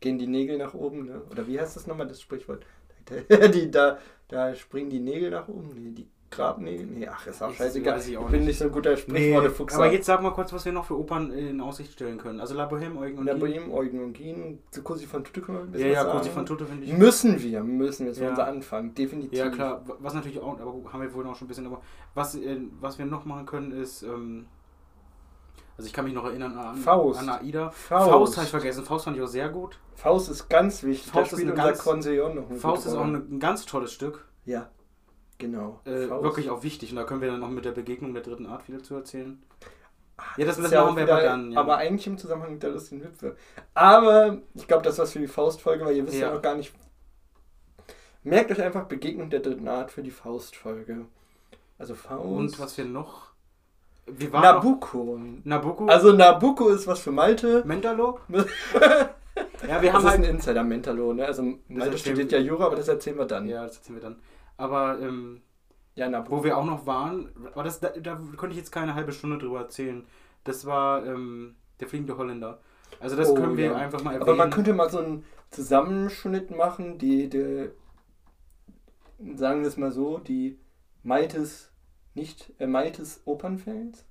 gehen 0.00 0.18
die 0.18 0.26
Nägel 0.26 0.58
nach 0.58 0.74
oben, 0.74 1.06
ne? 1.06 1.22
oder 1.30 1.46
wie 1.46 1.60
heißt 1.60 1.76
das 1.76 1.86
nochmal, 1.86 2.08
das 2.08 2.20
Sprichwort? 2.20 2.64
die, 3.54 3.70
da, 3.70 3.98
da 4.28 4.54
springen 4.54 4.90
die 4.90 5.00
Nägel 5.00 5.30
nach 5.30 5.48
oben, 5.48 5.70
nee, 5.74 5.90
die 5.90 6.08
Grabnägel? 6.30 6.86
Nee, 6.86 7.08
ach, 7.08 7.26
ist 7.26 7.42
auch 7.42 7.52
scheißegal. 7.52 7.98
Ich, 8.00 8.12
ich 8.12 8.18
bin 8.18 8.44
nicht 8.44 8.58
so 8.58 8.66
ein 8.66 8.72
guter 8.72 8.96
Sprichwortefuchs. 8.96 9.74
Nee, 9.74 9.82
aber 9.82 9.92
jetzt 9.92 10.06
sag 10.06 10.22
mal 10.22 10.30
kurz, 10.30 10.52
was 10.52 10.64
wir 10.64 10.72
noch 10.72 10.84
für 10.84 10.98
Opern 10.98 11.32
in 11.32 11.60
Aussicht 11.60 11.92
stellen 11.92 12.18
können. 12.18 12.40
Also 12.40 12.54
La 12.54 12.68
Bohème, 12.68 12.96
Eugen 12.98 13.18
und 13.18 13.26
La 13.26 13.34
Bohème, 13.34 13.72
Eugen 13.72 14.02
und 14.02 14.12
Gien. 14.12 14.60
Zu 14.70 14.82
Cosi 14.82 15.06
von 15.06 15.24
Tutte 15.24 15.40
können 15.40 15.58
wir 15.58 15.64
ein 15.64 15.70
bisschen 15.72 15.92
Ja, 15.92 16.04
ja, 16.04 16.12
Cosi 16.12 16.30
von 16.30 16.46
Tutte 16.46 16.66
finde 16.66 16.84
ich. 16.84 16.92
Müssen 16.92 17.42
wir, 17.42 17.64
müssen 17.64 18.06
wir. 18.06 18.12
Das 18.12 18.20
ja. 18.20 18.30
unser 18.30 18.46
Anfang, 18.46 18.94
definitiv. 18.94 19.36
Ja, 19.36 19.50
klar. 19.50 19.84
Was 19.98 20.14
natürlich 20.14 20.38
auch, 20.38 20.60
aber 20.60 20.92
haben 20.92 21.02
wir 21.02 21.12
wohl 21.12 21.24
noch 21.24 21.34
schon 21.34 21.46
ein 21.46 21.48
bisschen, 21.48 21.66
aber 21.66 21.82
was, 22.14 22.36
äh, 22.36 22.60
was 22.80 22.98
wir 22.98 23.06
noch 23.06 23.24
machen 23.24 23.46
können 23.46 23.72
ist, 23.72 24.02
ähm, 24.02 24.46
also 25.80 25.86
ich 25.86 25.94
kann 25.94 26.04
mich 26.04 26.12
noch 26.12 26.26
erinnern 26.26 26.58
an, 26.58 26.76
Faust. 26.76 27.20
an 27.20 27.30
Aida. 27.30 27.70
Faust, 27.70 28.10
Faust 28.10 28.36
habe 28.36 28.44
ich 28.44 28.50
vergessen. 28.50 28.84
Faust 28.84 29.06
fand 29.06 29.16
ich 29.16 29.22
auch 29.22 29.28
sehr 29.28 29.48
gut. 29.48 29.78
Faust 29.94 30.28
ist 30.28 30.50
ganz 30.50 30.82
wichtig. 30.82 31.10
Faust 31.10 31.32
ist, 31.32 31.54
ganz, 31.54 31.80
Faust 31.80 32.86
ist 32.86 32.94
auch 32.94 33.04
ein 33.04 33.40
ganz 33.40 33.64
tolles 33.64 33.90
Stück. 33.90 34.26
Ja. 34.44 34.68
Genau. 35.38 35.80
Äh, 35.86 36.10
wirklich 36.10 36.50
auch 36.50 36.62
wichtig. 36.62 36.90
Und 36.90 36.96
da 36.96 37.04
können 37.04 37.22
wir 37.22 37.30
dann 37.30 37.40
noch 37.40 37.48
mit 37.48 37.64
der 37.64 37.72
Begegnung 37.72 38.12
der 38.12 38.22
dritten 38.22 38.44
Art 38.44 38.64
viel 38.64 38.82
zu 38.82 38.94
erzählen. 38.94 39.42
Ach, 40.18 40.36
ja, 40.36 40.44
das, 40.44 40.58
das 40.58 40.70
machen 40.70 40.96
wir 40.96 41.10
aber 41.10 41.22
dann. 41.22 41.52
Ja. 41.52 41.60
Aber 41.60 41.78
eigentlich 41.78 42.06
im 42.06 42.18
Zusammenhang 42.18 42.52
mit 42.52 42.62
der 42.62 42.72
lustigen 42.72 43.02
Witwe. 43.02 43.36
Aber 43.72 44.36
ich 44.52 44.68
glaube, 44.68 44.82
das 44.82 44.98
was 44.98 45.12
für 45.12 45.18
die 45.18 45.28
Faustfolge, 45.28 45.86
weil 45.86 45.96
ihr 45.96 46.06
wisst 46.06 46.18
ja. 46.18 46.28
ja 46.28 46.34
noch 46.34 46.42
gar 46.42 46.56
nicht. 46.56 46.74
Merkt 48.22 48.50
euch 48.50 48.60
einfach 48.60 48.84
Begegnung 48.84 49.30
der 49.30 49.40
dritten 49.40 49.66
Art 49.66 49.90
für 49.90 50.02
die 50.02 50.10
Faustfolge. 50.10 51.06
Also 51.78 51.94
Faust. 51.94 52.22
Und 52.22 52.60
was 52.60 52.76
wir 52.76 52.84
noch. 52.84 53.29
Wir 54.18 54.30
Nabucco. 54.30 55.20
Nabucco. 55.44 55.86
Also 55.86 56.12
Nabucco 56.12 56.68
ist 56.68 56.86
was 56.86 57.00
für 57.00 57.12
Malte. 57.12 57.62
Mentalo? 57.64 58.20
ja, 58.28 59.82
wir 59.82 59.92
haben 59.92 60.02
das 60.02 60.12
halt. 60.12 60.24
ein 60.24 60.24
Insider 60.24 60.64
Mentalo, 60.64 61.12
ne? 61.12 61.26
Also 61.26 61.42
Malte 61.68 61.98
studiert 61.98 62.32
ja 62.32 62.38
Jura, 62.38 62.66
aber 62.66 62.76
das 62.76 62.88
erzählen 62.88 63.18
wir 63.18 63.26
dann. 63.26 63.48
Ja, 63.48 63.64
das 63.64 63.76
erzählen 63.76 63.96
wir 63.96 64.02
dann. 64.02 64.16
Aber 64.56 64.98
ähm, 65.00 65.42
ja, 65.94 66.08
na, 66.08 66.28
wo 66.30 66.44
wir 66.44 66.56
auch 66.56 66.64
noch 66.64 66.86
waren, 66.86 67.30
aber 67.52 67.64
das, 67.64 67.80
da, 67.80 67.88
da 67.88 68.20
konnte 68.36 68.52
ich 68.52 68.58
jetzt 68.58 68.72
keine 68.72 68.94
halbe 68.94 69.12
Stunde 69.12 69.38
drüber 69.38 69.60
erzählen. 69.60 70.06
Das 70.44 70.64
war 70.66 71.04
ähm, 71.04 71.56
der 71.80 71.88
fliegende 71.88 72.16
Holländer. 72.16 72.60
Also 73.00 73.16
das 73.16 73.30
oh, 73.30 73.34
können 73.34 73.56
wir 73.56 73.66
ja. 73.66 73.76
einfach 73.76 74.02
mal 74.02 74.12
erwähnen. 74.12 74.28
Aber 74.28 74.36
man 74.36 74.50
könnte 74.50 74.72
mal 74.72 74.90
so 74.90 74.98
einen 74.98 75.24
Zusammenschnitt 75.50 76.50
machen, 76.50 76.98
die, 76.98 77.28
die 77.28 77.70
sagen 79.34 79.60
wir 79.60 79.68
es 79.68 79.76
mal 79.76 79.92
so, 79.92 80.18
die 80.18 80.58
Maltes, 81.02 81.69
nicht 82.14 82.52
äh, 82.58 82.66
Maltes 82.66 83.22
Opernfans. 83.24 84.04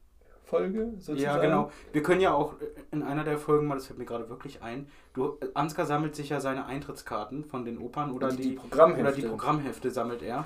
Folge 0.49 0.93
sozusagen. 0.97 1.19
Ja, 1.19 1.37
genau. 1.37 1.71
Wir 1.93 2.01
können 2.01 2.21
ja 2.21 2.33
auch 2.33 2.55
in 2.91 3.03
einer 3.03 3.23
der 3.23 3.37
Folgen 3.37 3.67
mal, 3.67 3.75
das 3.75 3.85
fällt 3.85 3.99
mir 3.99 4.05
gerade 4.05 4.29
wirklich 4.29 4.63
ein, 4.63 4.87
du, 5.13 5.37
Ansgar 5.53 5.85
sammelt 5.85 6.15
sich 6.15 6.29
ja 6.29 6.41
seine 6.41 6.65
Eintrittskarten 6.65 7.45
von 7.45 7.65
den 7.65 7.77
Opern 7.77 8.11
oder, 8.11 8.29
die, 8.31 8.41
die, 8.41 8.49
Programmhefte. 8.55 9.03
oder 9.03 9.11
die 9.11 9.21
Programmhefte 9.21 9.91
sammelt 9.91 10.23
er. 10.23 10.45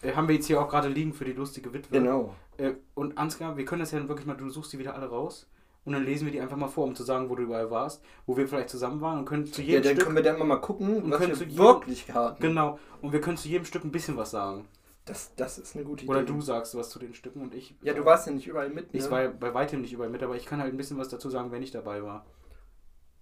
Äh, 0.00 0.14
haben 0.14 0.26
wir 0.26 0.34
jetzt 0.34 0.46
hier 0.46 0.60
auch 0.60 0.68
gerade 0.68 0.88
liegen 0.88 1.12
für 1.12 1.24
die 1.24 1.32
lustige 1.32 1.72
Witwe. 1.72 1.98
Genau. 1.98 2.34
Äh, 2.56 2.72
und 2.94 3.18
Ansgar, 3.18 3.56
wir 3.56 3.64
können 3.64 3.80
das 3.80 3.92
ja 3.92 4.08
wirklich 4.08 4.26
mal, 4.26 4.36
du 4.36 4.48
suchst 4.48 4.72
die 4.72 4.78
wieder 4.78 4.94
alle 4.94 5.06
raus. 5.06 5.46
Und 5.84 5.94
dann 5.94 6.04
lesen 6.04 6.26
wir 6.26 6.32
die 6.32 6.40
einfach 6.40 6.56
mal 6.56 6.68
vor, 6.68 6.84
um 6.84 6.94
zu 6.94 7.02
sagen, 7.02 7.28
wo 7.28 7.34
du 7.34 7.42
überall 7.42 7.68
warst, 7.70 8.04
wo 8.24 8.36
wir 8.36 8.46
vielleicht 8.46 8.70
zusammen 8.70 9.00
waren 9.00 9.18
und 9.18 9.24
können 9.24 9.46
zu 9.46 9.62
jedem 9.62 9.74
Ja, 9.74 9.80
dann 9.80 9.94
Stück, 9.94 10.04
können 10.04 10.16
wir 10.16 10.22
dann 10.22 10.46
mal 10.46 10.60
gucken, 10.60 11.02
und 11.02 11.10
was 11.10 11.20
wir 11.20 11.28
jedem, 11.28 11.58
wirklich 11.58 12.14
hatten. 12.14 12.40
Genau. 12.40 12.78
Und 13.00 13.12
wir 13.12 13.20
können 13.20 13.36
zu 13.36 13.48
jedem 13.48 13.64
Stück 13.64 13.82
ein 13.84 13.90
bisschen 13.90 14.16
was 14.16 14.30
sagen. 14.30 14.64
Das, 15.04 15.34
das 15.34 15.58
ist 15.58 15.74
eine 15.74 15.84
gute 15.84 16.04
Idee. 16.04 16.12
Oder 16.12 16.22
du 16.22 16.40
sagst 16.40 16.76
was 16.76 16.90
zu 16.90 16.98
den 16.98 17.14
Stücken 17.14 17.42
und 17.42 17.54
ich. 17.54 17.74
Ja, 17.82 17.92
du 17.92 18.04
warst 18.04 18.26
ja 18.26 18.32
nicht 18.32 18.46
überall 18.46 18.70
mit. 18.70 18.92
Ne? 18.92 19.00
Ich 19.00 19.10
war 19.10 19.28
bei 19.28 19.52
weitem 19.52 19.80
nicht 19.80 19.92
überall 19.92 20.10
mit, 20.10 20.22
aber 20.22 20.36
ich 20.36 20.46
kann 20.46 20.60
halt 20.60 20.72
ein 20.72 20.76
bisschen 20.76 20.98
was 20.98 21.08
dazu 21.08 21.28
sagen, 21.28 21.50
wenn 21.50 21.62
ich 21.62 21.72
dabei 21.72 22.02
war. 22.04 22.24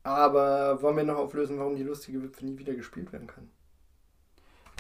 Aber 0.03 0.83
wollen 0.83 0.97
wir 0.97 1.05
noch 1.05 1.17
auflösen, 1.17 1.59
warum 1.59 1.77
die 1.77 1.83
lustige 1.83 2.23
Witwe 2.23 2.47
nie 2.47 2.59
wieder 2.59 2.75
gespielt 2.75 3.13
werden 3.13 3.27
kann? 3.27 3.51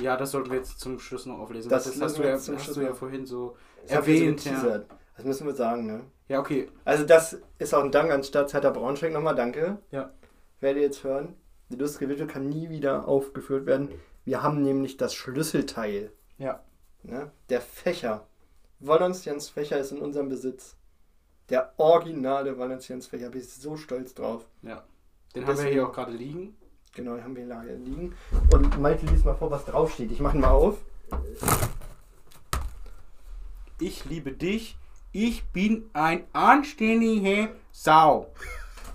Ja, 0.00 0.16
das 0.16 0.30
sollten 0.30 0.50
wir 0.50 0.58
jetzt 0.58 0.80
zum 0.80 0.98
Schluss 0.98 1.26
noch 1.26 1.38
auflesen. 1.38 1.70
Das, 1.70 1.84
das 1.84 2.00
hast, 2.00 2.18
du 2.18 2.22
ja, 2.22 2.32
hast 2.32 2.76
du 2.76 2.80
ja 2.80 2.94
vorhin 2.94 3.26
so 3.26 3.56
erwähnt. 3.86 4.40
So 4.40 4.50
ja. 4.50 4.82
Das 5.16 5.24
müssen 5.24 5.46
wir 5.46 5.54
sagen, 5.54 5.86
ne? 5.86 6.04
Ja, 6.28 6.40
okay. 6.40 6.68
Also 6.84 7.04
das 7.04 7.40
ist 7.58 7.74
auch 7.74 7.84
ein 7.84 7.92
Dank 7.92 8.10
an 8.10 8.24
Stadtzeiter 8.24 8.70
Braunschweig 8.70 9.12
nochmal. 9.12 9.34
Danke. 9.34 9.78
Ja. 9.90 10.12
Werdet 10.60 10.78
ihr 10.78 10.86
jetzt 10.86 11.04
hören. 11.04 11.34
Die 11.70 11.76
lustige 11.76 12.10
Witwe 12.10 12.26
kann 12.26 12.48
nie 12.48 12.70
wieder 12.70 13.06
aufgeführt 13.06 13.66
werden. 13.66 13.90
Wir 14.24 14.42
haben 14.42 14.62
nämlich 14.62 14.96
das 14.96 15.14
Schlüsselteil. 15.14 16.12
Ja. 16.38 16.62
Ne? 17.02 17.30
Der 17.48 17.60
Fächer. 17.60 18.26
Wolonstians 18.78 19.48
Fächer 19.48 19.78
ist 19.78 19.92
in 19.92 19.98
unserem 19.98 20.28
Besitz. 20.28 20.76
Der 21.48 21.74
originale 21.76 22.56
Wolonstians 22.56 23.06
Fächer. 23.06 23.30
Bin 23.30 23.40
ich 23.40 23.52
so 23.52 23.76
stolz 23.76 24.14
drauf. 24.14 24.46
Ja. 24.62 24.84
Den 25.34 25.46
haben 25.46 25.58
wir 25.58 25.70
hier 25.70 25.86
auch 25.86 25.92
gerade 25.92 26.12
liegen. 26.12 26.56
Genau, 26.94 27.14
den 27.14 27.24
haben 27.24 27.36
wir 27.36 27.62
hier 27.62 27.76
liegen. 27.76 28.14
Und 28.52 28.80
Malte 28.80 29.06
liest 29.06 29.24
mal 29.24 29.34
vor, 29.34 29.50
was 29.50 29.64
draufsteht. 29.64 30.10
Ich 30.10 30.20
mache 30.20 30.36
ihn 30.36 30.40
mal 30.40 30.50
auf. 30.50 30.78
Ich 33.78 34.04
liebe 34.04 34.32
dich. 34.32 34.76
Ich 35.12 35.44
bin 35.52 35.90
ein 35.92 36.24
anständiger 36.32 37.48
Sau. 37.72 38.32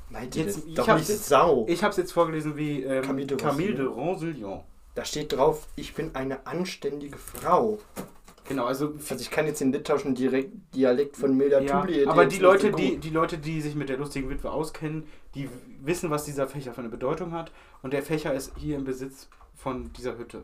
Malte, 0.10 0.40
jetzt, 0.40 0.66
ich 0.66 0.76
doch 0.76 0.88
nicht 0.88 1.10
jetzt, 1.10 1.26
Sau. 1.26 1.66
Ich 1.68 1.84
habe 1.84 1.92
es 1.92 1.98
jetzt 1.98 2.14
vorgelesen 2.14 2.56
wie 2.56 2.84
ähm, 2.84 3.04
Camille 3.04 3.28
de, 3.28 3.38
Camille 3.38 3.76
de 3.76 3.86
Ronsillon. 3.86 4.64
Da 4.96 5.04
steht 5.04 5.34
drauf, 5.34 5.68
ich 5.76 5.94
bin 5.94 6.16
eine 6.16 6.48
anständige 6.48 7.18
Frau. 7.18 7.80
Genau, 8.48 8.66
also, 8.66 8.94
also 9.10 9.16
ich 9.16 9.30
kann 9.30 9.46
jetzt 9.46 9.60
den 9.60 9.74
litauischen 9.74 10.16
Dialekt 10.16 11.18
von 11.18 11.36
Milda 11.36 11.60
ja, 11.60 11.82
Tuli 11.82 12.06
Aber 12.06 12.26
die 12.26 12.38
Leute, 12.38 12.72
die, 12.72 12.98
die 12.98 13.10
Leute, 13.10 13.38
die 13.38 13.60
sich 13.60 13.76
mit 13.76 13.90
der 13.90 13.98
lustigen 13.98 14.30
Witwe 14.30 14.52
auskennen, 14.52 15.06
die 15.34 15.50
wissen, 15.82 16.12
was 16.12 16.26
dieser 16.26 16.48
Fächer 16.48 16.74
für 16.74 16.82
eine 16.82 16.90
Bedeutung 16.90 17.34
hat. 17.34 17.52
Und 17.82 17.92
der 17.92 18.04
Fächer 18.04 18.34
ist 18.34 18.54
hier 18.58 18.78
im 18.78 18.86
Besitz 18.86 19.28
von 19.56 19.92
dieser 19.94 20.18
Hütte. 20.18 20.44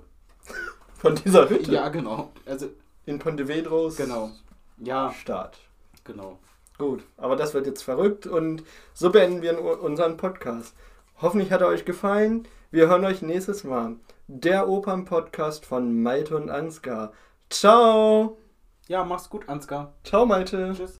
Von 0.97 1.15
dieser 1.15 1.49
Hütte? 1.49 1.71
Ja, 1.71 1.89
genau. 1.89 2.31
Also 2.45 2.69
in 3.05 3.19
Pontevedros. 3.19 3.95
Genau. 3.95 4.31
Ja. 4.77 5.13
Staat. 5.13 5.59
Genau. 6.03 6.39
Gut, 6.77 7.03
aber 7.17 7.35
das 7.35 7.53
wird 7.53 7.67
jetzt 7.67 7.83
verrückt 7.83 8.25
und 8.25 8.63
so 8.93 9.11
beenden 9.11 9.43
wir 9.43 9.81
unseren 9.81 10.17
Podcast. 10.17 10.73
Hoffentlich 11.21 11.51
hat 11.51 11.61
er 11.61 11.67
euch 11.67 11.85
gefallen. 11.85 12.47
Wir 12.71 12.87
hören 12.87 13.05
euch 13.05 13.21
nächstes 13.21 13.63
Mal 13.63 13.97
der 14.27 14.67
Opern-Podcast 14.67 15.65
von 15.65 16.01
Malte 16.01 16.35
und 16.35 16.49
Ansgar. 16.49 17.13
Ciao! 17.49 18.37
Ja, 18.87 19.03
mach's 19.03 19.29
gut, 19.29 19.47
Ansgar. 19.47 19.93
Ciao, 20.03 20.25
Malte. 20.25 20.73
Tschüss. 20.75 20.99